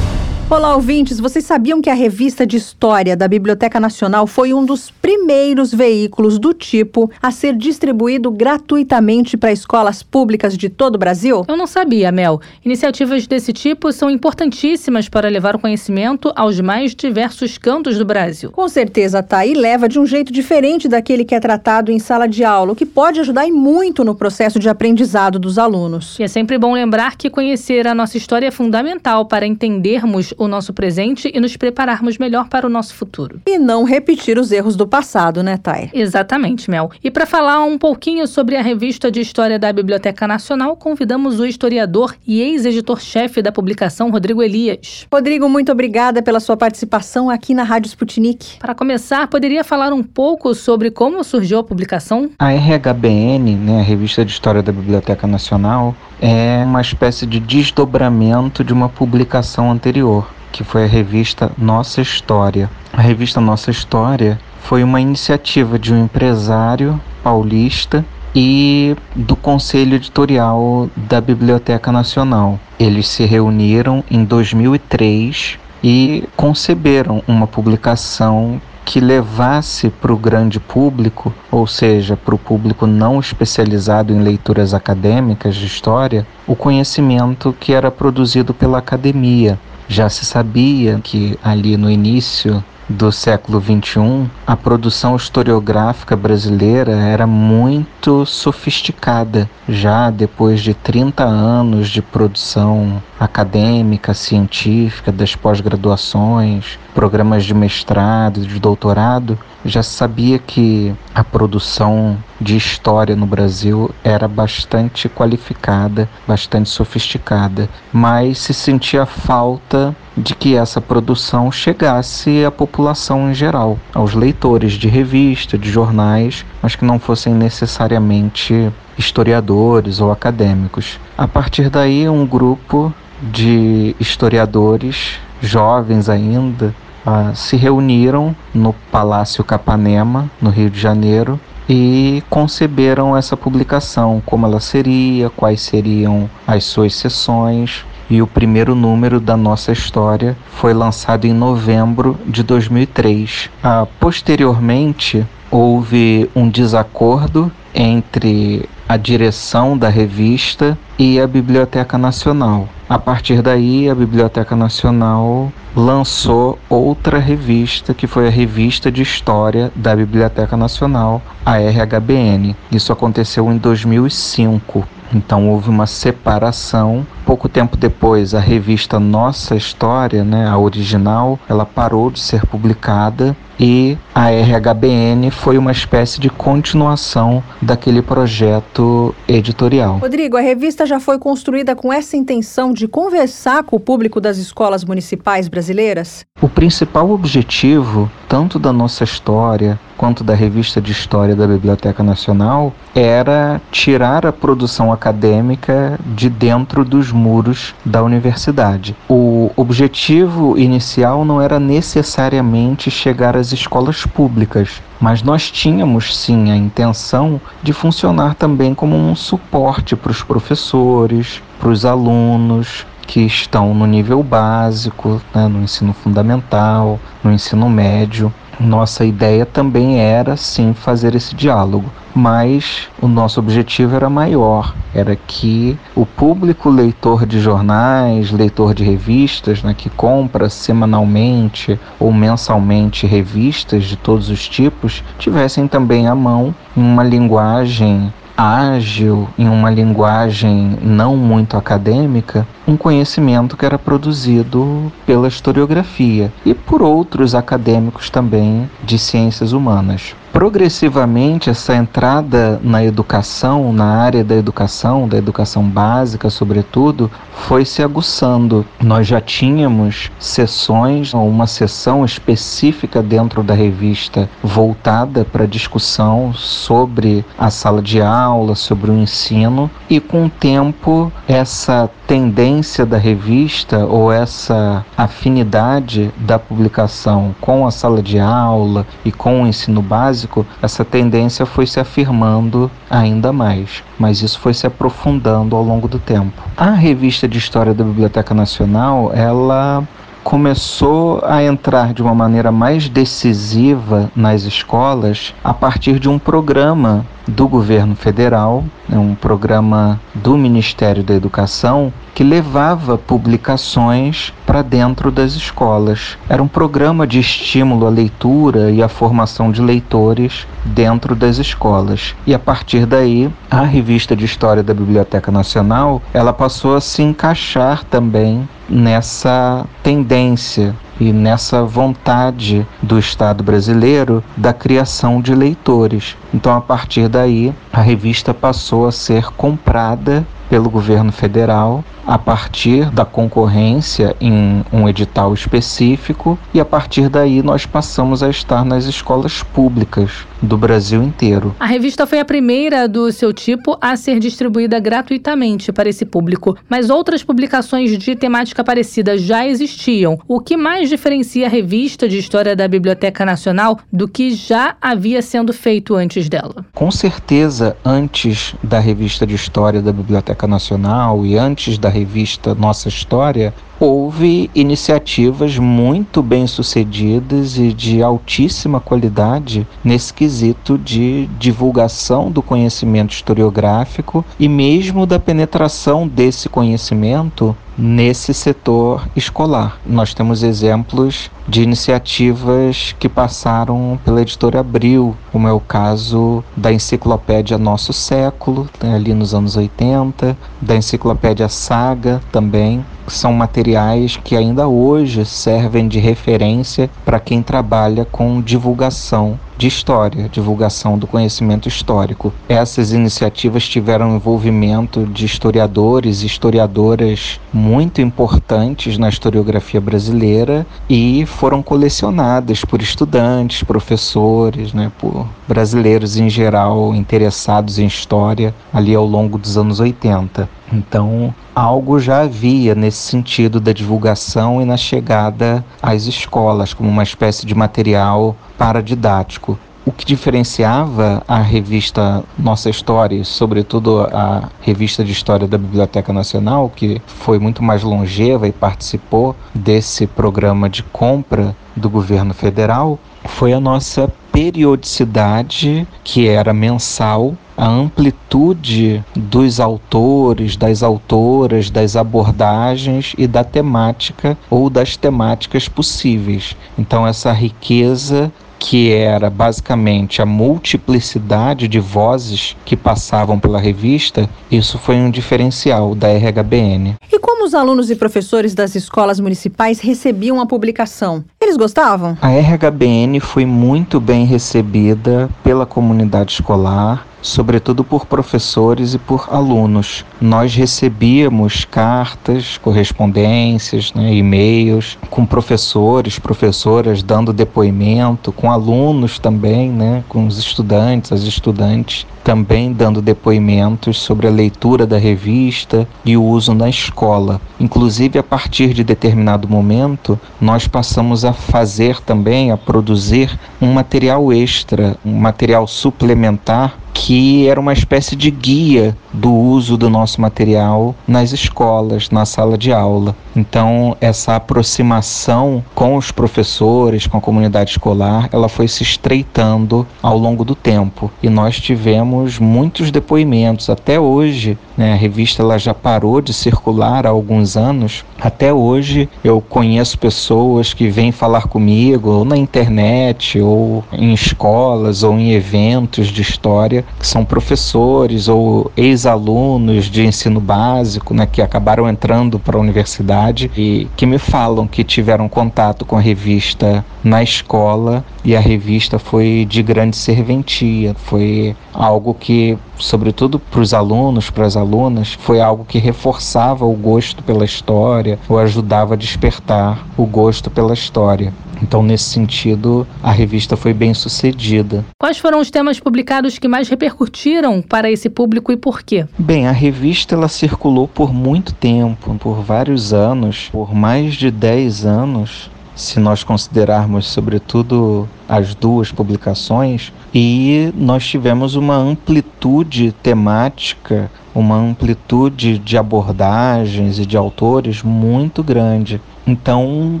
Olá, 0.52 0.76
ouvintes. 0.76 1.18
Vocês 1.18 1.46
sabiam 1.46 1.80
que 1.80 1.88
a 1.88 1.94
revista 1.94 2.46
de 2.46 2.58
História 2.58 3.16
da 3.16 3.26
Biblioteca 3.26 3.80
Nacional 3.80 4.26
foi 4.26 4.52
um 4.52 4.66
dos 4.66 4.90
primeiros 4.90 5.72
veículos 5.72 6.38
do 6.38 6.52
tipo 6.52 7.10
a 7.22 7.30
ser 7.30 7.56
distribuído 7.56 8.30
gratuitamente 8.30 9.34
para 9.34 9.50
escolas 9.50 10.02
públicas 10.02 10.54
de 10.54 10.68
todo 10.68 10.96
o 10.96 10.98
Brasil? 10.98 11.42
Eu 11.48 11.56
não 11.56 11.66
sabia, 11.66 12.12
Mel. 12.12 12.38
Iniciativas 12.62 13.26
desse 13.26 13.50
tipo 13.50 13.90
são 13.92 14.10
importantíssimas 14.10 15.08
para 15.08 15.26
levar 15.30 15.56
o 15.56 15.58
conhecimento 15.58 16.30
aos 16.36 16.60
mais 16.60 16.94
diversos 16.94 17.56
cantos 17.56 17.96
do 17.96 18.04
Brasil. 18.04 18.50
Com 18.50 18.68
certeza, 18.68 19.22
tá. 19.22 19.46
E 19.46 19.54
leva 19.54 19.88
de 19.88 19.98
um 19.98 20.04
jeito 20.04 20.30
diferente 20.30 20.86
daquele 20.86 21.24
que 21.24 21.34
é 21.34 21.40
tratado 21.40 21.90
em 21.90 21.98
sala 21.98 22.28
de 22.28 22.44
aula, 22.44 22.72
o 22.72 22.76
que 22.76 22.84
pode 22.84 23.20
ajudar 23.20 23.46
e 23.46 23.50
muito 23.50 24.04
no 24.04 24.14
processo 24.14 24.58
de 24.58 24.68
aprendizado 24.68 25.38
dos 25.38 25.56
alunos. 25.56 26.18
E 26.20 26.24
é 26.24 26.28
sempre 26.28 26.58
bom 26.58 26.74
lembrar 26.74 27.16
que 27.16 27.30
conhecer 27.30 27.86
a 27.88 27.94
nossa 27.94 28.18
história 28.18 28.48
é 28.48 28.50
fundamental 28.50 29.24
para 29.24 29.46
entendermos 29.46 30.34
o 30.44 30.48
nosso 30.48 30.72
presente 30.72 31.30
e 31.32 31.40
nos 31.40 31.56
prepararmos 31.56 32.18
melhor 32.18 32.48
para 32.48 32.66
o 32.66 32.70
nosso 32.70 32.94
futuro. 32.94 33.40
E 33.46 33.58
não 33.58 33.84
repetir 33.84 34.38
os 34.38 34.52
erros 34.52 34.76
do 34.76 34.86
passado, 34.86 35.42
né, 35.42 35.56
Thay? 35.56 35.90
Exatamente, 35.92 36.70
Mel. 36.70 36.90
E 37.02 37.10
para 37.10 37.26
falar 37.26 37.62
um 37.64 37.78
pouquinho 37.78 38.26
sobre 38.26 38.56
a 38.56 38.62
revista 38.62 39.10
de 39.10 39.20
história 39.20 39.58
da 39.58 39.72
Biblioteca 39.72 40.26
Nacional, 40.26 40.76
convidamos 40.76 41.40
o 41.40 41.46
historiador 41.46 42.14
e 42.26 42.40
ex-editor-chefe 42.40 43.42
da 43.42 43.52
publicação, 43.52 44.10
Rodrigo 44.10 44.42
Elias. 44.42 45.06
Rodrigo, 45.12 45.48
muito 45.48 45.72
obrigada 45.72 46.22
pela 46.22 46.40
sua 46.40 46.56
participação 46.56 47.30
aqui 47.30 47.54
na 47.54 47.62
Rádio 47.62 47.88
Sputnik. 47.88 48.58
Para 48.58 48.74
começar, 48.74 49.26
poderia 49.28 49.64
falar 49.64 49.92
um 49.92 50.02
pouco 50.02 50.54
sobre 50.54 50.90
como 50.90 51.22
surgiu 51.24 51.58
a 51.58 51.64
publicação? 51.64 52.30
A 52.38 52.50
RHBN, 52.50 53.54
né, 53.56 53.80
a 53.80 53.82
Revista 53.82 54.24
de 54.24 54.32
História 54.32 54.62
da 54.62 54.72
Biblioteca 54.72 55.26
Nacional, 55.26 55.94
é 56.22 56.62
uma 56.64 56.80
espécie 56.80 57.26
de 57.26 57.40
desdobramento 57.40 58.62
de 58.62 58.72
uma 58.72 58.88
publicação 58.88 59.72
anterior 59.72 60.30
que 60.52 60.62
foi 60.62 60.84
a 60.84 60.86
revista 60.86 61.50
Nossa 61.58 62.00
História. 62.00 62.70
A 62.92 63.00
revista 63.00 63.40
Nossa 63.40 63.70
História 63.70 64.38
foi 64.60 64.84
uma 64.84 65.00
iniciativa 65.00 65.78
de 65.78 65.92
um 65.92 66.04
empresário 66.04 67.00
paulista 67.24 68.04
e 68.34 68.94
do 69.16 69.34
Conselho 69.34 69.96
Editorial 69.96 70.88
da 70.94 71.20
Biblioteca 71.20 71.90
Nacional. 71.90 72.60
Eles 72.78 73.08
se 73.08 73.24
reuniram 73.24 74.04
em 74.10 74.24
2003 74.24 75.58
e 75.82 76.28
conceberam 76.36 77.22
uma 77.26 77.46
publicação 77.46 78.60
que 78.84 79.00
levasse 79.00 79.88
para 79.88 80.12
o 80.12 80.16
grande 80.16 80.58
público, 80.58 81.32
ou 81.50 81.66
seja, 81.66 82.16
para 82.16 82.34
o 82.34 82.38
público 82.38 82.86
não 82.86 83.20
especializado 83.20 84.12
em 84.12 84.20
leituras 84.20 84.74
acadêmicas 84.74 85.54
de 85.54 85.66
história, 85.66 86.26
o 86.46 86.56
conhecimento 86.56 87.54
que 87.58 87.72
era 87.72 87.90
produzido 87.90 88.52
pela 88.52 88.78
academia. 88.78 89.58
Já 89.88 90.08
se 90.08 90.24
sabia 90.24 91.00
que 91.02 91.38
ali 91.42 91.76
no 91.76 91.90
início 91.90 92.62
do 92.92 93.10
século 93.10 93.60
XXI, 93.60 94.30
a 94.46 94.54
produção 94.54 95.16
historiográfica 95.16 96.14
brasileira 96.14 96.92
era 96.92 97.26
muito 97.26 98.24
sofisticada. 98.26 99.48
Já 99.68 100.10
depois 100.10 100.60
de 100.60 100.74
30 100.74 101.24
anos 101.24 101.88
de 101.88 102.02
produção 102.02 103.02
acadêmica, 103.18 104.14
científica, 104.14 105.10
das 105.10 105.34
pós-graduações, 105.34 106.78
programas 106.94 107.44
de 107.44 107.54
mestrado, 107.54 108.42
de 108.42 108.60
doutorado, 108.60 109.38
já 109.64 109.82
sabia 109.82 110.38
que 110.38 110.94
a 111.14 111.24
produção 111.24 112.16
de 112.42 112.56
história 112.56 113.14
no 113.14 113.24
Brasil 113.24 113.90
era 114.02 114.26
bastante 114.26 115.08
qualificada, 115.08 116.08
bastante 116.26 116.68
sofisticada, 116.68 117.68
mas 117.92 118.38
se 118.38 118.52
sentia 118.52 119.06
falta 119.06 119.94
de 120.16 120.34
que 120.34 120.56
essa 120.56 120.80
produção 120.80 121.50
chegasse 121.50 122.44
à 122.44 122.50
população 122.50 123.30
em 123.30 123.34
geral, 123.34 123.78
aos 123.94 124.14
leitores 124.14 124.72
de 124.72 124.88
revista, 124.88 125.56
de 125.56 125.70
jornais, 125.70 126.44
mas 126.60 126.74
que 126.74 126.84
não 126.84 126.98
fossem 126.98 127.32
necessariamente 127.32 128.70
historiadores 128.98 130.00
ou 130.00 130.10
acadêmicos. 130.10 131.00
A 131.16 131.26
partir 131.26 131.70
daí, 131.70 132.08
um 132.08 132.26
grupo 132.26 132.92
de 133.22 133.94
historiadores 134.00 135.18
jovens 135.40 136.08
ainda 136.08 136.74
uh, 137.06 137.34
se 137.34 137.56
reuniram 137.56 138.34
no 138.52 138.72
Palácio 138.90 139.44
Capanema, 139.44 140.30
no 140.40 140.50
Rio 140.50 140.68
de 140.68 140.80
Janeiro, 140.80 141.40
e 141.74 142.22
conceberam 142.28 143.16
essa 143.16 143.34
publicação, 143.34 144.22
como 144.26 144.44
ela 144.44 144.60
seria, 144.60 145.30
quais 145.30 145.62
seriam 145.62 146.28
as 146.46 146.64
suas 146.64 146.94
sessões. 146.94 147.82
E 148.10 148.20
o 148.20 148.26
primeiro 148.26 148.74
número 148.74 149.18
da 149.18 149.38
nossa 149.38 149.72
história 149.72 150.36
foi 150.50 150.74
lançado 150.74 151.24
em 151.24 151.32
novembro 151.32 152.18
de 152.26 152.42
2003. 152.42 153.48
Ah, 153.64 153.86
posteriormente, 153.98 155.26
houve 155.50 156.28
um 156.36 156.46
desacordo 156.46 157.50
entre 157.74 158.68
a 158.92 158.98
direção 158.98 159.78
da 159.78 159.88
revista 159.88 160.76
e 160.98 161.18
a 161.18 161.26
Biblioteca 161.26 161.96
Nacional. 161.96 162.68
A 162.86 162.98
partir 162.98 163.40
daí, 163.40 163.88
a 163.88 163.94
Biblioteca 163.94 164.54
Nacional 164.54 165.50
lançou 165.74 166.58
outra 166.68 167.18
revista, 167.18 167.94
que 167.94 168.06
foi 168.06 168.26
a 168.26 168.30
Revista 168.30 168.92
de 168.92 169.00
História 169.00 169.72
da 169.74 169.96
Biblioteca 169.96 170.58
Nacional, 170.58 171.22
a 171.42 171.56
RHBN. 171.56 172.54
Isso 172.70 172.92
aconteceu 172.92 173.50
em 173.50 173.56
2005. 173.56 174.86
Então 175.14 175.48
houve 175.48 175.70
uma 175.70 175.86
separação. 175.86 177.06
Pouco 177.24 177.48
tempo 177.48 177.78
depois, 177.78 178.34
a 178.34 178.40
revista 178.40 179.00
Nossa 179.00 179.54
História, 179.54 180.22
né, 180.22 180.46
a 180.46 180.58
original, 180.58 181.38
ela 181.48 181.64
parou 181.64 182.10
de 182.10 182.20
ser 182.20 182.44
publicada 182.44 183.34
e 183.58 183.96
a 184.14 184.28
RHBN 184.30 185.30
foi 185.30 185.56
uma 185.56 185.72
espécie 185.72 186.20
de 186.20 186.28
continuação 186.28 187.42
daquele 187.60 188.02
projeto 188.02 189.14
editorial. 189.26 189.98
Rodrigo, 189.98 190.36
a 190.36 190.40
revista 190.40 190.84
já 190.84 191.00
foi 191.00 191.18
construída 191.18 191.74
com 191.74 191.92
essa 191.92 192.16
intenção 192.16 192.72
de 192.72 192.86
conversar 192.86 193.64
com 193.64 193.76
o 193.76 193.80
público 193.80 194.20
das 194.20 194.36
escolas 194.36 194.84
municipais 194.84 195.48
brasileiras? 195.48 196.26
O 196.40 196.48
principal 196.48 197.10
objetivo, 197.10 198.10
tanto 198.28 198.58
da 198.58 198.72
nossa 198.72 199.04
história 199.04 199.78
quanto 199.96 200.24
da 200.24 200.34
revista 200.34 200.80
de 200.80 200.90
história 200.90 201.36
da 201.36 201.46
Biblioteca 201.46 202.02
Nacional, 202.02 202.72
era 202.92 203.60
tirar 203.70 204.26
a 204.26 204.32
produção 204.32 204.92
acadêmica 204.92 205.96
de 206.04 206.28
dentro 206.28 206.84
dos 206.84 207.12
muros 207.12 207.72
da 207.84 208.02
universidade. 208.02 208.96
O 209.08 209.52
objetivo 209.54 210.58
inicial 210.58 211.24
não 211.24 211.40
era 211.40 211.60
necessariamente 211.60 212.90
chegar 212.90 213.36
às 213.36 213.52
escolas 213.52 214.01
públicas, 214.06 214.82
mas 215.00 215.22
nós 215.22 215.50
tínhamos 215.50 216.16
sim 216.16 216.50
a 216.50 216.56
intenção 216.56 217.40
de 217.62 217.72
funcionar 217.72 218.34
também 218.34 218.74
como 218.74 218.96
um 218.96 219.14
suporte 219.14 219.96
para 219.96 220.10
os 220.10 220.22
professores, 220.22 221.42
para 221.58 221.68
os 221.68 221.84
alunos, 221.84 222.86
que 223.06 223.20
estão 223.20 223.74
no 223.74 223.86
nível 223.86 224.22
básico, 224.22 225.20
né, 225.34 225.46
no 225.46 225.62
ensino 225.62 225.92
fundamental, 225.92 226.98
no 227.22 227.32
ensino 227.32 227.68
médio. 227.68 228.32
Nossa 228.60 229.04
ideia 229.04 229.46
também 229.46 229.98
era 229.98 230.36
sim 230.36 230.72
fazer 230.74 231.14
esse 231.14 231.34
diálogo, 231.34 231.90
mas 232.14 232.88
o 233.00 233.08
nosso 233.08 233.40
objetivo 233.40 233.96
era 233.96 234.10
maior, 234.10 234.74
era 234.94 235.16
que 235.16 235.76
o 235.94 236.04
público 236.04 236.68
leitor 236.68 237.26
de 237.26 237.40
jornais, 237.40 238.30
leitor 238.30 238.74
de 238.74 238.84
revistas, 238.84 239.62
né, 239.62 239.74
que 239.74 239.88
compra 239.88 240.48
semanalmente 240.50 241.80
ou 241.98 242.12
mensalmente 242.12 243.06
revistas 243.06 243.84
de 243.84 243.96
todos 243.96 244.28
os 244.28 244.46
tipos, 244.48 245.02
tivessem 245.18 245.66
também 245.66 246.06
à 246.06 246.14
mão 246.14 246.54
uma 246.76 247.02
linguagem 247.02 248.12
ágil, 248.36 249.28
em 249.38 249.48
uma 249.48 249.70
linguagem 249.70 250.78
não 250.82 251.16
muito 251.16 251.56
acadêmica, 251.56 252.46
um 252.66 252.76
conhecimento 252.76 253.56
que 253.56 253.66
era 253.66 253.78
produzido 253.78 254.92
pela 255.06 255.28
historiografia 255.28 256.32
e 256.44 256.54
por 256.54 256.82
outros 256.82 257.34
acadêmicos 257.34 258.10
também 258.10 258.70
de 258.84 258.98
ciências 258.98 259.52
humanas 259.52 260.14
progressivamente 260.32 261.50
essa 261.50 261.76
entrada 261.76 262.58
na 262.64 262.82
educação, 262.82 263.70
na 263.70 263.84
área 263.84 264.24
da 264.24 264.34
educação, 264.34 265.06
da 265.06 265.18
educação 265.18 265.62
básica, 265.62 266.30
sobretudo, 266.30 267.10
foi 267.34 267.66
se 267.66 267.82
aguçando. 267.82 268.64
Nós 268.82 269.06
já 269.06 269.20
tínhamos 269.20 270.10
sessões, 270.18 271.12
uma 271.12 271.46
sessão 271.46 272.02
específica 272.02 273.02
dentro 273.02 273.42
da 273.42 273.52
revista 273.52 274.28
voltada 274.42 275.24
para 275.24 275.46
discussão 275.46 276.32
sobre 276.32 277.24
a 277.38 277.50
sala 277.50 277.82
de 277.82 278.00
aula, 278.00 278.54
sobre 278.54 278.90
o 278.90 278.94
ensino, 278.94 279.70
e 279.88 280.00
com 280.00 280.24
o 280.26 280.30
tempo 280.30 281.12
essa 281.28 281.90
tendência 282.06 282.51
da 282.86 282.98
revista 282.98 283.86
ou 283.86 284.12
essa 284.12 284.84
afinidade 284.96 286.10
da 286.18 286.38
publicação 286.38 287.34
com 287.40 287.66
a 287.66 287.70
sala 287.70 288.02
de 288.02 288.18
aula 288.18 288.86
e 289.04 289.10
com 289.10 289.42
o 289.42 289.46
ensino 289.46 289.80
básico, 289.80 290.46
essa 290.60 290.84
tendência 290.84 291.46
foi 291.46 291.66
se 291.66 291.80
afirmando 291.80 292.70
ainda 292.90 293.32
mais, 293.32 293.82
mas 293.98 294.20
isso 294.20 294.38
foi 294.38 294.52
se 294.52 294.66
aprofundando 294.66 295.56
ao 295.56 295.62
longo 295.62 295.88
do 295.88 295.98
tempo. 295.98 296.42
A 296.56 296.70
revista 296.70 297.26
de 297.26 297.38
história 297.38 297.72
da 297.72 297.84
Biblioteca 297.84 298.34
Nacional, 298.34 299.10
ela 299.14 299.82
começou 300.22 301.20
a 301.24 301.42
entrar 301.42 301.92
de 301.92 302.02
uma 302.02 302.14
maneira 302.14 302.52
mais 302.52 302.88
decisiva 302.88 304.10
nas 304.14 304.42
escolas 304.42 305.34
a 305.42 305.52
partir 305.52 305.98
de 305.98 306.08
um 306.08 306.18
programa 306.18 307.04
do 307.32 307.48
governo 307.48 307.96
federal, 307.96 308.64
né, 308.88 308.98
um 308.98 309.14
programa 309.14 310.00
do 310.14 310.36
Ministério 310.36 311.02
da 311.02 311.14
Educação 311.14 311.92
que 312.14 312.22
levava 312.22 312.98
publicações 312.98 314.32
para 314.46 314.60
dentro 314.60 315.10
das 315.10 315.32
escolas. 315.32 316.18
Era 316.28 316.42
um 316.42 316.48
programa 316.48 317.06
de 317.06 317.18
estímulo 317.18 317.86
à 317.86 317.90
leitura 317.90 318.70
e 318.70 318.82
à 318.82 318.88
formação 318.88 319.50
de 319.50 319.62
leitores 319.62 320.46
dentro 320.64 321.16
das 321.16 321.38
escolas. 321.38 322.14
E 322.26 322.34
a 322.34 322.38
partir 322.38 322.84
daí, 322.84 323.30
a 323.50 323.62
revista 323.62 324.14
de 324.14 324.26
história 324.26 324.62
da 324.62 324.74
Biblioteca 324.74 325.32
Nacional, 325.32 326.02
ela 326.12 326.32
passou 326.32 326.76
a 326.76 326.80
se 326.80 327.02
encaixar 327.02 327.82
também 327.84 328.46
nessa 328.68 329.64
tendência 329.82 330.74
e 331.02 331.12
nessa 331.12 331.64
vontade 331.64 332.64
do 332.80 332.96
Estado 332.96 333.42
brasileiro 333.42 334.22
da 334.36 334.52
criação 334.52 335.20
de 335.20 335.34
leitores. 335.34 336.16
Então, 336.32 336.54
a 336.54 336.60
partir 336.60 337.08
daí, 337.08 337.52
a 337.72 337.80
revista 337.80 338.32
passou 338.32 338.86
a 338.86 338.92
ser 338.92 339.24
comprada 339.32 340.24
pelo 340.48 340.70
governo 340.70 341.10
federal 341.10 341.84
a 342.06 342.18
partir 342.18 342.90
da 342.90 343.04
concorrência 343.04 344.16
em 344.20 344.64
um 344.72 344.88
edital 344.88 345.32
específico 345.34 346.38
e 346.52 346.60
a 346.60 346.64
partir 346.64 347.08
daí 347.08 347.42
nós 347.42 347.66
passamos 347.66 348.22
a 348.22 348.28
estar 348.28 348.64
nas 348.64 348.84
escolas 348.84 349.42
públicas 349.42 350.26
do 350.42 350.58
Brasil 350.58 351.02
inteiro. 351.02 351.54
A 351.60 351.66
revista 351.66 352.06
foi 352.06 352.18
a 352.18 352.24
primeira 352.24 352.88
do 352.88 353.12
seu 353.12 353.32
tipo 353.32 353.78
a 353.80 353.96
ser 353.96 354.18
distribuída 354.18 354.80
gratuitamente 354.80 355.72
para 355.72 355.88
esse 355.88 356.04
público, 356.04 356.56
mas 356.68 356.90
outras 356.90 357.22
publicações 357.22 357.96
de 357.96 358.16
temática 358.16 358.64
parecida 358.64 359.16
já 359.16 359.46
existiam. 359.46 360.18
O 360.26 360.40
que 360.40 360.56
mais 360.56 360.88
diferencia 360.88 361.46
a 361.46 361.50
revista 361.50 362.08
de 362.08 362.18
história 362.18 362.56
da 362.56 362.66
Biblioteca 362.66 363.24
Nacional 363.24 363.78
do 363.92 364.08
que 364.08 364.32
já 364.32 364.74
havia 364.80 365.22
sendo 365.22 365.52
feito 365.52 365.94
antes 365.94 366.28
dela? 366.28 366.64
Com 366.74 366.90
certeza, 366.90 367.76
antes 367.84 368.54
da 368.62 368.80
revista 368.80 369.26
de 369.26 369.34
história 369.34 369.80
da 369.80 369.92
Biblioteca 369.92 370.46
Nacional 370.46 371.24
e 371.24 371.38
antes 371.38 371.78
da 371.78 371.88
revista 371.92 372.54
Nossa 372.54 372.88
História, 372.88 373.54
houve 373.78 374.50
iniciativas 374.54 375.58
muito 375.58 376.22
bem 376.22 376.46
sucedidas 376.46 377.58
e 377.58 377.72
de 377.72 378.02
altíssima 378.02 378.80
qualidade 378.80 379.66
nesse 379.82 380.12
quesito 380.14 380.78
de 380.78 381.26
divulgação 381.38 382.30
do 382.30 382.42
conhecimento 382.42 383.12
historiográfico 383.12 384.24
e 384.38 384.48
mesmo 384.48 385.06
da 385.06 385.18
penetração 385.18 386.06
desse 386.06 386.48
conhecimento 386.48 387.56
nesse 387.76 388.34
setor 388.34 389.08
escolar. 389.16 389.78
Nós 389.86 390.12
temos 390.14 390.42
exemplos 390.42 391.30
de 391.48 391.62
iniciativas 391.62 392.94
que 392.98 393.08
passaram 393.08 393.98
pela 394.04 394.22
editora 394.22 394.60
Abril, 394.60 395.16
como 395.32 395.48
é 395.48 395.52
o 395.52 395.60
caso 395.60 396.44
da 396.56 396.72
enciclopédia 396.72 397.58
Nosso 397.58 397.92
Século, 397.92 398.68
né, 398.82 398.94
ali 398.94 399.14
nos 399.14 399.34
anos 399.34 399.56
80, 399.56 400.36
da 400.60 400.76
enciclopédia 400.76 401.48
Saga 401.48 402.20
também, 402.30 402.84
são 403.08 403.32
materiais 403.32 404.16
que 404.16 404.36
ainda 404.36 404.68
hoje 404.68 405.24
servem 405.24 405.88
de 405.88 405.98
referência 405.98 406.88
para 407.04 407.20
quem 407.20 407.42
trabalha 407.42 408.04
com 408.04 408.40
divulgação 408.40 409.38
de 409.62 409.68
história, 409.68 410.28
divulgação 410.28 410.98
do 410.98 411.06
conhecimento 411.06 411.68
histórico. 411.68 412.32
Essas 412.48 412.92
iniciativas 412.92 413.68
tiveram 413.68 414.16
envolvimento 414.16 415.06
de 415.06 415.24
historiadores 415.24 416.22
e 416.22 416.26
historiadoras 416.26 417.38
muito 417.52 418.00
importantes 418.00 418.98
na 418.98 419.08
historiografia 419.08 419.80
brasileira 419.80 420.66
e 420.90 421.24
foram 421.26 421.62
colecionadas 421.62 422.64
por 422.64 422.82
estudantes, 422.82 423.62
professores, 423.62 424.72
né, 424.72 424.90
por 424.98 425.28
brasileiros 425.46 426.16
em 426.16 426.28
geral 426.28 426.92
interessados 426.92 427.78
em 427.78 427.86
história 427.86 428.52
ali 428.74 428.96
ao 428.96 429.06
longo 429.06 429.38
dos 429.38 429.56
anos 429.56 429.78
80. 429.78 430.48
Então, 430.72 431.34
algo 431.54 432.00
já 432.00 432.22
havia 432.22 432.74
nesse 432.74 432.98
sentido 432.98 433.60
da 433.60 433.72
divulgação 433.72 434.62
e 434.62 434.64
na 434.64 434.78
chegada 434.78 435.62
às 435.82 436.06
escolas, 436.06 436.72
como 436.72 436.88
uma 436.88 437.02
espécie 437.02 437.44
de 437.44 437.54
material 437.54 438.34
paradidático. 438.56 439.58
O 439.84 439.90
que 439.90 440.04
diferenciava 440.04 441.24
a 441.26 441.38
revista 441.38 442.22
Nossa 442.38 442.70
História, 442.70 443.24
sobretudo 443.24 444.02
a 444.12 444.48
revista 444.60 445.02
de 445.04 445.10
história 445.10 445.48
da 445.48 445.58
Biblioteca 445.58 446.12
Nacional, 446.12 446.70
que 446.74 447.02
foi 447.04 447.40
muito 447.40 447.64
mais 447.64 447.82
longeva 447.82 448.46
e 448.46 448.52
participou 448.52 449.34
desse 449.52 450.06
programa 450.06 450.70
de 450.70 450.84
compra 450.84 451.56
do 451.74 451.90
governo 451.90 452.32
federal, 452.32 452.96
foi 453.24 453.52
a 453.52 453.58
nossa 453.58 454.08
periodicidade, 454.30 455.86
que 456.04 456.28
era 456.28 456.52
mensal, 456.52 457.34
a 457.62 457.68
amplitude 457.68 459.04
dos 459.14 459.60
autores, 459.60 460.56
das 460.56 460.82
autoras, 460.82 461.70
das 461.70 461.94
abordagens 461.94 463.14
e 463.16 463.24
da 463.24 463.44
temática 463.44 464.36
ou 464.50 464.68
das 464.68 464.96
temáticas 464.96 465.68
possíveis. 465.68 466.56
Então, 466.76 467.06
essa 467.06 467.30
riqueza 467.30 468.32
que 468.58 468.92
era 468.92 469.30
basicamente 469.30 470.20
a 470.20 470.26
multiplicidade 470.26 471.68
de 471.68 471.78
vozes 471.78 472.56
que 472.64 472.76
passavam 472.76 473.38
pela 473.38 473.60
revista, 473.60 474.28
isso 474.50 474.76
foi 474.76 474.96
um 474.96 475.10
diferencial 475.10 475.94
da 475.94 476.08
RHBN. 476.08 476.96
E 477.12 477.18
como 477.20 477.44
os 477.44 477.54
alunos 477.54 477.90
e 477.90 477.96
professores 477.96 478.54
das 478.54 478.74
escolas 478.74 479.20
municipais 479.20 479.78
recebiam 479.78 480.40
a 480.40 480.46
publicação? 480.46 481.24
Eles 481.40 481.56
gostavam? 481.56 482.18
A 482.20 482.28
RHBN 482.28 483.20
foi 483.20 483.46
muito 483.46 484.00
bem 484.00 484.24
recebida 484.24 485.30
pela 485.44 485.64
comunidade 485.64 486.32
escolar 486.32 487.06
sobretudo 487.22 487.84
por 487.84 488.04
professores 488.04 488.92
e 488.92 488.98
por 488.98 489.28
alunos. 489.30 490.04
Nós 490.20 490.54
recebíamos 490.54 491.64
cartas, 491.64 492.58
correspondências, 492.58 493.92
né, 493.94 494.12
e-mails 494.12 494.98
com 495.08 495.24
professores, 495.24 496.18
professoras 496.18 497.02
dando 497.02 497.32
depoimento, 497.32 498.32
com 498.32 498.50
alunos 498.50 499.18
também, 499.18 499.70
né, 499.70 500.04
com 500.08 500.26
os 500.26 500.36
estudantes, 500.36 501.12
as 501.12 501.22
estudantes 501.22 502.06
também 502.22 502.72
dando 502.72 503.02
depoimentos 503.02 503.98
sobre 503.98 504.26
a 504.26 504.30
leitura 504.30 504.86
da 504.86 504.96
revista 504.96 505.86
e 506.04 506.16
o 506.16 506.22
uso 506.22 506.54
na 506.54 506.68
escola. 506.68 507.40
Inclusive, 507.58 508.18
a 508.18 508.22
partir 508.22 508.72
de 508.72 508.84
determinado 508.84 509.48
momento, 509.48 510.18
nós 510.40 510.68
passamos 510.68 511.24
a 511.24 511.32
fazer 511.32 512.00
também, 512.00 512.50
a 512.50 512.56
produzir 512.56 513.38
um 513.60 513.72
material 513.72 514.32
extra, 514.32 514.96
um 515.04 515.14
material 515.14 515.66
suplementar 515.66 516.78
que 517.04 517.48
era 517.48 517.58
uma 517.58 517.72
espécie 517.72 518.14
de 518.14 518.30
guia 518.30 518.96
do 519.12 519.34
uso 519.34 519.76
do 519.76 519.90
nosso 519.90 520.20
material 520.20 520.94
nas 521.06 521.32
escolas, 521.32 522.10
na 522.10 522.24
sala 522.24 522.56
de 522.56 522.72
aula. 522.72 523.16
Então, 523.34 523.96
essa 524.00 524.36
aproximação 524.36 525.64
com 525.74 525.96
os 525.96 526.10
professores, 526.10 527.06
com 527.06 527.16
a 527.16 527.20
comunidade 527.20 527.70
escolar, 527.70 528.28
ela 528.30 528.48
foi 528.48 528.68
se 528.68 528.82
estreitando 528.82 529.86
ao 530.02 530.18
longo 530.18 530.44
do 530.44 530.54
tempo. 530.54 531.10
E 531.22 531.28
nós 531.28 531.58
tivemos 531.58 532.38
muitos 532.38 532.90
depoimentos. 532.90 533.70
Até 533.70 533.98
hoje, 533.98 534.58
né, 534.76 534.92
a 534.92 534.96
revista 534.96 535.42
ela 535.42 535.58
já 535.58 535.72
parou 535.72 536.20
de 536.20 536.32
circular 536.32 537.06
há 537.06 537.10
alguns 537.10 537.56
anos. 537.56 538.04
Até 538.20 538.52
hoje, 538.52 539.08
eu 539.24 539.40
conheço 539.40 539.98
pessoas 539.98 540.74
que 540.74 540.88
vêm 540.88 541.10
falar 541.10 541.48
comigo, 541.48 542.10
ou 542.10 542.24
na 542.24 542.36
internet, 542.36 543.40
ou 543.40 543.82
em 543.92 544.12
escolas, 544.12 545.02
ou 545.02 545.18
em 545.18 545.32
eventos 545.32 546.08
de 546.08 546.20
história, 546.20 546.84
que 546.98 547.06
são 547.06 547.24
professores 547.24 548.28
ou 548.28 548.70
ex-alunos 548.76 549.86
de 549.86 550.04
ensino 550.04 550.40
básico, 550.40 551.14
né, 551.14 551.26
que 551.26 551.40
acabaram 551.40 551.88
entrando 551.88 552.38
para 552.38 552.56
a 552.56 552.60
universidade 552.60 553.21
e 553.56 553.88
que 553.96 554.06
me 554.06 554.18
falam 554.18 554.66
que 554.66 554.82
tiveram 554.82 555.28
contato 555.28 555.84
com 555.84 555.96
a 555.96 556.00
revista 556.00 556.84
na 557.02 557.22
escola 557.22 558.04
e 558.24 558.36
a 558.36 558.40
revista 558.40 558.98
foi 558.98 559.46
de 559.48 559.62
grande 559.62 559.96
serventia, 559.96 560.94
foi 560.94 561.56
algo 561.72 562.14
que, 562.14 562.56
sobretudo 562.78 563.38
para 563.38 563.60
os 563.60 563.74
alunos, 563.74 564.30
para 564.30 564.46
as 564.46 564.56
alunas, 564.56 565.14
foi 565.20 565.40
algo 565.40 565.64
que 565.64 565.78
reforçava 565.78 566.64
o 566.64 566.72
gosto 566.72 567.22
pela 567.22 567.44
história 567.44 568.18
ou 568.28 568.38
ajudava 568.38 568.94
a 568.94 568.96
despertar 568.96 569.86
o 569.96 570.06
gosto 570.06 570.50
pela 570.50 570.74
história. 570.74 571.32
Então, 571.62 571.82
nesse 571.82 572.04
sentido, 572.04 572.86
a 573.02 573.12
revista 573.12 573.56
foi 573.56 573.72
bem 573.72 573.94
sucedida. 573.94 574.84
Quais 574.98 575.18
foram 575.18 575.38
os 575.38 575.50
temas 575.50 575.78
publicados 575.78 576.38
que 576.38 576.48
mais 576.48 576.68
repercutiram 576.68 577.62
para 577.62 577.90
esse 577.90 578.10
público 578.10 578.50
e 578.50 578.56
por 578.56 578.82
quê? 578.82 579.06
Bem, 579.16 579.46
a 579.46 579.52
revista 579.52 580.14
ela 580.14 580.28
circulou 580.28 580.88
por 580.88 581.14
muito 581.14 581.54
tempo, 581.54 582.14
por 582.18 582.42
vários 582.42 582.92
anos, 582.92 583.48
por 583.52 583.72
mais 583.72 584.14
de 584.14 584.30
10 584.30 584.84
anos, 584.84 585.50
se 585.74 586.00
nós 586.00 586.24
considerarmos 586.24 587.06
sobretudo 587.06 588.08
as 588.28 588.54
duas 588.54 588.90
publicações, 588.90 589.92
e 590.14 590.72
nós 590.76 591.06
tivemos 591.06 591.54
uma 591.54 591.76
amplitude 591.76 592.92
temática, 593.02 594.10
uma 594.34 594.56
amplitude 594.56 595.58
de 595.58 595.76
abordagens 595.78 596.98
e 596.98 597.06
de 597.06 597.16
autores 597.16 597.82
muito 597.82 598.42
grande. 598.42 599.00
Então, 599.26 600.00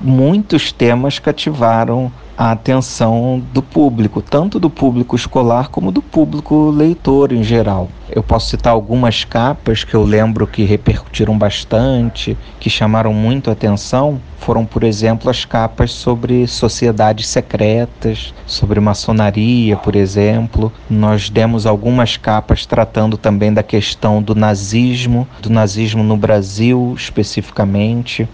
muitos 0.00 0.72
temas 0.72 1.18
cativaram 1.18 2.10
a 2.36 2.52
atenção 2.52 3.42
do 3.52 3.62
público, 3.62 4.22
tanto 4.22 4.58
do 4.58 4.70
público 4.70 5.14
escolar 5.14 5.68
como 5.68 5.92
do 5.92 6.02
público 6.02 6.70
leitor 6.70 7.32
em 7.32 7.42
geral. 7.42 7.88
Eu 8.14 8.22
posso 8.22 8.50
citar 8.50 8.74
algumas 8.74 9.24
capas 9.24 9.84
que 9.84 9.94
eu 9.94 10.04
lembro 10.04 10.46
que 10.46 10.64
repercutiram 10.64 11.36
bastante, 11.38 12.36
que 12.60 12.68
chamaram 12.68 13.14
muito 13.14 13.50
atenção. 13.50 14.20
Foram, 14.36 14.66
por 14.66 14.84
exemplo, 14.84 15.30
as 15.30 15.46
capas 15.46 15.92
sobre 15.92 16.46
sociedades 16.46 17.26
secretas, 17.28 18.34
sobre 18.44 18.80
maçonaria, 18.80 19.78
por 19.78 19.96
exemplo. 19.96 20.70
Nós 20.90 21.30
demos 21.30 21.64
algumas 21.64 22.18
capas 22.18 22.66
tratando 22.66 23.16
também 23.16 23.50
da 23.50 23.62
questão 23.62 24.20
do 24.20 24.34
nazismo, 24.34 25.26
do 25.40 25.48
nazismo 25.48 26.02
no 26.02 26.16
Brasil 26.16 26.94
especificamente. 26.94 28.28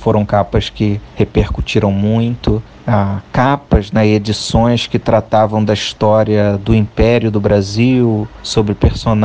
Foram 0.00 0.24
capas 0.24 0.70
que 0.70 0.98
repercutiram 1.16 1.92
muito 1.92 2.62
ah, 2.86 3.20
capas, 3.30 3.92
né, 3.92 4.06
edições 4.06 4.86
que 4.86 4.98
tratavam 4.98 5.62
da 5.62 5.74
história 5.74 6.56
do 6.56 6.74
Império 6.74 7.30
do 7.30 7.38
Brasil, 7.38 8.26
sobre 8.42 8.74
personagens 8.74 9.17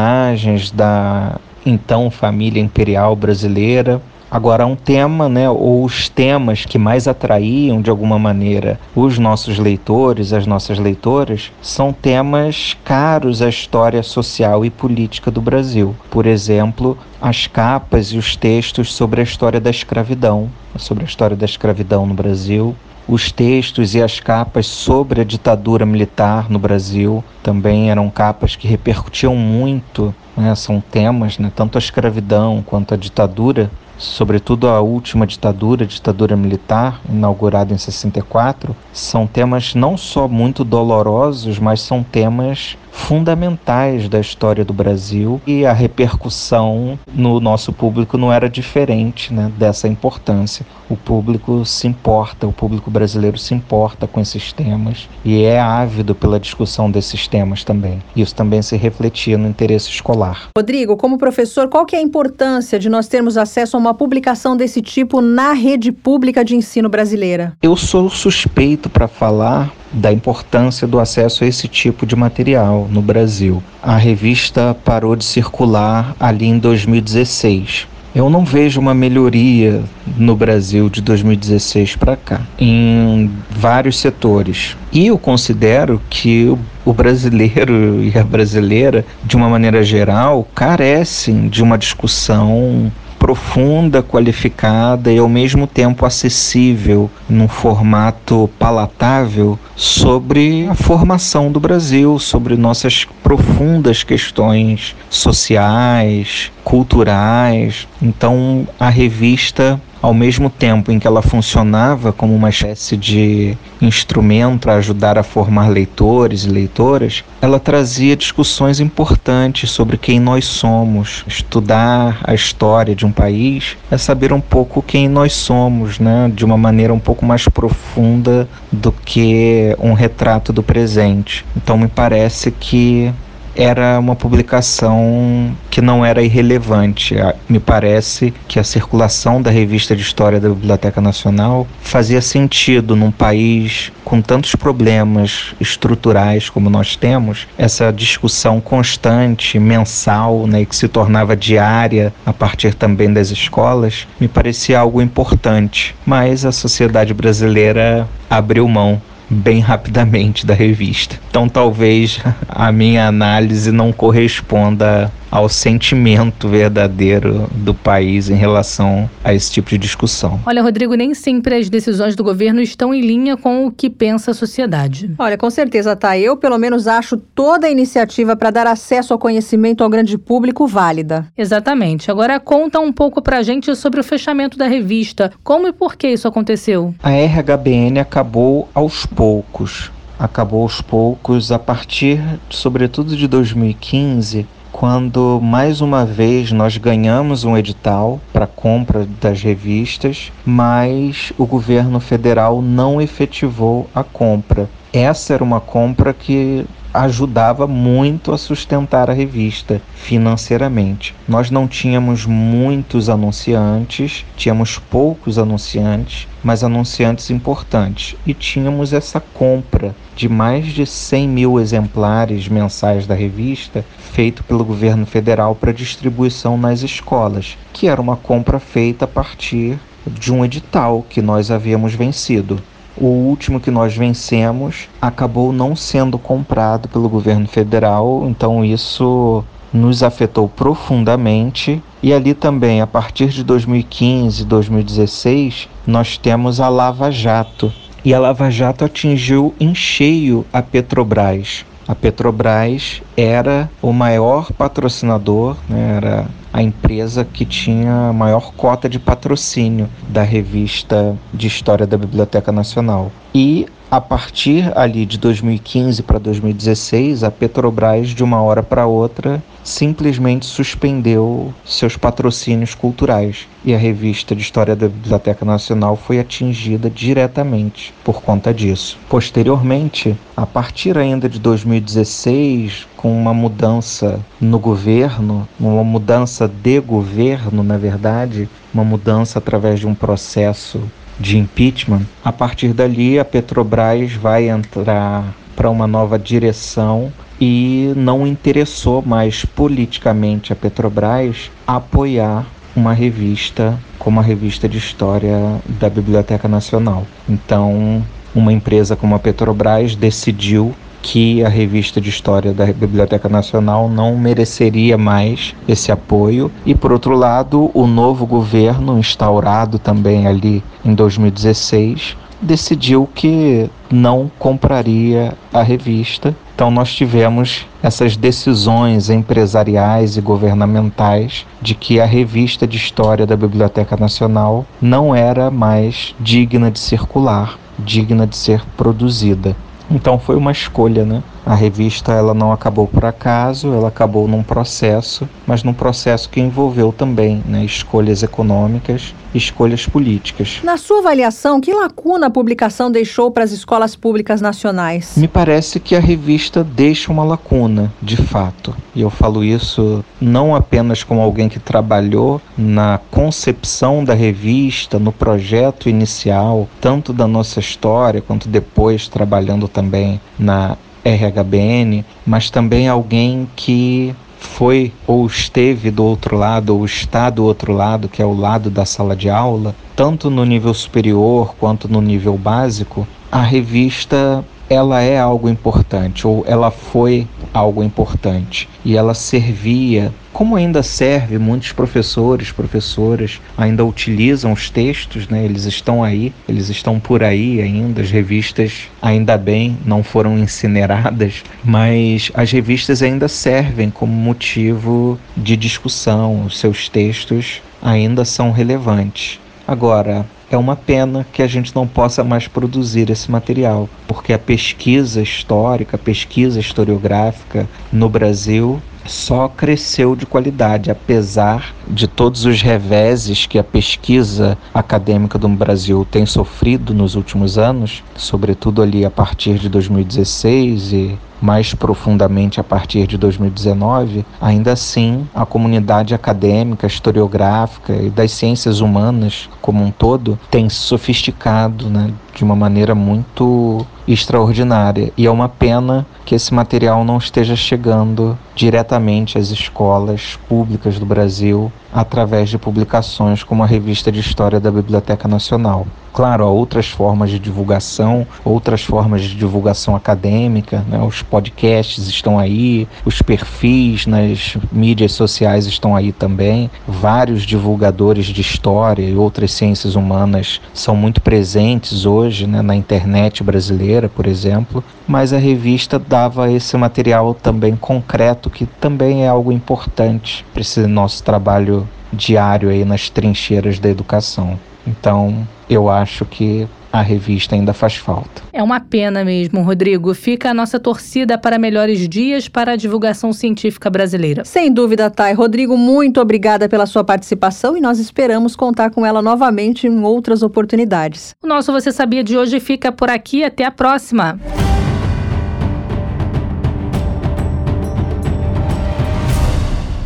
da 0.71 1.39
então 1.65 2.11
família 2.11 2.61
imperial 2.61 3.15
brasileira. 3.15 4.01
Agora, 4.29 4.65
um 4.65 4.75
tema, 4.75 5.29
né, 5.29 5.47
ou 5.47 5.83
os 5.83 6.09
temas 6.09 6.65
que 6.65 6.79
mais 6.79 7.07
atraíam 7.07 7.79
de 7.79 7.91
alguma 7.91 8.17
maneira 8.17 8.79
os 8.95 9.19
nossos 9.19 9.59
leitores, 9.59 10.33
as 10.33 10.47
nossas 10.47 10.79
leitoras, 10.79 11.51
são 11.61 11.93
temas 11.93 12.75
caros 12.83 13.43
à 13.43 13.49
história 13.49 14.01
social 14.01 14.65
e 14.65 14.71
política 14.71 15.29
do 15.29 15.39
Brasil. 15.39 15.95
Por 16.09 16.25
exemplo, 16.25 16.97
as 17.21 17.45
capas 17.45 18.07
e 18.07 18.17
os 18.17 18.35
textos 18.35 18.91
sobre 18.91 19.21
a 19.21 19.23
história 19.23 19.61
da 19.61 19.69
escravidão, 19.69 20.49
sobre 20.77 21.03
a 21.03 21.07
história 21.07 21.37
da 21.37 21.45
escravidão 21.45 22.07
no 22.07 22.15
Brasil, 22.15 22.75
os 23.07 23.31
textos 23.31 23.95
e 23.95 24.01
as 24.01 24.19
capas 24.19 24.65
sobre 24.65 25.21
a 25.21 25.23
ditadura 25.23 25.85
militar 25.85 26.49
no 26.49 26.57
Brasil 26.57 27.23
também 27.41 27.91
eram 27.91 28.09
capas 28.09 28.55
que 28.55 28.67
repercutiam 28.67 29.35
muito, 29.35 30.13
né? 30.37 30.55
são 30.55 30.79
temas, 30.79 31.37
né? 31.37 31.51
tanto 31.55 31.77
a 31.77 31.79
escravidão 31.79 32.63
quanto 32.65 32.93
a 32.93 32.97
ditadura, 32.97 33.69
sobretudo 33.97 34.67
a 34.67 34.79
última 34.79 35.27
ditadura, 35.27 35.83
a 35.83 35.87
ditadura 35.87 36.35
militar, 36.35 37.01
inaugurada 37.09 37.73
em 37.73 37.77
64, 37.77 38.75
são 38.91 39.27
temas 39.27 39.75
não 39.75 39.97
só 39.97 40.27
muito 40.27 40.63
dolorosos, 40.63 41.59
mas 41.59 41.81
são 41.81 42.03
temas 42.03 42.77
fundamentais 42.93 44.07
da 44.07 44.19
história 44.19 44.63
do 44.63 44.71
Brasil 44.71 45.41
e 45.45 45.65
a 45.65 45.73
repercussão 45.73 46.97
no 47.13 47.39
nosso 47.39 47.73
público 47.73 48.17
não 48.17 48.31
era 48.31 48.47
diferente 48.47 49.33
né, 49.33 49.51
dessa 49.57 49.87
importância. 49.87 50.65
O 50.89 50.95
público 50.95 51.65
se 51.65 51.87
importa, 51.87 52.47
o 52.47 52.53
público 52.53 52.91
brasileiro 52.91 53.37
se 53.37 53.53
importa 53.53 54.05
com 54.05 54.21
esses 54.21 54.53
temas 54.53 55.09
e 55.25 55.43
é 55.43 55.59
ávido 55.59 56.13
pela 56.13 56.39
discussão 56.39 56.89
desses 56.89 57.27
temas 57.27 57.63
também. 57.63 58.01
Isso 58.15 58.35
também 58.35 58.61
se 58.61 58.77
refletia 58.77 59.37
no 59.37 59.49
interesse 59.49 59.89
escolar. 59.89 60.49
Rodrigo, 60.55 60.95
como 60.95 61.17
professor, 61.17 61.67
qual 61.67 61.85
que 61.85 61.95
é 61.95 61.99
a 61.99 62.03
importância 62.03 62.77
de 62.77 62.89
nós 62.89 63.07
termos 63.07 63.37
acesso 63.37 63.75
a 63.75 63.79
uma 63.79 63.93
publicação 63.93 64.55
desse 64.55 64.81
tipo 64.81 65.19
na 65.19 65.53
rede 65.53 65.91
pública 65.91 66.45
de 66.45 66.55
ensino 66.55 66.87
brasileira? 66.87 67.53
Eu 67.61 67.75
sou 67.75 68.09
suspeito 68.09 68.89
para 68.89 69.07
falar 69.07 69.73
da 69.93 70.11
importância 70.11 70.87
do 70.87 70.99
acesso 70.99 71.43
a 71.43 71.47
esse 71.47 71.67
tipo 71.67 72.05
de 72.05 72.15
material 72.15 72.87
no 72.89 73.01
Brasil. 73.01 73.61
A 73.81 73.95
revista 73.95 74.75
parou 74.83 75.15
de 75.15 75.23
circular 75.23 76.15
ali 76.19 76.45
em 76.45 76.57
2016. 76.57 77.87
Eu 78.15 78.29
não 78.29 78.45
vejo 78.45 78.79
uma 78.79 78.93
melhoria 78.93 79.81
no 80.17 80.35
Brasil 80.35 80.87
de 80.87 81.01
2016 81.01 81.95
para 81.95 82.15
cá, 82.15 82.41
em 82.59 83.31
vários 83.49 83.97
setores. 83.97 84.77
E 84.91 85.07
eu 85.07 85.17
considero 85.17 85.99
que 86.11 86.55
o 86.85 86.93
brasileiro 86.93 88.03
e 88.05 88.15
a 88.15 88.23
brasileira, 88.23 89.03
de 89.23 89.35
uma 89.35 89.49
maneira 89.49 89.81
geral, 89.83 90.47
carecem 90.53 91.47
de 91.49 91.63
uma 91.63 91.75
discussão 91.75 92.91
profunda, 93.23 94.03
qualificada 94.03 95.09
e 95.09 95.17
ao 95.17 95.29
mesmo 95.29 95.65
tempo 95.65 96.05
acessível, 96.05 97.09
num 97.29 97.47
formato 97.47 98.49
palatável, 98.59 99.57
sobre 99.77 100.67
a 100.67 100.75
formação 100.75 101.49
do 101.49 101.57
Brasil, 101.57 102.19
sobre 102.19 102.57
nossas 102.57 103.07
profundas 103.23 104.03
questões 104.03 104.93
sociais, 105.09 106.51
culturais. 106.63 107.87
Então, 108.01 108.67
a 108.79 108.89
revista 108.89 109.79
ao 110.03 110.13
mesmo 110.13 110.49
tempo 110.49 110.91
em 110.91 110.99
que 110.99 111.07
ela 111.07 111.21
funcionava 111.21 112.11
como 112.11 112.35
uma 112.35 112.49
espécie 112.49 112.97
de 112.97 113.57
instrumento 113.81 114.59
para 114.59 114.75
ajudar 114.75 115.17
a 115.17 115.23
formar 115.23 115.69
leitores 115.69 116.43
e 116.43 116.49
leitoras, 116.49 117.23
ela 117.41 117.57
trazia 117.57 118.13
discussões 118.13 118.81
importantes 118.81 119.71
sobre 119.71 119.97
quem 119.97 120.19
nós 120.19 120.43
somos. 120.43 121.23
Estudar 121.25 122.19
a 122.25 122.33
história 122.33 122.93
de 122.93 123.05
um 123.05 123.13
país 123.13 123.77
é 123.89 123.97
saber 123.97 124.33
um 124.33 124.41
pouco 124.41 124.81
quem 124.81 125.07
nós 125.07 125.31
somos, 125.31 125.99
né? 125.99 126.29
de 126.35 126.43
uma 126.43 126.57
maneira 126.57 126.93
um 126.93 126.99
pouco 126.99 127.25
mais 127.25 127.47
profunda 127.47 128.45
do 128.69 128.91
que 128.91 129.73
um 129.79 129.93
retrato 129.93 130.51
do 130.51 130.61
presente. 130.61 131.45
Então, 131.55 131.77
me 131.77 131.87
parece 131.87 132.51
que 132.51 133.09
era 133.55 133.99
uma 133.99 134.15
publicação 134.15 135.55
que 135.69 135.81
não 135.81 136.05
era 136.05 136.21
irrelevante. 136.21 137.15
Me 137.47 137.59
parece 137.59 138.33
que 138.47 138.59
a 138.59 138.63
circulação 138.63 139.41
da 139.41 139.51
revista 139.51 139.95
de 139.95 140.01
história 140.01 140.39
da 140.39 140.49
Biblioteca 140.49 141.01
Nacional 141.01 141.67
fazia 141.81 142.21
sentido 142.21 142.95
num 142.95 143.11
país 143.11 143.91
com 144.03 144.21
tantos 144.21 144.55
problemas 144.55 145.55
estruturais 145.59 146.49
como 146.49 146.69
nós 146.69 146.95
temos, 146.95 147.47
essa 147.57 147.91
discussão 147.91 148.59
constante, 148.59 149.57
mensal, 149.57 150.45
né, 150.45 150.65
que 150.65 150.75
se 150.75 150.87
tornava 150.87 151.35
diária 151.35 152.13
a 152.25 152.33
partir 152.33 152.73
também 152.73 153.11
das 153.11 153.31
escolas, 153.31 154.07
me 154.19 154.27
parecia 154.27 154.79
algo 154.79 155.01
importante. 155.01 155.95
Mas 156.05 156.45
a 156.45 156.51
sociedade 156.51 157.13
brasileira 157.13 158.07
abriu 158.29 158.67
mão 158.67 159.01
bem 159.33 159.59
rapidamente 159.59 160.45
da 160.45 160.53
revista. 160.53 161.19
Então 161.29 161.49
talvez 161.49 162.19
a 162.47 162.71
minha 162.71 163.07
análise 163.07 163.71
não 163.71 163.91
corresponda 163.91 165.11
ao 165.33 165.49
sentimento 165.49 166.47
verdadeiro 166.47 167.49
do 167.55 167.73
país 167.73 168.29
em 168.29 168.35
relação 168.35 169.09
a 169.23 169.33
esse 169.33 169.51
tipo 169.51 169.71
de 169.71 169.79
discussão. 169.79 170.39
Olha, 170.45 170.61
Rodrigo, 170.61 170.93
nem 170.93 171.15
sempre 171.15 171.55
as 171.55 171.71
decisões 171.71 172.15
do 172.15 172.23
governo 172.23 172.61
estão 172.61 172.93
em 172.93 173.01
linha 173.01 173.35
com 173.35 173.65
o 173.65 173.71
que 173.71 173.89
pensa 173.89 174.29
a 174.29 174.33
sociedade. 174.35 175.09
Olha, 175.17 175.35
com 175.35 175.49
certeza, 175.49 175.95
tá. 175.95 176.15
Eu, 176.15 176.37
pelo 176.37 176.59
menos, 176.59 176.87
acho 176.87 177.17
toda 177.17 177.65
a 177.65 177.71
iniciativa 177.71 178.35
para 178.35 178.51
dar 178.51 178.67
acesso 178.67 179.11
ao 179.11 179.17
conhecimento 179.17 179.83
ao 179.83 179.89
grande 179.89 180.19
público 180.19 180.67
válida. 180.67 181.25
Exatamente. 181.35 182.11
Agora, 182.11 182.39
conta 182.39 182.79
um 182.79 182.93
pouco 182.93 183.19
pra 183.19 183.41
gente 183.41 183.75
sobre 183.75 183.99
o 183.99 184.03
fechamento 184.03 184.55
da 184.55 184.67
revista. 184.67 185.31
Como 185.43 185.67
e 185.67 185.73
por 185.73 185.95
que 185.95 186.09
isso 186.09 186.27
aconteceu? 186.27 186.93
A 187.01 187.09
RHBN 187.09 187.99
acabou 187.99 188.69
aos 188.71 189.07
poucos 189.07 189.91
acabou 190.19 190.61
aos 190.61 190.79
poucos 190.79 191.51
a 191.51 191.59
partir, 191.59 192.21
sobretudo 192.49 193.17
de 193.17 193.27
2015, 193.27 194.47
quando 194.73 195.39
mais 195.41 195.81
uma 195.81 196.03
vez 196.03 196.51
nós 196.51 196.77
ganhamos 196.77 197.45
um 197.45 197.55
edital 197.55 198.19
para 198.33 198.47
compra 198.47 199.07
das 199.21 199.41
revistas, 199.41 200.31
mas 200.43 201.31
o 201.37 201.45
governo 201.45 201.99
federal 201.99 202.59
não 202.59 202.99
efetivou 202.99 203.87
a 203.93 204.03
compra. 204.03 204.67
Essa 204.91 205.35
era 205.35 205.43
uma 205.43 205.61
compra 205.61 206.11
que 206.11 206.65
ajudava 206.93 207.65
muito 207.65 208.31
a 208.31 208.37
sustentar 208.37 209.09
a 209.09 209.13
revista 209.13 209.81
financeiramente. 209.95 211.15
Nós 211.27 211.49
não 211.49 211.67
tínhamos 211.67 212.25
muitos 212.25 213.09
anunciantes, 213.09 214.23
tínhamos 214.37 214.77
poucos 214.77 215.39
anunciantes, 215.39 216.27
mas 216.43 216.63
anunciantes 216.63 217.31
importantes. 217.31 218.15
E 218.27 218.33
tínhamos 218.33 218.93
essa 218.93 219.19
compra 219.19 219.95
de 220.15 220.29
mais 220.29 220.67
de 220.67 220.85
100 220.85 221.27
mil 221.27 221.59
exemplares 221.59 222.47
mensais 222.47 223.07
da 223.07 223.15
revista, 223.15 223.83
feito 224.11 224.43
pelo 224.43 224.63
governo 224.63 225.05
federal 225.05 225.55
para 225.55 225.73
distribuição 225.73 226.57
nas 226.57 226.83
escolas, 226.83 227.57
que 227.71 227.87
era 227.87 227.99
uma 227.99 228.15
compra 228.15 228.59
feita 228.59 229.05
a 229.05 229.07
partir 229.07 229.79
de 230.05 230.31
um 230.31 230.45
edital 230.45 231.03
que 231.09 231.21
nós 231.21 231.49
havíamos 231.49 231.95
vencido. 231.95 232.61
O 233.03 233.07
último 233.07 233.59
que 233.59 233.69
nós 233.69 233.93
vencemos 233.93 234.87
acabou 235.01 235.51
não 235.51 235.75
sendo 235.75 236.17
comprado 236.17 236.87
pelo 236.87 237.09
governo 237.09 237.45
federal, 237.45 238.25
então 238.29 238.63
isso 238.63 239.43
nos 239.73 240.01
afetou 240.01 240.47
profundamente. 240.47 241.83
E 242.01 242.13
ali 242.13 242.33
também, 242.33 242.79
a 242.79 242.87
partir 242.87 243.27
de 243.27 243.43
2015, 243.43 244.45
2016, 244.45 245.67
nós 245.85 246.17
temos 246.17 246.61
a 246.61 246.69
Lava 246.69 247.11
Jato. 247.11 247.73
E 248.05 248.13
a 248.13 248.19
Lava 248.21 248.49
Jato 248.49 248.85
atingiu 248.85 249.53
em 249.59 249.75
cheio 249.75 250.45
a 250.53 250.61
Petrobras. 250.61 251.65
A 251.87 251.95
Petrobras 251.95 253.01
era 253.15 253.69
o 253.81 253.91
maior 253.91 254.51
patrocinador, 254.51 255.57
né, 255.67 255.97
era 255.97 256.27
a 256.51 256.61
empresa 256.61 257.25
que 257.25 257.45
tinha 257.45 258.09
a 258.09 258.13
maior 258.13 258.53
cota 258.53 258.87
de 258.87 258.99
patrocínio 258.99 259.89
da 260.07 260.21
revista 260.21 261.17
de 261.33 261.47
História 261.47 261.87
da 261.87 261.97
Biblioteca 261.97 262.51
Nacional. 262.51 263.11
E 263.33 263.65
a 263.93 264.01
partir 264.01 264.75
ali 264.75 265.05
de 265.05 265.19
2015 265.19 266.01
para 266.01 266.17
2016, 266.17 267.23
a 267.23 267.29
Petrobras 267.29 268.09
de 268.09 268.23
uma 268.23 268.41
hora 268.41 268.63
para 268.63 268.87
outra 268.87 269.39
simplesmente 269.63 270.47
suspendeu 270.47 271.53
seus 271.63 271.95
patrocínios 271.95 272.73
culturais 272.73 273.47
e 273.63 273.71
a 273.71 273.77
revista 273.77 274.35
de 274.35 274.41
História 274.41 274.75
da 274.75 274.87
Biblioteca 274.87 275.45
Nacional 275.45 275.95
foi 275.95 276.19
atingida 276.19 276.89
diretamente 276.89 277.93
por 278.03 278.23
conta 278.23 278.51
disso. 278.51 278.97
Posteriormente, 279.07 280.17
a 280.35 280.47
partir 280.47 280.97
ainda 280.97 281.29
de 281.29 281.37
2016, 281.37 282.87
com 282.97 283.15
uma 283.15 283.31
mudança 283.31 284.19
no 284.41 284.57
governo, 284.57 285.47
uma 285.59 285.83
mudança 285.83 286.47
de 286.47 286.79
governo, 286.79 287.63
na 287.63 287.77
verdade, 287.77 288.49
uma 288.73 288.83
mudança 288.83 289.37
através 289.37 289.79
de 289.79 289.85
um 289.85 289.93
processo 289.93 290.81
de 291.19 291.37
impeachment, 291.37 292.01
a 292.23 292.31
partir 292.31 292.73
dali 292.73 293.19
a 293.19 293.25
Petrobras 293.25 294.13
vai 294.13 294.49
entrar 294.49 295.33
para 295.55 295.69
uma 295.69 295.87
nova 295.87 296.17
direção 296.17 297.11
e 297.39 297.93
não 297.95 298.25
interessou 298.25 299.01
mais 299.01 299.45
politicamente 299.45 300.51
a 300.51 300.55
Petrobras 300.55 301.51
apoiar 301.67 302.45
uma 302.75 302.93
revista 302.93 303.77
como 303.99 304.19
a 304.19 304.23
revista 304.23 304.67
de 304.67 304.77
história 304.77 305.37
da 305.79 305.89
Biblioteca 305.89 306.47
Nacional. 306.47 307.05
Então, 307.29 308.03
uma 308.35 308.51
empresa 308.51 308.95
como 308.95 309.15
a 309.15 309.19
Petrobras 309.19 309.95
decidiu 309.95 310.73
que 311.03 311.43
a 311.43 311.49
revista 311.49 312.01
de 312.01 312.09
história 312.09 312.51
da 312.51 312.65
Biblioteca 312.65 313.29
Nacional 313.29 313.87
não 313.87 314.17
mereceria 314.17 314.97
mais 314.97 315.53
esse 315.67 315.91
apoio 315.91 316.49
e 316.65 316.73
por 316.73 316.91
outro 316.91 317.15
lado, 317.15 317.69
o 317.75 317.85
novo 317.85 318.25
governo 318.25 318.97
instaurado 318.97 319.77
também 319.77 320.25
ali 320.25 320.63
em 320.83 320.95
2016 320.95 322.17
decidiu 322.41 323.07
que 323.13 323.69
não 323.91 324.31
compraria 324.39 325.33
a 325.53 325.61
revista 325.61 326.35
então, 326.55 326.69
nós 326.69 326.93
tivemos 326.93 327.65
essas 327.81 328.15
decisões 328.15 329.09
empresariais 329.09 330.17
e 330.17 330.21
governamentais 330.21 331.47
de 331.59 331.73
que 331.73 331.99
a 331.99 332.05
revista 332.05 332.67
de 332.67 332.77
história 332.77 333.25
da 333.25 333.35
Biblioteca 333.35 333.97
Nacional 333.97 334.63
não 334.79 335.15
era 335.15 335.49
mais 335.49 336.13
digna 336.19 336.69
de 336.69 336.77
circular, 336.77 337.57
digna 337.79 338.27
de 338.27 338.37
ser 338.37 338.63
produzida. 338.77 339.55
Então 339.89 340.19
foi 340.19 340.35
uma 340.35 340.51
escolha, 340.51 341.05
né? 341.05 341.23
A 341.45 341.55
revista 341.55 342.13
ela 342.13 342.33
não 342.33 342.53
acabou 342.53 342.87
por 342.87 343.03
acaso, 343.03 343.73
ela 343.73 343.89
acabou 343.89 344.27
num 344.29 344.41
processo, 344.41 345.27
mas 345.45 345.61
num 345.61 345.73
processo 345.73 346.29
que 346.29 346.39
envolveu 346.39 346.93
também 346.93 347.43
né, 347.45 347.65
escolhas 347.65 348.23
econômicas, 348.23 349.13
escolhas 349.35 349.85
políticas. 349.85 350.61
Na 350.63 350.77
sua 350.77 350.99
avaliação, 350.99 351.59
que 351.59 351.73
lacuna 351.73 352.27
a 352.27 352.29
publicação 352.29 352.89
deixou 352.89 353.29
para 353.29 353.43
as 353.43 353.51
escolas 353.51 353.93
públicas 353.93 354.39
nacionais? 354.39 355.17
Me 355.17 355.27
parece 355.27 355.81
que 355.81 355.95
a 355.97 355.99
revista 355.99 356.63
deixa 356.63 357.11
uma 357.11 357.25
lacuna, 357.25 357.91
de 358.01 358.15
fato. 358.15 358.73
E 358.95 359.01
eu 359.01 359.09
falo 359.09 359.43
isso 359.43 360.03
não 360.21 360.55
apenas 360.55 361.03
como 361.03 361.19
alguém 361.19 361.49
que 361.49 361.59
trabalhou 361.59 362.41
na 362.57 362.99
concepção 363.11 364.03
da 364.05 364.13
revista, 364.13 364.97
no 364.97 365.11
projeto 365.11 365.89
inicial, 365.89 366.69
tanto 366.79 367.11
da 367.11 367.27
nossa 367.27 367.59
história 367.59 368.21
quanto 368.21 368.47
depois 368.47 369.09
trabalhando 369.09 369.67
também 369.73 370.21
na 370.37 370.77
RHBN, 371.03 372.05
mas 372.25 372.49
também 372.49 372.87
alguém 372.87 373.49
que 373.55 374.15
foi 374.39 374.91
ou 375.07 375.25
esteve 375.25 375.89
do 375.89 376.03
outro 376.03 376.37
lado 376.37 376.75
ou 376.75 376.85
está 376.85 377.29
do 377.29 377.43
outro 377.43 377.73
lado, 377.73 378.07
que 378.07 378.21
é 378.21 378.25
o 378.25 378.37
lado 378.37 378.69
da 378.69 378.85
sala 378.85 379.15
de 379.15 379.29
aula, 379.29 379.75
tanto 379.95 380.29
no 380.29 380.45
nível 380.45 380.73
superior 380.73 381.55
quanto 381.59 381.87
no 381.87 382.01
nível 382.01 382.37
básico, 382.37 383.07
a 383.31 383.41
revista 383.41 384.45
ela 384.73 385.01
é 385.01 385.19
algo 385.19 385.47
importante 385.47 386.27
ou 386.27 386.43
ela 386.47 386.71
foi 386.71 387.27
algo 387.53 387.83
importante 387.83 388.67
e 388.83 388.97
ela 388.97 389.13
servia 389.13 390.11
como 390.33 390.55
ainda 390.55 390.81
serve, 390.81 391.37
muitos 391.37 391.71
professores, 391.71 392.51
professoras 392.51 393.39
ainda 393.55 393.85
utilizam 393.85 394.51
os 394.51 394.67
textos, 394.67 395.27
né? 395.27 395.45
Eles 395.45 395.65
estão 395.65 396.03
aí, 396.03 396.33
eles 396.49 396.69
estão 396.69 396.99
por 396.99 397.23
aí 397.23 397.61
ainda. 397.61 398.01
As 398.01 398.09
revistas, 398.09 398.89
ainda 398.99 399.37
bem, 399.37 399.77
não 399.85 400.03
foram 400.03 400.39
incineradas, 400.39 401.43
mas 401.63 402.31
as 402.33 402.51
revistas 402.51 403.03
ainda 403.03 403.27
servem 403.27 403.91
como 403.91 404.11
motivo 404.11 405.19
de 405.37 405.55
discussão. 405.55 406.45
Os 406.45 406.57
seus 406.57 406.89
textos 406.89 407.61
ainda 407.79 408.25
são 408.25 408.51
relevantes. 408.51 409.39
Agora, 409.67 410.25
é 410.55 410.57
uma 410.57 410.75
pena 410.75 411.25
que 411.31 411.41
a 411.41 411.47
gente 411.47 411.75
não 411.75 411.87
possa 411.87 412.23
mais 412.23 412.47
produzir 412.47 413.09
esse 413.09 413.29
material, 413.29 413.89
porque 414.07 414.33
a 414.33 414.39
pesquisa 414.39 415.21
histórica, 415.21 415.95
a 415.95 415.99
pesquisa 415.99 416.59
historiográfica 416.59 417.67
no 417.91 418.09
Brasil 418.09 418.81
só 419.05 419.47
cresceu 419.47 420.15
de 420.15 420.25
qualidade, 420.25 420.89
apesar 420.89 421.73
de 421.87 422.07
todos 422.07 422.45
os 422.45 422.61
reveses 422.61 423.45
que 423.45 423.59
a 423.59 423.63
pesquisa 423.63 424.57
acadêmica 424.73 425.37
do 425.37 425.49
Brasil 425.49 426.07
tem 426.09 426.25
sofrido 426.25 426.93
nos 426.93 427.15
últimos 427.15 427.57
anos, 427.57 428.03
sobretudo 428.15 428.81
ali 428.81 429.05
a 429.05 429.11
partir 429.11 429.59
de 429.59 429.67
2016 429.67 430.93
e 430.93 431.19
mais 431.43 431.73
profundamente 431.73 432.61
a 432.61 432.63
partir 432.63 433.05
de 433.05 433.17
2019, 433.17 434.25
ainda 434.39 434.71
assim 434.71 435.27
a 435.35 435.45
comunidade 435.45 436.15
acadêmica, 436.15 436.87
historiográfica 436.87 437.91
e 437.93 438.09
das 438.09 438.31
ciências 438.31 438.79
humanas 438.79 439.49
como 439.61 439.83
um 439.83 439.91
todo 439.91 440.39
tem 440.49 440.69
se 440.69 440.77
sofisticado 440.77 441.89
né, 441.89 442.11
de 442.33 442.45
uma 442.45 442.55
maneira 442.55 442.95
muito 442.95 443.85
extraordinária. 444.07 445.11
E 445.17 445.25
é 445.25 445.31
uma 445.31 445.49
pena 445.49 446.05
que 446.25 446.33
esse 446.33 446.53
material 446.53 447.03
não 447.03 447.17
esteja 447.17 447.57
chegando 447.57 448.37
diretamente 448.55 449.37
às 449.37 449.49
escolas 449.49 450.39
públicas 450.47 450.97
do 450.97 451.05
Brasil 451.05 451.69
através 451.93 452.49
de 452.49 452.57
publicações 452.57 453.43
como 453.43 453.63
a 453.63 453.67
Revista 453.67 454.11
de 454.11 454.19
História 454.19 454.59
da 454.59 454.71
Biblioteca 454.71 455.27
Nacional. 455.27 455.85
Claro, 456.13 456.43
há 456.43 456.47
outras 456.47 456.89
formas 456.89 457.31
de 457.31 457.39
divulgação, 457.39 458.27
outras 458.45 458.83
formas 458.83 459.23
de 459.23 459.35
divulgação 459.35 459.95
acadêmica, 459.95 460.85
né? 460.87 460.99
os 461.01 461.23
podcasts 461.23 462.07
estão 462.07 462.37
aí, 462.37 462.87
os 463.03 463.19
perfis 463.23 464.05
nas 464.05 464.55
mídias 464.71 465.13
sociais 465.13 465.65
estão 465.65 465.95
aí 465.95 466.11
também, 466.11 466.69
vários 466.87 467.41
divulgadores 467.41 468.27
de 468.27 468.41
história 468.41 469.03
e 469.03 469.15
outras 469.15 469.53
ciências 469.53 469.95
humanas 469.95 470.61
são 470.71 470.95
muito 470.95 471.19
presentes 471.19 472.05
hoje 472.05 472.45
né? 472.45 472.61
na 472.61 472.75
internet 472.75 473.43
brasileira, 473.43 474.07
por 474.07 474.27
exemplo, 474.27 474.83
mas 475.07 475.33
a 475.33 475.39
revista 475.39 475.97
dava 475.97 476.51
esse 476.51 476.77
material 476.77 477.33
também 477.33 477.75
concreto, 477.75 478.51
que 478.51 478.67
também 478.67 479.23
é 479.23 479.27
algo 479.27 479.51
importante 479.51 480.45
para 480.53 480.61
esse 480.61 480.85
nosso 480.85 481.23
trabalho 481.23 481.82
diário 482.13 482.69
aí 482.69 482.85
nas 482.85 483.09
trincheiras 483.09 483.79
da 483.79 483.89
educação. 483.89 484.59
Então, 484.85 485.47
eu 485.69 485.89
acho 485.89 486.25
que 486.25 486.67
a 486.93 487.01
revista 487.01 487.55
ainda 487.55 487.73
faz 487.73 487.95
falta. 487.95 488.43
É 488.53 488.61
uma 488.61 488.79
pena 488.79 489.25
mesmo, 489.25 489.63
Rodrigo. 489.63 490.13
Fica 490.13 490.51
a 490.51 490.53
nossa 490.53 490.79
torcida 490.79 491.39
para 491.39 491.57
melhores 491.57 492.07
dias 492.07 492.47
para 492.47 492.73
a 492.73 492.75
divulgação 492.75 493.33
científica 493.33 493.89
brasileira. 493.89 494.45
Sem 494.45 494.71
dúvida, 494.71 495.09
Thay. 495.09 495.33
Rodrigo, 495.33 495.75
muito 495.75 496.21
obrigada 496.21 496.69
pela 496.69 496.85
sua 496.85 497.03
participação 497.03 497.75
e 497.75 497.81
nós 497.81 497.97
esperamos 497.97 498.55
contar 498.55 498.91
com 498.91 499.03
ela 499.03 499.23
novamente 499.23 499.87
em 499.87 500.03
outras 500.03 500.43
oportunidades. 500.43 501.33
O 501.41 501.47
nosso 501.47 501.71
Você 501.71 501.91
Sabia 501.91 502.23
de 502.23 502.37
hoje 502.37 502.59
fica 502.59 502.91
por 502.91 503.09
aqui. 503.09 503.43
Até 503.43 503.65
a 503.65 503.71
próxima. 503.71 504.39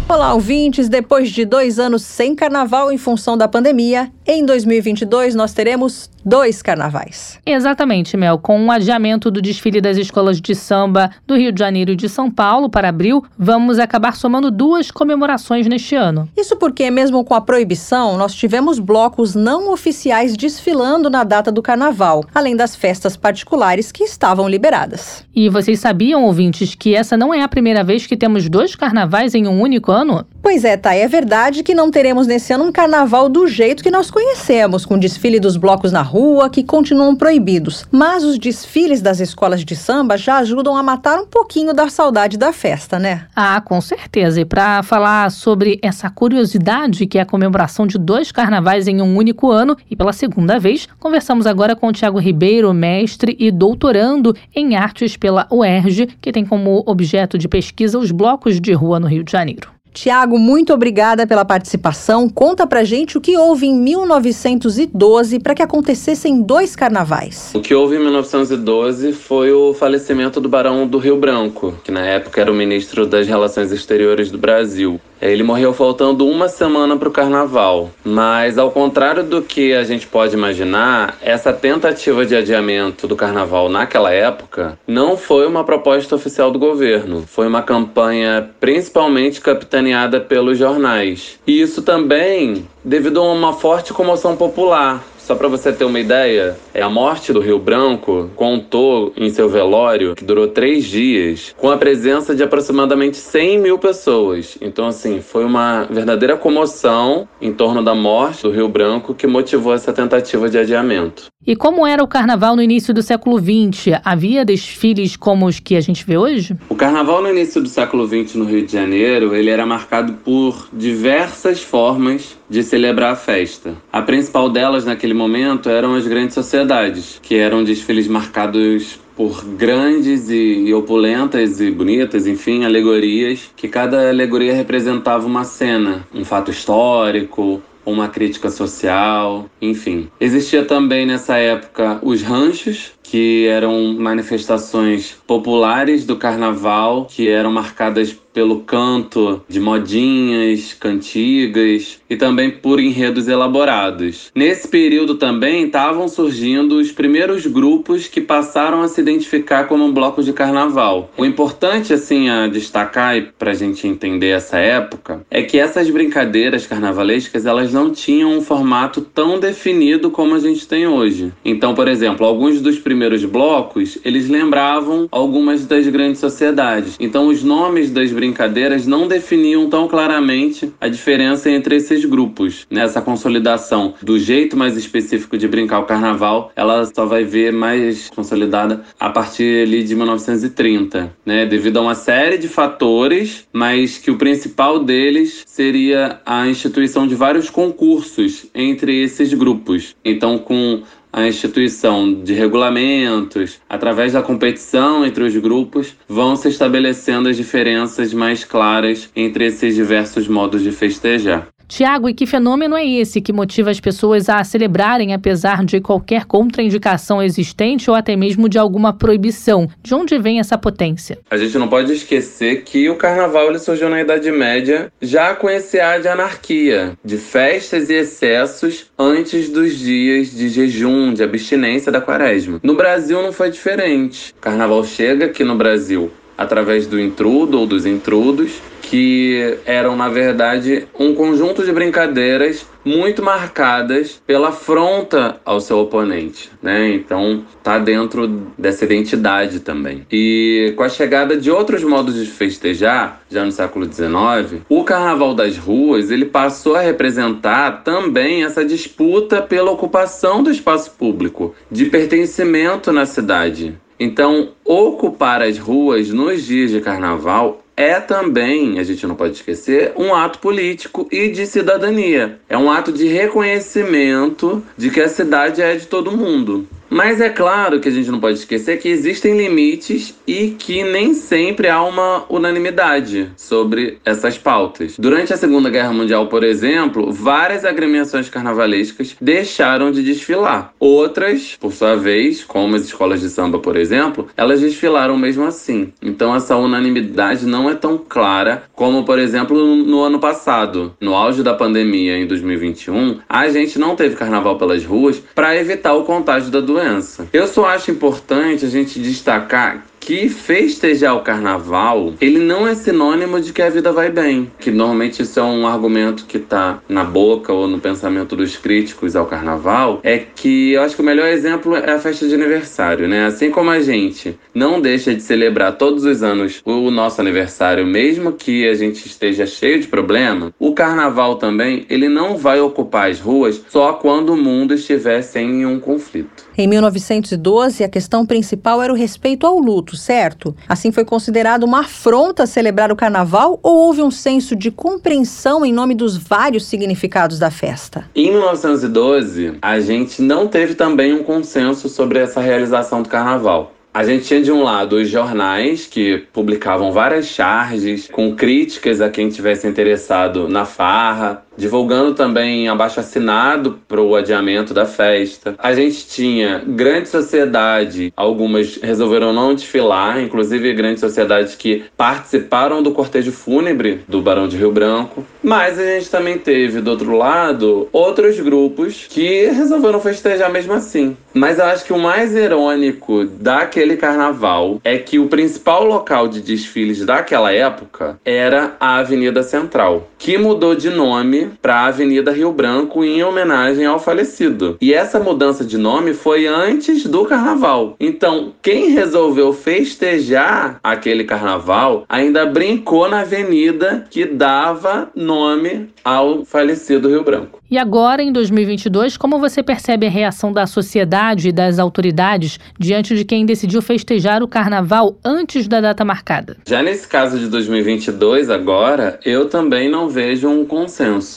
Olá, 0.10 0.34
ouvintes! 0.34 0.88
Depois 0.88 1.30
de 1.30 1.44
dois 1.44 1.78
anos 1.80 2.02
sem 2.02 2.34
carnaval 2.34 2.90
em 2.94 2.98
função 2.98 3.38
da 3.38 3.46
pandemia, 3.46 4.10
em 4.28 4.46
2022 4.46 5.34
nós 5.34 5.54
teremos 5.54 6.10
dois 6.28 6.62
carnavais. 6.62 7.40
Exatamente, 7.46 8.18
Mel. 8.18 8.38
Com 8.38 8.60
o 8.60 8.66
um 8.66 8.72
adiamento 8.72 9.32
do 9.32 9.42
desfile 9.42 9.80
das 9.80 9.96
escolas 9.96 10.42
de 10.42 10.54
samba 10.54 11.10
do 11.26 11.38
Rio 11.38 11.54
de 11.54 11.60
Janeiro 11.60 11.92
e 11.92 11.96
de 11.96 12.10
São 12.10 12.30
Paulo 12.30 12.70
para 12.70 12.90
abril, 12.90 13.24
vamos 13.38 13.80
acabar 13.80 14.16
somando 14.18 14.52
duas 14.52 14.92
comemorações 14.92 15.66
neste 15.68 15.96
ano. 15.96 16.28
Isso 16.36 16.58
porque, 16.58 16.92
mesmo 16.92 17.24
com 17.24 17.34
a 17.34 17.40
proibição, 17.40 18.18
nós 18.18 18.36
tivemos 18.36 18.78
blocos 18.78 19.36
não 19.36 19.72
oficiais 19.72 20.36
desfilando 20.36 21.10
na 21.10 21.24
data 21.24 21.50
do 21.50 21.62
carnaval, 21.62 22.26
além 22.36 22.56
das 22.56 22.76
festas 22.76 23.16
particulares 23.16 23.92
que 23.92 24.04
estavam 24.04 24.50
liberadas. 24.50 25.24
E 25.34 25.48
vocês 25.48 25.80
sabiam, 25.80 26.26
ouvintes, 26.26 26.76
que 26.76 26.94
essa 26.94 27.16
não 27.16 27.34
é 27.34 27.42
a 27.42 27.48
primeira 27.48 27.86
vez 27.86 28.06
que 28.06 28.18
temos 28.18 28.50
dois 28.50 28.76
carnavais 28.76 29.34
em 29.34 29.48
um 29.48 29.62
único 29.62 29.92
ano? 29.92 30.26
Pois 30.42 30.66
é, 30.66 30.76
tá. 30.76 30.94
É 30.94 31.08
verdade 31.08 31.64
que 31.64 31.74
não 31.74 31.90
teremos 31.90 32.28
nesse 32.28 32.52
ano 32.52 32.66
um 32.66 32.72
carnaval 32.72 33.30
do 33.30 33.48
jeito 33.48 33.84
que 33.84 33.92
nós 33.92 34.12
conhecemos, 34.18 34.84
com 34.84 34.96
o 34.96 35.00
desfile 35.00 35.40
dos 35.40 35.58
blocos 35.58 35.92
na 35.92 36.02
rua, 36.02 36.50
que 36.50 36.64
continuam 36.64 37.16
proibidos. 37.16 37.86
Mas 37.92 38.24
os 38.24 38.40
desfiles 38.40 39.00
das 39.00 39.20
escolas 39.20 39.64
de 39.64 39.76
samba 39.76 40.18
já 40.18 40.38
ajudam 40.38 40.76
a 40.76 40.82
matar 40.82 41.20
um 41.20 41.28
pouquinho 41.28 41.72
da 41.72 41.88
saudade 41.88 42.36
da 42.36 42.52
festa, 42.52 42.98
né? 42.98 43.28
Ah, 43.36 43.62
com 43.62 43.80
certeza. 43.80 44.42
E 44.42 44.46
para 44.46 44.82
falar 44.82 45.30
sobre 45.30 45.80
essa 45.84 46.10
curiosidade 46.10 47.06
que 47.06 47.20
é 47.20 47.22
a 47.22 47.26
comemoração 47.28 47.86
de 47.86 48.00
dois 48.00 48.32
carnavais 48.32 48.88
em 48.88 49.04
um 49.04 49.16
único 49.16 49.52
ano, 49.52 49.78
e 49.88 49.96
pela 49.96 50.12
segunda 50.12 50.60
vez, 50.60 50.88
conversamos 51.00 51.46
agora 51.46 51.76
com 51.76 51.88
o 51.88 51.94
Tiago 51.94 52.18
Ribeiro, 52.18 52.74
mestre 52.74 53.38
e 53.40 53.52
doutorando 53.52 54.36
em 54.56 54.76
artes 54.76 55.16
pela 55.16 55.48
UERJ, 55.52 56.08
que 56.20 56.32
tem 56.32 56.44
como 56.44 56.82
objeto 56.88 57.38
de 57.38 57.48
pesquisa 57.48 58.00
os 58.00 58.10
blocos 58.10 58.60
de 58.60 58.74
rua 58.74 59.00
no 59.00 59.06
Rio 59.06 59.24
de 59.24 59.32
Janeiro. 59.32 59.77
Tiago, 59.98 60.38
muito 60.38 60.72
obrigada 60.72 61.26
pela 61.26 61.44
participação. 61.44 62.30
Conta 62.30 62.68
pra 62.68 62.84
gente 62.84 63.18
o 63.18 63.22
que 63.22 63.36
houve 63.36 63.66
em 63.66 63.76
1912 63.76 65.40
para 65.40 65.56
que 65.56 65.64
acontecessem 65.64 66.40
dois 66.40 66.76
carnavais. 66.76 67.52
O 67.56 67.62
que 67.62 67.74
houve 67.74 67.96
em 67.96 68.00
1912 68.00 69.12
foi 69.12 69.52
o 69.52 69.74
falecimento 69.74 70.40
do 70.40 70.48
Barão 70.48 70.86
do 70.86 71.00
Rio 71.00 71.18
Branco, 71.18 71.74
que 71.84 71.92
na 71.92 72.06
época 72.06 72.40
era 72.40 72.52
o 72.52 72.54
ministro 72.54 73.08
das 73.08 73.28
Relações 73.28 73.72
Exteriores 73.72 74.30
do 74.30 74.38
Brasil. 74.38 75.02
Ele 75.22 75.44
morreu 75.44 75.74
faltando 75.74 76.28
uma 76.28 76.48
semana 76.48 76.96
para 76.96 77.10
o 77.10 77.12
carnaval, 77.12 77.90
mas 78.04 78.58
ao 78.58 78.72
contrário 78.72 79.24
do 79.24 79.42
que 79.42 79.74
a 79.74 79.84
gente 79.84 80.06
pode 80.06 80.36
imaginar, 80.36 81.18
essa 81.22 81.52
tentativa 81.52 82.26
de 82.26 82.36
adiamento 82.36 83.08
do 83.08 83.16
carnaval 83.16 83.70
naquela 83.70 84.12
época 84.12 84.78
não 84.88 85.18
foi 85.18 85.48
uma 85.48 85.64
proposta 85.64 86.16
oficial 86.16 86.52
do 86.52 86.60
governo, 86.60 87.24
foi 87.28 87.48
uma 87.48 87.62
campanha 87.62 88.50
principalmente 88.60 89.42
capitaneada 89.42 90.20
pelos 90.20 90.58
jornais. 90.58 91.40
E 91.48 91.62
isso 91.62 91.82
também 91.82 92.68
devido 92.84 93.20
a 93.20 93.34
uma 93.34 93.54
forte 93.54 93.94
comoção 93.94 94.36
popular. 94.36 95.04
Só 95.28 95.36
para 95.36 95.50
você 95.50 95.74
ter 95.74 95.84
uma 95.84 96.00
ideia, 96.00 96.58
é 96.74 96.82
a 96.82 96.90
morte 96.90 97.34
do 97.34 97.42
Rio 97.42 97.60
Branco 97.60 98.32
contou 98.34 99.12
em 99.18 99.30
seu 99.30 99.50
velório, 99.50 100.16
que 100.16 100.24
durou 100.24 100.48
três 100.48 100.86
dias, 100.86 101.54
com 101.58 101.70
a 101.70 101.76
presença 101.76 102.34
de 102.34 102.44
aproximadamente 102.44 103.18
100 103.18 103.60
mil 103.60 103.78
pessoas. 103.78 104.58
Então, 104.62 104.88
assim, 104.88 105.20
foi 105.20 105.44
uma 105.44 105.84
verdadeira 105.84 106.38
comoção 106.38 107.28
em 107.42 107.52
torno 107.52 107.84
da 107.84 107.94
morte 107.94 108.44
do 108.44 108.52
Rio 108.52 108.70
Branco 108.70 109.14
que 109.14 109.28
motivou 109.28 109.74
essa 109.74 109.92
tentativa 109.92 110.50
de 110.50 110.60
adiamento. 110.60 111.26
E 111.46 111.58
como 111.58 111.86
era 111.86 112.02
o 112.02 112.08
carnaval 112.08 112.56
no 112.56 112.62
início 112.62 112.94
do 112.94 113.02
século 113.02 113.38
XX? 113.38 114.00
Havia 114.06 114.46
desfiles 114.46 115.18
como 115.18 115.46
os 115.46 115.60
que 115.60 115.76
a 115.76 115.82
gente 115.82 116.06
vê 116.06 116.18
hoje? 116.18 116.56
O 116.70 116.76
carnaval 116.76 117.22
no 117.22 117.30
início 117.30 117.62
do 117.62 117.68
século 117.68 118.08
XX 118.08 118.36
no 118.36 118.46
Rio 118.46 118.66
de 118.66 118.72
Janeiro, 118.72 119.36
ele 119.36 119.50
era 119.50 119.66
marcado 119.66 120.14
por 120.24 120.70
diversas 120.72 121.62
formas 121.62 122.37
de 122.50 122.64
celebrar 122.64 123.14
a 123.14 123.16
festa. 123.16 123.76
A 123.92 124.02
principal 124.02 124.50
delas 124.50 124.86
naquele 124.86 125.14
momento 125.14 125.70
eram 125.70 125.96
as 125.96 126.08
grandes 126.08 126.34
sociedades, 126.34 127.20
que 127.22 127.36
eram 127.36 127.64
desfiles 127.64 128.08
marcados 128.08 129.00
por 129.16 129.44
grandes 129.44 130.30
e, 130.30 130.72
opulentas 130.74 131.60
e 131.60 131.72
bonitas, 131.72 132.28
enfim, 132.28 132.64
alegorias, 132.64 133.50
que 133.56 133.68
cada 133.68 134.10
alegoria 134.10 134.54
representava 134.54 135.26
uma 135.26 135.44
cena, 135.44 136.08
um 136.14 136.24
fato 136.24 136.52
histórico, 136.52 137.62
uma 137.84 138.10
crítica 138.10 138.50
social, 138.50 139.50
enfim. 139.62 140.10
Existia 140.20 140.64
também 140.66 141.06
nessa 141.06 141.38
época 141.38 142.00
os 142.04 142.22
ranchos, 142.22 142.92
que 143.10 143.48
eram 143.48 143.94
manifestações 143.94 145.16
populares 145.26 146.06
do 146.06 146.18
carnaval, 146.18 147.06
que 147.06 147.30
eram 147.30 147.52
marcadas 147.52 148.14
pelo 148.34 148.60
canto 148.60 149.42
de 149.50 149.60
modinhas, 149.60 150.72
cantigas 150.80 152.00
e 152.08 152.16
também 152.16 152.52
por 152.52 152.80
enredos 152.80 153.28
elaborados. 153.28 154.30
Nesse 154.36 154.68
período 154.68 155.16
também 155.16 155.66
estavam 155.66 156.08
surgindo 156.08 156.78
os 156.78 156.92
primeiros 156.92 157.48
grupos 157.48 158.08
que 158.08 158.22
passaram 158.22 158.84
a 158.84 158.88
se 158.88 159.02
identificar 159.02 159.64
como 159.64 159.92
blocos 159.92 160.24
de 160.24 160.34
carnaval. 160.34 161.10
O 161.18 161.26
importante 161.26 161.94
assim 161.94 162.30
a 162.30 162.48
destacar 162.48 163.34
para 163.40 163.52
a 163.52 163.56
gente 163.56 163.88
entender 163.88 164.30
essa 164.30 164.60
época 164.60 165.26
é 165.32 165.42
que 165.42 165.58
essas 165.58 165.90
brincadeiras 165.90 166.68
carnavalescas 166.68 167.44
elas 167.44 167.74
não 167.74 167.90
tinham 167.90 168.38
um 168.38 168.42
formato 168.42 169.02
tão 169.02 169.40
definido 169.40 170.12
como 170.12 170.36
a 170.36 170.40
gente 170.40 170.68
tem 170.68 170.86
hoje. 170.86 171.34
Então, 171.44 171.74
por 171.74 171.88
exemplo, 171.88 172.24
alguns 172.24 172.62
dos 172.62 172.78
primeiros 172.78 172.97
blocos 173.26 173.98
eles 174.04 174.28
lembravam 174.30 175.08
algumas 175.12 175.66
das 175.66 175.88
grandes 175.88 176.20
sociedades. 176.20 176.96
Então, 177.00 177.28
os 177.28 177.44
nomes 177.44 177.92
das 177.92 178.12
brincadeiras 178.12 178.86
não 178.86 179.08
definiam 179.08 179.70
tão 179.70 179.88
claramente 179.88 180.72
a 180.80 180.88
diferença 180.88 181.50
entre 181.50 181.76
esses 181.76 182.06
grupos. 182.06 182.66
Nessa 182.70 183.02
consolidação 183.02 183.94
do 184.02 184.20
jeito 184.20 184.58
mais 184.58 184.78
específico 184.78 185.38
de 185.38 185.48
brincar 185.48 185.80
o 185.80 185.86
carnaval, 185.86 186.52
ela 186.56 186.86
só 186.86 187.06
vai 187.06 187.24
ver 187.24 187.52
mais 187.52 188.10
consolidada 188.10 188.84
a 189.00 189.10
partir 189.10 189.64
ali 189.64 189.84
de 189.84 189.96
1930, 189.96 191.14
né? 191.26 191.46
Devido 191.46 191.78
a 191.78 191.82
uma 191.82 191.96
série 191.96 192.38
de 192.38 192.48
fatores, 192.48 193.48
mas 193.52 193.98
que 193.98 194.12
o 194.12 194.18
principal 194.18 194.84
deles 194.84 195.44
seria 195.46 196.20
a 196.26 196.48
instituição 196.48 197.08
de 197.08 197.16
vários 197.16 197.50
concursos 197.50 198.46
entre 198.54 199.02
esses 199.02 199.34
grupos. 199.34 199.96
Então, 200.04 200.38
com 200.38 200.82
a 201.18 201.28
instituição 201.28 202.14
de 202.14 202.36
regulamentos, 202.36 203.60
através 203.68 204.14
da 204.14 204.22
competição 204.22 205.04
entre 205.04 205.24
os 205.24 205.36
grupos, 205.36 205.96
vão 206.08 206.36
se 206.36 206.48
estabelecendo 206.48 207.28
as 207.28 207.36
diferenças 207.36 208.14
mais 208.14 208.44
claras 208.44 209.10
entre 209.16 209.48
esses 209.48 209.74
diversos 209.74 210.28
modos 210.28 210.62
de 210.62 210.72
festejar. 210.72 211.48
Tiago, 211.68 212.08
e 212.08 212.14
que 212.14 212.26
fenômeno 212.26 212.78
é 212.78 212.88
esse 212.88 213.20
que 213.20 213.34
motiva 213.34 213.70
as 213.70 213.80
pessoas 213.80 214.30
a 214.30 214.42
celebrarem 214.44 215.14
apesar 215.14 215.66
de 215.66 215.82
qualquer 215.82 216.24
contraindicação 216.24 217.22
existente 217.22 217.90
ou 217.90 217.96
até 217.96 218.16
mesmo 218.16 218.48
de 218.48 218.58
alguma 218.58 218.94
proibição? 218.94 219.68
De 219.84 219.94
onde 219.94 220.18
vem 220.18 220.40
essa 220.40 220.58
potência? 220.58 221.20
A 221.30 221.36
gente 221.36 221.58
não 221.58 221.68
pode 221.68 221.92
esquecer 221.92 222.64
que 222.64 222.90
o 222.90 222.96
carnaval 222.96 223.50
ele 223.50 223.60
surgiu 223.60 223.90
na 223.90 224.02
Idade 224.02 224.32
Média 224.32 224.92
já 225.02 225.36
com 225.36 225.50
esse 225.50 225.78
ar 225.78 226.00
de 226.00 226.08
anarquia, 226.08 226.98
de 227.04 227.18
festas 227.18 227.90
e 227.90 227.96
excessos 227.96 228.86
antes 228.98 229.50
dos 229.50 229.78
dias 229.78 230.32
de 230.32 230.48
jejum, 230.48 231.14
de 231.14 231.22
abstinência 231.22 231.92
da 231.92 232.00
quaresma. 232.00 232.62
No 232.64 232.76
Brasil 232.76 233.22
não 233.22 233.34
foi 233.34 233.52
diferente. 233.52 234.34
O 234.38 234.42
carnaval 234.42 234.84
chega 234.86 235.26
aqui 235.26 235.44
no 235.44 235.56
Brasil 235.56 236.10
através 236.38 236.88
do 236.88 237.00
intrudo 237.00 237.60
ou 237.60 237.66
dos 237.66 237.86
intrudos, 237.86 238.62
que 238.90 239.58
eram 239.66 239.96
na 239.96 240.08
verdade 240.08 240.88
um 240.98 241.14
conjunto 241.14 241.64
de 241.64 241.72
brincadeiras 241.74 242.66
muito 242.86 243.22
marcadas 243.22 244.22
pela 244.26 244.48
afronta 244.48 245.42
ao 245.44 245.60
seu 245.60 245.80
oponente, 245.80 246.50
né? 246.62 246.90
Então 246.94 247.44
tá 247.62 247.78
dentro 247.78 248.48
dessa 248.58 248.86
identidade 248.86 249.60
também. 249.60 250.06
E 250.10 250.74
com 250.78 250.84
a 250.84 250.90
chegada 250.90 251.36
de 251.36 251.52
outros 251.52 251.84
modos 251.84 252.16
de 252.16 252.26
festejar, 252.26 253.22
já 253.30 253.44
no 253.44 253.52
século 253.52 253.86
XIX, 253.92 254.62
o 254.70 254.86
Carnaval 254.86 255.34
das 255.34 255.58
Ruas 255.58 256.10
ele 256.10 256.26
passou 256.26 256.76
a 256.76 256.82
representar 256.82 257.84
também 257.84 258.46
essa 258.46 258.64
disputa 258.64 259.42
pela 259.42 259.72
ocupação 259.72 260.42
do 260.42 260.50
espaço 260.50 260.92
público, 260.92 261.54
de 261.70 261.86
pertencimento 261.86 262.94
na 262.94 263.06
cidade. 263.06 263.76
Então, 264.00 264.50
ocupar 264.64 265.42
as 265.42 265.58
ruas 265.58 266.10
nos 266.10 266.44
dias 266.44 266.72
de 266.72 266.82
carnaval 266.82 267.64
é 267.76 268.00
também, 268.00 268.80
a 268.80 268.84
gente 268.84 269.06
não 269.06 269.14
pode 269.14 269.36
esquecer, 269.36 269.94
um 269.96 270.14
ato 270.14 270.40
político 270.40 271.08
e 271.12 271.30
de 271.30 271.46
cidadania. 271.46 272.40
É 272.50 272.58
um 272.58 272.72
ato 272.72 272.92
de 272.92 273.08
reconhecimento 273.08 274.64
de 274.76 274.90
que 274.90 275.00
a 275.00 275.08
cidade 275.08 275.62
é 275.62 275.76
de 275.76 275.86
todo 275.86 276.18
mundo. 276.18 276.68
Mas 276.90 277.20
é 277.20 277.30
claro 277.30 277.80
que 277.80 277.90
a 277.90 277.92
gente 277.92 278.10
não 278.10 278.20
pode 278.20 278.40
esquecer 278.40 278.80
que 278.80 278.88
existem 278.88 279.38
limites 279.38 280.16
e 280.26 280.52
que 280.58 280.84
nem 280.84 281.14
sempre 281.14 281.68
há 281.68 281.82
uma 281.84 282.26
unanimidade 282.30 283.30
sobre 283.36 283.98
essas 284.06 284.38
pautas. 284.38 284.96
Durante 284.98 285.34
a 285.34 285.38
Segunda 285.38 285.70
Guerra 285.70 285.92
Mundial, 285.92 286.28
por 286.28 286.44
exemplo, 286.44 287.12
várias 287.12 287.66
agremiações 287.66 288.30
carnavalescas 288.30 289.16
deixaram 289.20 289.92
de 289.92 290.02
desfilar. 290.02 290.74
Outras, 290.80 291.58
por 291.60 291.74
sua 291.74 291.96
vez, 291.96 292.44
como 292.44 292.76
as 292.76 292.84
escolas 292.84 293.20
de 293.20 293.30
samba, 293.30 293.60
por 293.60 293.76
exemplo, 293.76 294.28
elas 294.38 294.62
desfilaram 294.62 295.18
mesmo 295.18 295.46
assim. 295.46 295.92
Então 296.02 296.34
essa 296.36 296.56
unanimidade 296.56 297.46
não 297.46 297.70
é 297.70 297.76
tão 297.76 297.98
clara 297.98 298.64
como, 298.74 299.04
por 299.04 299.20
exemplo, 299.20 299.76
no 299.76 300.02
ano 300.02 300.20
passado. 300.20 300.94
No 301.02 301.16
auge 301.16 301.44
da 301.44 301.54
pandemia, 301.54 302.18
em 302.18 302.26
2021, 302.26 303.20
a 303.28 303.50
gente 303.50 303.78
não 303.78 303.96
teve 303.96 304.16
carnaval 304.16 304.58
pelas 304.58 304.86
ruas 304.86 305.22
para 305.36 305.56
evitar 305.58 305.94
o 305.94 306.04
contágio 306.04 306.50
da 306.50 306.62
doença 306.62 306.77
doença. 306.78 307.28
Eu 307.34 307.48
só 307.48 307.66
acho 307.66 307.92
importante 307.92 308.66
a 308.66 308.70
gente 308.70 309.00
destacar 309.00 309.84
que 310.08 310.30
festejar 310.30 311.18
o 311.18 311.20
carnaval, 311.20 312.14
ele 312.22 312.40
não 312.40 312.66
é 312.66 312.74
sinônimo 312.74 313.42
de 313.42 313.52
que 313.52 313.62
a 313.62 313.70
vida 313.70 313.92
vai 313.92 314.10
bem. 314.10 314.50
Que 314.58 314.72
normalmente 314.72 315.22
isso 315.22 315.38
é 315.38 315.44
um 315.44 315.68
argumento 315.68 316.26
que 316.26 316.40
tá 316.40 316.82
na 316.88 317.04
boca 317.04 317.52
ou 317.52 317.68
no 317.68 317.78
pensamento 317.78 318.34
dos 318.34 318.56
críticos 318.56 319.18
ao 319.18 319.26
carnaval. 319.26 320.00
É 320.04 320.18
que 320.18 320.72
eu 320.72 320.82
acho 320.82 320.96
que 320.96 321.02
o 321.02 321.06
melhor 321.06 321.28
exemplo 321.28 321.76
é 321.76 321.92
a 321.92 322.00
festa 322.00 322.26
de 322.26 322.34
aniversário, 322.34 323.06
né? 323.06 323.26
Assim 323.26 323.52
como 323.52 323.70
a 323.70 323.82
gente 323.82 324.40
não 324.54 324.80
deixa 324.80 325.14
de 325.14 325.22
celebrar 325.22 325.78
todos 325.78 326.06
os 326.06 326.24
anos 326.24 326.62
o 326.64 326.90
nosso 326.90 327.20
aniversário, 327.20 327.86
mesmo 327.86 328.32
que 328.32 328.66
a 328.66 328.76
gente 328.76 329.06
esteja 329.06 329.46
cheio 329.46 329.82
de 329.82 329.88
problema, 329.88 330.54
o 330.58 330.74
carnaval 330.74 331.36
também, 331.36 331.86
ele 331.90 332.08
não 332.08 332.38
vai 332.38 332.62
ocupar 332.62 333.12
as 333.12 333.20
ruas 333.20 333.62
só 333.68 333.92
quando 333.92 334.30
o 334.30 334.38
mundo 334.38 334.74
estiver 334.74 335.22
sem 335.22 335.66
um 335.66 335.82
conflito. 335.82 336.47
Em 336.60 336.66
1912, 336.66 337.84
a 337.84 337.88
questão 337.88 338.26
principal 338.26 338.82
era 338.82 338.92
o 338.92 338.96
respeito 338.96 339.46
ao 339.46 339.60
luto, 339.60 339.96
certo? 339.96 340.56
Assim 340.68 340.92
foi 340.92 341.06
considerado 341.06 341.64
uma 341.64 341.82
afronta 341.82 342.48
celebrar 342.48 342.92
o 342.92 342.96
carnaval 342.96 343.60
ou 343.62 343.76
houve 343.76 344.02
um 344.02 344.10
senso 344.10 344.56
de 344.56 344.72
compreensão 344.72 345.64
em 345.64 345.72
nome 345.72 345.94
dos 345.94 346.18
vários 346.18 346.66
significados 346.66 347.38
da 347.38 347.52
festa? 347.52 348.10
Em 348.16 348.32
1912, 348.32 349.54
a 349.62 349.80
gente 349.80 350.20
não 350.20 350.48
teve 350.48 350.74
também 350.74 351.14
um 351.14 351.24
consenso 351.24 351.88
sobre 351.88 352.18
essa 352.18 352.42
realização 352.42 353.04
do 353.04 353.10
carnaval. 353.10 353.74
A 353.94 354.04
gente 354.04 354.26
tinha 354.26 354.44
de 354.44 354.52
um 354.52 354.62
lado 354.62 354.98
os 354.98 355.10
jornais 355.10 355.88
que 355.88 356.20
publicavam 356.32 356.92
várias 356.92 357.26
charges 357.26 358.08
com 358.08 358.36
críticas 358.36 359.02
a 359.02 359.10
quem 359.10 359.30
tivesse 359.30 359.68
interessado 359.68 360.48
na 360.48 360.66
farra, 360.66 361.44
divulgando 361.58 362.14
também 362.14 362.70
abaixo 362.70 363.00
assinado 363.00 363.80
para 363.88 364.02
o 364.02 364.16
adiamento 364.16 364.74
da 364.74 364.86
festa. 364.86 365.56
A 365.58 365.74
gente 365.74 366.08
tinha 366.08 366.62
grande 366.66 367.10
sociedade, 367.10 368.14
algumas 368.16 368.78
resolveram 368.78 369.34
não 369.34 369.54
desfilar, 369.54 370.22
inclusive 370.22 370.74
grandes 370.74 371.02
sociedades 371.02 371.56
que 371.56 371.86
participaram 371.98 372.84
do 372.84 372.92
cortejo 372.92 373.32
fúnebre 373.32 374.02
do 374.08 374.22
Barão 374.22 374.48
de 374.48 374.58
Rio 374.58 374.72
Branco. 374.72 375.26
Mas 375.44 375.80
a 375.80 375.84
gente 375.84 376.10
também 376.10 376.38
teve, 376.38 376.82
do 376.82 376.92
outro 376.92 377.16
lado, 377.16 377.90
outros 377.92 378.40
grupos 378.40 379.06
que 379.10 379.46
resolveram 379.48 380.00
festejar 380.00 380.52
mesmo 380.52 380.74
assim. 380.74 381.18
Mas 381.34 381.60
eu 381.60 381.66
acho 381.66 381.86
que 381.86 381.94
o 381.94 382.00
mais 382.00 382.36
irônico 382.36 383.26
daquele 383.26 383.96
carnaval 383.98 384.80
é 384.84 384.98
que 384.98 385.20
o 385.20 385.28
principal 385.28 385.86
local 385.86 386.28
de 386.28 386.42
desfiles 386.42 387.06
daquela 387.06 387.52
época 387.52 388.20
era 388.26 388.76
a 388.80 388.98
Avenida 388.98 389.44
Central, 389.44 390.08
que 390.18 390.38
mudou 390.38 390.76
de 390.76 390.90
nome 390.90 391.47
para 391.62 391.76
a 391.76 391.86
Avenida 391.88 392.32
Rio 392.32 392.52
Branco 392.52 393.04
em 393.04 393.24
homenagem 393.24 393.86
ao 393.86 394.00
falecido. 394.00 394.78
E 394.82 394.94
essa 394.94 395.20
mudança 395.20 395.66
de 395.66 395.78
nome 395.78 396.14
foi 396.14 396.48
antes 396.48 397.06
do 397.06 397.26
carnaval. 397.26 397.96
Então, 398.00 398.54
quem 398.62 398.92
resolveu 398.92 399.54
festejar 399.54 400.80
aquele 400.84 401.24
carnaval 401.24 402.06
ainda 402.08 402.46
brincou 402.46 403.10
na 403.10 403.22
avenida 403.22 404.06
que 404.10 404.26
dava 404.26 405.10
nome 405.16 405.90
ao 406.04 406.46
falecido 406.46 407.10
Rio 407.10 407.24
Branco. 407.24 407.60
E 407.70 407.78
agora, 407.78 408.24
em 408.24 408.32
2022, 408.32 409.18
como 409.18 409.40
você 409.40 409.62
percebe 409.62 410.08
a 410.08 410.10
reação 410.10 410.54
da 410.54 410.66
sociedade 410.66 411.50
e 411.50 411.52
das 411.52 411.80
autoridades 411.80 412.58
diante 412.80 413.14
de 413.14 413.26
quem 413.26 413.46
decidiu 413.46 413.82
festejar 413.82 414.42
o 414.42 414.48
carnaval 414.48 415.18
antes 415.24 415.68
da 415.68 415.82
data 415.82 416.06
marcada? 416.06 416.56
Já 416.66 416.82
nesse 416.82 417.06
caso 417.06 417.38
de 417.38 417.48
2022, 417.48 418.50
agora, 418.50 419.20
eu 419.26 419.50
também 419.50 419.92
não 419.92 420.08
vejo 420.08 420.48
um 420.48 420.66
consenso. 420.66 421.37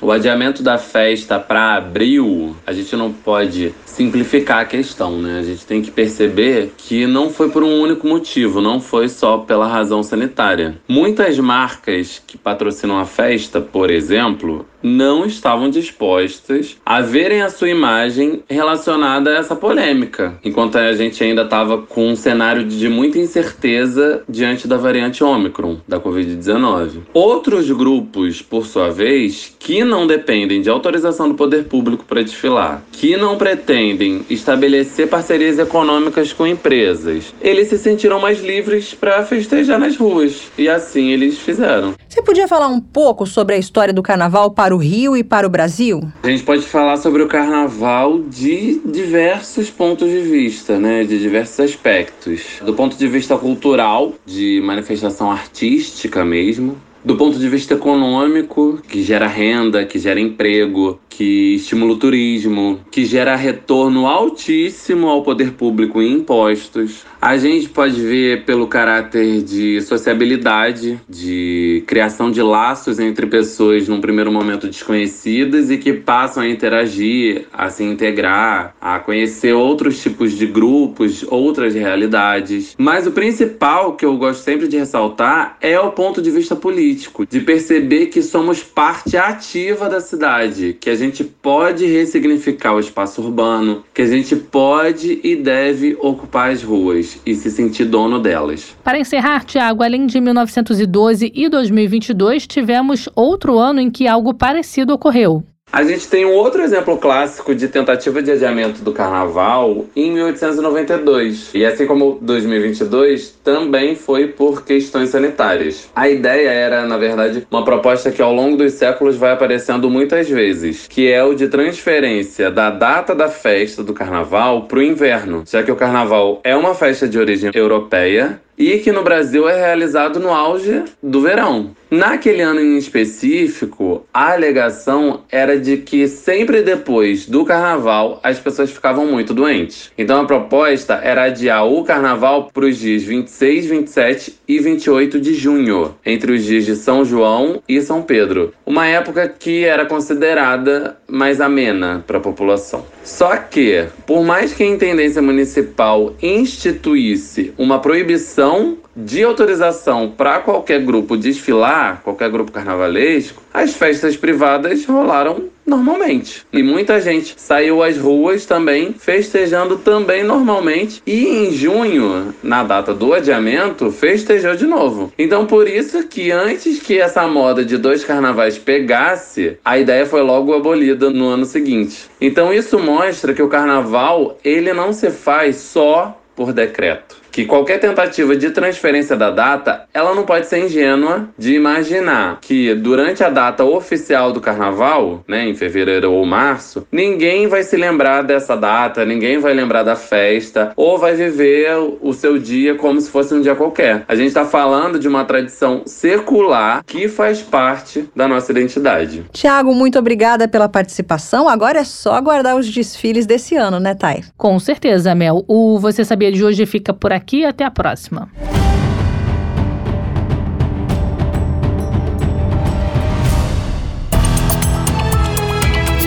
O 0.00 0.10
adiamento 0.10 0.62
da 0.62 0.78
festa 0.78 1.38
para 1.38 1.76
abril, 1.76 2.54
a 2.66 2.72
gente 2.72 2.94
não 2.96 3.12
pode 3.12 3.74
simplificar 3.86 4.60
a 4.60 4.64
questão, 4.64 5.18
né? 5.18 5.38
A 5.38 5.42
gente 5.42 5.64
tem 5.64 5.80
que 5.80 5.90
perceber 5.90 6.72
que 6.76 7.06
não 7.06 7.30
foi 7.30 7.48
por 7.48 7.62
um 7.62 7.80
único 7.80 8.06
motivo, 8.06 8.60
não 8.60 8.80
foi 8.80 9.08
só 9.08 9.38
pela 9.38 9.66
razão 9.66 10.02
sanitária. 10.02 10.76
Muitas 10.88 11.38
marcas 11.38 12.20
que 12.26 12.36
patrocinam 12.36 12.98
a 12.98 13.06
festa, 13.06 13.60
por 13.60 13.90
exemplo, 13.90 14.66
não 14.82 15.24
estavam 15.24 15.70
dispostas 15.70 16.76
a 16.84 17.00
verem 17.00 17.40
a 17.40 17.48
sua 17.48 17.70
imagem 17.70 18.42
relacionada 18.50 19.30
a 19.30 19.38
essa 19.38 19.56
polêmica, 19.56 20.38
enquanto 20.44 20.76
a 20.76 20.92
gente 20.92 21.22
ainda 21.24 21.42
estava 21.42 21.78
com 21.78 22.08
um 22.08 22.16
cenário 22.16 22.64
de 22.64 22.88
muita 22.88 23.18
incerteza 23.18 24.22
diante 24.28 24.68
da 24.68 24.76
variante 24.76 25.24
Ômicron 25.24 25.78
da 25.86 25.98
Covid-19. 25.98 26.98
Outros 27.14 27.70
grupos, 27.70 28.42
por 28.42 28.66
sua 28.66 28.90
vez, 28.90 29.54
que 29.58 29.83
não 29.84 30.06
dependem 30.06 30.60
de 30.60 30.70
autorização 30.70 31.28
do 31.28 31.34
poder 31.34 31.64
público 31.64 32.04
para 32.04 32.22
desfilar, 32.22 32.82
que 32.92 33.16
não 33.16 33.36
pretendem 33.36 34.24
estabelecer 34.28 35.08
parcerias 35.08 35.58
econômicas 35.58 36.32
com 36.32 36.46
empresas, 36.46 37.34
eles 37.40 37.68
se 37.68 37.78
sentiram 37.78 38.20
mais 38.20 38.42
livres 38.42 38.94
para 38.94 39.24
festejar 39.24 39.78
nas 39.78 39.96
ruas 39.96 40.50
e 40.56 40.68
assim 40.68 41.10
eles 41.10 41.38
fizeram. 41.38 41.94
Você 42.08 42.22
podia 42.22 42.46
falar 42.46 42.68
um 42.68 42.80
pouco 42.80 43.26
sobre 43.26 43.54
a 43.54 43.58
história 43.58 43.92
do 43.92 44.02
carnaval 44.02 44.50
para 44.50 44.74
o 44.74 44.78
Rio 44.78 45.16
e 45.16 45.24
para 45.24 45.46
o 45.46 45.50
Brasil? 45.50 46.00
A 46.22 46.28
gente 46.28 46.42
pode 46.42 46.62
falar 46.62 46.96
sobre 46.96 47.22
o 47.22 47.28
carnaval 47.28 48.20
de 48.20 48.80
diversos 48.84 49.70
pontos 49.70 50.08
de 50.08 50.20
vista, 50.20 50.78
né? 50.78 51.04
De 51.04 51.18
diversos 51.18 51.60
aspectos. 51.60 52.60
Do 52.64 52.74
ponto 52.74 52.96
de 52.96 53.08
vista 53.08 53.36
cultural, 53.36 54.14
de 54.24 54.60
manifestação 54.62 55.30
artística 55.30 56.24
mesmo, 56.24 56.76
do 57.04 57.16
ponto 57.16 57.38
de 57.38 57.48
vista 57.48 57.74
econômico, 57.74 58.80
que 58.88 59.02
gera 59.02 59.26
renda, 59.26 59.84
que 59.84 59.98
gera 59.98 60.18
emprego, 60.18 60.98
que 61.16 61.54
estimula 61.54 61.92
o 61.92 61.96
turismo, 61.96 62.80
que 62.90 63.04
gera 63.04 63.36
retorno 63.36 64.06
altíssimo 64.06 65.08
ao 65.08 65.22
poder 65.22 65.52
público 65.52 66.02
em 66.02 66.14
impostos. 66.14 67.04
A 67.20 67.36
gente 67.38 67.68
pode 67.68 68.00
ver 68.00 68.44
pelo 68.44 68.66
caráter 68.66 69.42
de 69.42 69.80
sociabilidade, 69.80 71.00
de 71.08 71.84
criação 71.86 72.30
de 72.30 72.42
laços 72.42 72.98
entre 72.98 73.26
pessoas 73.26 73.88
num 73.88 74.00
primeiro 74.00 74.32
momento 74.32 74.66
desconhecidas 74.66 75.70
e 75.70 75.78
que 75.78 75.92
passam 75.92 76.42
a 76.42 76.48
interagir, 76.48 77.46
a 77.52 77.70
se 77.70 77.84
integrar, 77.84 78.74
a 78.80 78.98
conhecer 78.98 79.54
outros 79.54 80.02
tipos 80.02 80.32
de 80.32 80.46
grupos, 80.46 81.24
outras 81.30 81.74
realidades. 81.74 82.74
Mas 82.76 83.06
o 83.06 83.12
principal 83.12 83.94
que 83.94 84.04
eu 84.04 84.16
gosto 84.16 84.42
sempre 84.42 84.68
de 84.68 84.76
ressaltar 84.76 85.56
é 85.60 85.78
o 85.78 85.92
ponto 85.92 86.20
de 86.20 86.30
vista 86.30 86.56
político, 86.56 86.93
de 87.30 87.40
perceber 87.40 88.06
que 88.06 88.22
somos 88.22 88.62
parte 88.62 89.16
ativa 89.16 89.88
da 89.88 90.00
cidade, 90.00 90.76
que 90.80 90.90
a 90.90 90.94
gente 90.94 91.24
pode 91.24 91.86
ressignificar 91.86 92.74
o 92.74 92.80
espaço 92.80 93.22
urbano, 93.22 93.84
que 93.92 94.02
a 94.02 94.06
gente 94.06 94.36
pode 94.36 95.20
e 95.22 95.36
deve 95.36 95.96
ocupar 96.00 96.50
as 96.50 96.62
ruas 96.62 97.20
e 97.24 97.34
se 97.34 97.50
sentir 97.50 97.84
dono 97.84 98.20
delas. 98.20 98.76
Para 98.82 98.98
encerrar, 98.98 99.44
Tiago, 99.44 99.82
além 99.82 100.06
de 100.06 100.20
1912 100.20 101.32
e 101.34 101.48
2022, 101.48 102.46
tivemos 102.46 103.08
outro 103.14 103.58
ano 103.58 103.80
em 103.80 103.90
que 103.90 104.06
algo 104.06 104.34
parecido 104.34 104.92
ocorreu. 104.94 105.44
A 105.74 105.82
gente 105.82 106.06
tem 106.06 106.24
um 106.24 106.30
outro 106.30 106.62
exemplo 106.62 106.96
clássico 106.98 107.52
de 107.52 107.66
tentativa 107.66 108.22
de 108.22 108.30
adiamento 108.30 108.80
do 108.80 108.92
carnaval 108.92 109.86
em 109.96 110.12
1892. 110.12 111.50
E 111.52 111.66
assim 111.66 111.84
como 111.84 112.16
2022, 112.22 113.36
também 113.42 113.96
foi 113.96 114.28
por 114.28 114.64
questões 114.64 115.08
sanitárias. 115.08 115.90
A 115.92 116.08
ideia 116.08 116.48
era, 116.48 116.86
na 116.86 116.96
verdade, 116.96 117.44
uma 117.50 117.64
proposta 117.64 118.12
que 118.12 118.22
ao 118.22 118.32
longo 118.32 118.56
dos 118.56 118.74
séculos 118.74 119.16
vai 119.16 119.32
aparecendo 119.32 119.90
muitas 119.90 120.28
vezes, 120.28 120.86
que 120.86 121.10
é 121.10 121.24
o 121.24 121.34
de 121.34 121.48
transferência 121.48 122.52
da 122.52 122.70
data 122.70 123.12
da 123.12 123.26
festa 123.26 123.82
do 123.82 123.92
carnaval 123.92 124.66
para 124.68 124.78
o 124.78 124.82
inverno, 124.82 125.42
já 125.44 125.64
que 125.64 125.72
o 125.72 125.76
carnaval 125.76 126.40
é 126.44 126.54
uma 126.54 126.76
festa 126.76 127.08
de 127.08 127.18
origem 127.18 127.50
europeia 127.52 128.40
e 128.56 128.78
que 128.78 128.92
no 128.92 129.02
Brasil 129.02 129.48
é 129.48 129.56
realizado 129.56 130.18
no 130.20 130.30
auge 130.32 130.82
do 131.02 131.20
verão. 131.20 131.74
Naquele 131.90 132.42
ano 132.42 132.60
em 132.60 132.76
específico, 132.76 134.04
a 134.12 134.32
alegação 134.32 135.20
era 135.30 135.58
de 135.58 135.76
que 135.76 136.08
sempre 136.08 136.62
depois 136.62 137.26
do 137.26 137.44
carnaval 137.44 138.18
as 138.22 138.38
pessoas 138.38 138.70
ficavam 138.70 139.06
muito 139.06 139.32
doentes. 139.32 139.92
Então 139.96 140.20
a 140.20 140.24
proposta 140.24 140.94
era 140.94 141.24
adiar 141.24 141.66
o 141.66 141.84
carnaval 141.84 142.50
para 142.52 142.64
os 142.64 142.78
dias 142.78 143.04
26, 143.04 143.66
27 143.66 144.40
e 144.48 144.58
28 144.58 145.20
de 145.20 145.34
junho, 145.34 145.94
entre 146.04 146.32
os 146.32 146.44
dias 146.44 146.64
de 146.64 146.74
São 146.74 147.04
João 147.04 147.62
e 147.68 147.80
São 147.80 148.02
Pedro, 148.02 148.52
uma 148.66 148.86
época 148.86 149.28
que 149.28 149.64
era 149.64 149.86
considerada 149.86 150.96
mais 151.06 151.40
amena 151.40 152.02
para 152.06 152.18
a 152.18 152.20
população. 152.20 152.84
Só 153.04 153.36
que, 153.36 153.86
por 154.06 154.24
mais 154.24 154.54
que 154.54 154.62
a 154.62 154.66
intendência 154.66 155.20
municipal 155.20 156.14
instituísse 156.22 157.52
uma 157.58 157.78
proibição 157.78 158.78
de 158.96 159.22
autorização 159.22 160.10
para 160.10 160.38
qualquer 160.38 160.80
grupo 160.80 161.16
desfilar, 161.16 162.00
qualquer 162.02 162.30
grupo 162.30 162.52
carnavalesco, 162.52 163.42
as 163.52 163.74
festas 163.74 164.16
privadas 164.16 164.84
rolaram 164.84 165.48
normalmente. 165.66 166.44
E 166.52 166.62
muita 166.62 167.00
gente 167.00 167.34
saiu 167.36 167.82
às 167.82 167.96
ruas 167.96 168.44
também, 168.44 168.92
festejando 168.92 169.78
também 169.78 170.22
normalmente. 170.22 171.02
E 171.06 171.26
em 171.26 171.52
junho, 171.52 172.34
na 172.42 172.62
data 172.62 172.92
do 172.92 173.14
adiamento, 173.14 173.90
festejou 173.90 174.54
de 174.54 174.66
novo. 174.66 175.12
Então 175.18 175.46
por 175.46 175.66
isso 175.66 176.06
que 176.06 176.30
antes 176.30 176.80
que 176.80 177.00
essa 177.00 177.26
moda 177.26 177.64
de 177.64 177.76
dois 177.76 178.04
carnavais 178.04 178.58
pegasse, 178.58 179.58
a 179.64 179.78
ideia 179.78 180.06
foi 180.06 180.22
logo 180.22 180.52
abolida 180.52 181.10
no 181.10 181.28
ano 181.28 181.44
seguinte. 181.44 182.10
Então 182.20 182.52
isso 182.52 182.78
mostra 182.78 183.32
que 183.32 183.42
o 183.42 183.48
carnaval, 183.48 184.38
ele 184.44 184.72
não 184.72 184.92
se 184.92 185.10
faz 185.10 185.56
só 185.56 186.20
por 186.36 186.52
decreto 186.52 187.23
que 187.34 187.44
qualquer 187.44 187.80
tentativa 187.80 188.36
de 188.36 188.50
transferência 188.50 189.16
da 189.16 189.28
data, 189.28 189.86
ela 189.92 190.14
não 190.14 190.22
pode 190.22 190.46
ser 190.46 190.64
ingênua 190.64 191.28
de 191.36 191.52
imaginar 191.56 192.38
que 192.40 192.72
durante 192.76 193.24
a 193.24 193.28
data 193.28 193.64
oficial 193.64 194.30
do 194.30 194.40
carnaval, 194.40 195.24
né, 195.26 195.44
em 195.48 195.52
fevereiro 195.52 196.12
ou 196.12 196.24
março, 196.24 196.86
ninguém 196.92 197.48
vai 197.48 197.64
se 197.64 197.76
lembrar 197.76 198.22
dessa 198.22 198.56
data, 198.56 199.04
ninguém 199.04 199.38
vai 199.38 199.52
lembrar 199.52 199.82
da 199.82 199.96
festa 199.96 200.72
ou 200.76 200.96
vai 200.96 201.14
viver 201.14 201.70
o 202.00 202.12
seu 202.12 202.38
dia 202.38 202.76
como 202.76 203.00
se 203.00 203.10
fosse 203.10 203.34
um 203.34 203.40
dia 203.40 203.56
qualquer. 203.56 204.04
A 204.06 204.14
gente 204.14 204.28
está 204.28 204.44
falando 204.44 204.96
de 204.96 205.08
uma 205.08 205.24
tradição 205.24 205.82
secular 205.86 206.84
que 206.86 207.08
faz 207.08 207.42
parte 207.42 208.08
da 208.14 208.28
nossa 208.28 208.52
identidade. 208.52 209.26
Tiago, 209.32 209.74
muito 209.74 209.98
obrigada 209.98 210.46
pela 210.46 210.68
participação. 210.68 211.48
Agora 211.48 211.80
é 211.80 211.84
só 211.84 212.14
aguardar 212.14 212.54
os 212.54 212.70
desfiles 212.70 213.26
desse 213.26 213.56
ano, 213.56 213.80
né, 213.80 213.92
Thay? 213.92 214.22
Com 214.36 214.56
certeza, 214.60 215.16
Mel. 215.16 215.44
O 215.48 215.80
Você 215.80 216.04
Sabia 216.04 216.30
de 216.30 216.44
hoje 216.44 216.64
fica 216.64 216.94
por 216.94 217.12
aqui. 217.12 217.23
Até 217.48 217.64
a 217.64 217.70
próxima. 217.70 218.28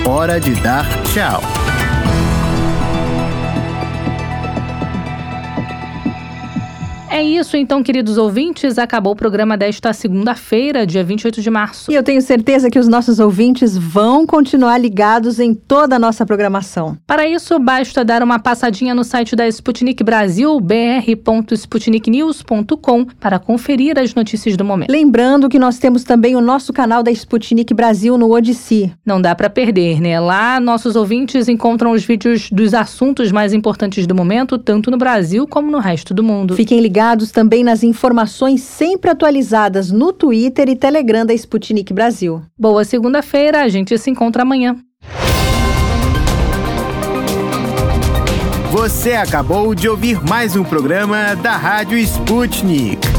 Hora 0.05 0.39
de 0.39 0.51
dar 0.61 0.85
tchau. 1.03 1.56
É 7.17 7.23
isso 7.23 7.57
então, 7.57 7.81
queridos 7.81 8.15
ouvintes. 8.15 8.77
Acabou 8.77 9.13
o 9.13 9.15
programa 9.15 9.57
desta 9.57 9.91
segunda-feira, 9.91 10.85
dia 10.85 11.03
28 11.03 11.41
de 11.41 11.49
março. 11.49 11.91
E 11.91 11.95
eu 11.95 12.03
tenho 12.03 12.21
certeza 12.21 12.69
que 12.69 12.77
os 12.77 12.87
nossos 12.87 13.17
ouvintes 13.17 13.75
vão 13.75 14.27
continuar 14.27 14.77
ligados 14.77 15.39
em 15.39 15.55
toda 15.55 15.95
a 15.95 15.99
nossa 15.99 16.27
programação. 16.27 16.95
Para 17.07 17.27
isso, 17.27 17.57
basta 17.57 18.05
dar 18.05 18.21
uma 18.21 18.37
passadinha 18.37 18.93
no 18.93 19.03
site 19.03 19.35
da 19.35 19.47
Sputnik 19.47 20.03
Brasil, 20.03 20.59
br.sputniknews.com, 20.59 23.05
para 23.19 23.39
conferir 23.39 23.97
as 23.97 24.13
notícias 24.13 24.55
do 24.55 24.63
momento. 24.63 24.91
Lembrando 24.91 25.49
que 25.49 25.57
nós 25.57 25.79
temos 25.79 26.03
também 26.03 26.35
o 26.35 26.41
nosso 26.41 26.71
canal 26.71 27.01
da 27.01 27.09
Sputnik 27.09 27.73
Brasil 27.73 28.15
no 28.15 28.31
Odissi. 28.31 28.93
Não 29.03 29.19
dá 29.19 29.33
para 29.33 29.49
perder, 29.49 29.99
né? 29.99 30.19
Lá, 30.19 30.59
nossos 30.59 30.95
ouvintes 30.95 31.49
encontram 31.49 31.93
os 31.93 32.05
vídeos 32.05 32.51
dos 32.51 32.75
assuntos 32.75 33.31
mais 33.31 33.53
importantes 33.53 34.05
do 34.05 34.13
momento, 34.13 34.59
tanto 34.59 34.91
no 34.91 34.99
Brasil 34.99 35.47
como 35.47 35.71
no 35.71 35.79
resto 35.79 36.13
do 36.13 36.23
mundo. 36.23 36.55
Fiquem 36.55 36.79
ligados 36.79 37.06
ligados 37.07 37.31
também 37.31 37.63
nas 37.63 37.83
informações 37.83 38.61
sempre 38.61 39.09
atualizadas 39.09 39.91
no 39.91 40.11
Twitter 40.11 40.67
e 40.67 40.75
Telegram 40.75 41.25
da 41.25 41.33
Sputnik 41.33 41.93
Brasil. 41.93 42.41
Boa 42.59 42.83
segunda-feira, 42.83 43.61
a 43.61 43.69
gente 43.69 43.97
se 43.97 44.09
encontra 44.09 44.41
amanhã. 44.41 44.75
Você 48.71 49.13
acabou 49.13 49.73
de 49.73 49.87
ouvir 49.87 50.21
mais 50.27 50.57
um 50.57 50.65
programa 50.65 51.33
da 51.35 51.55
Rádio 51.55 51.97
Sputnik. 51.97 53.16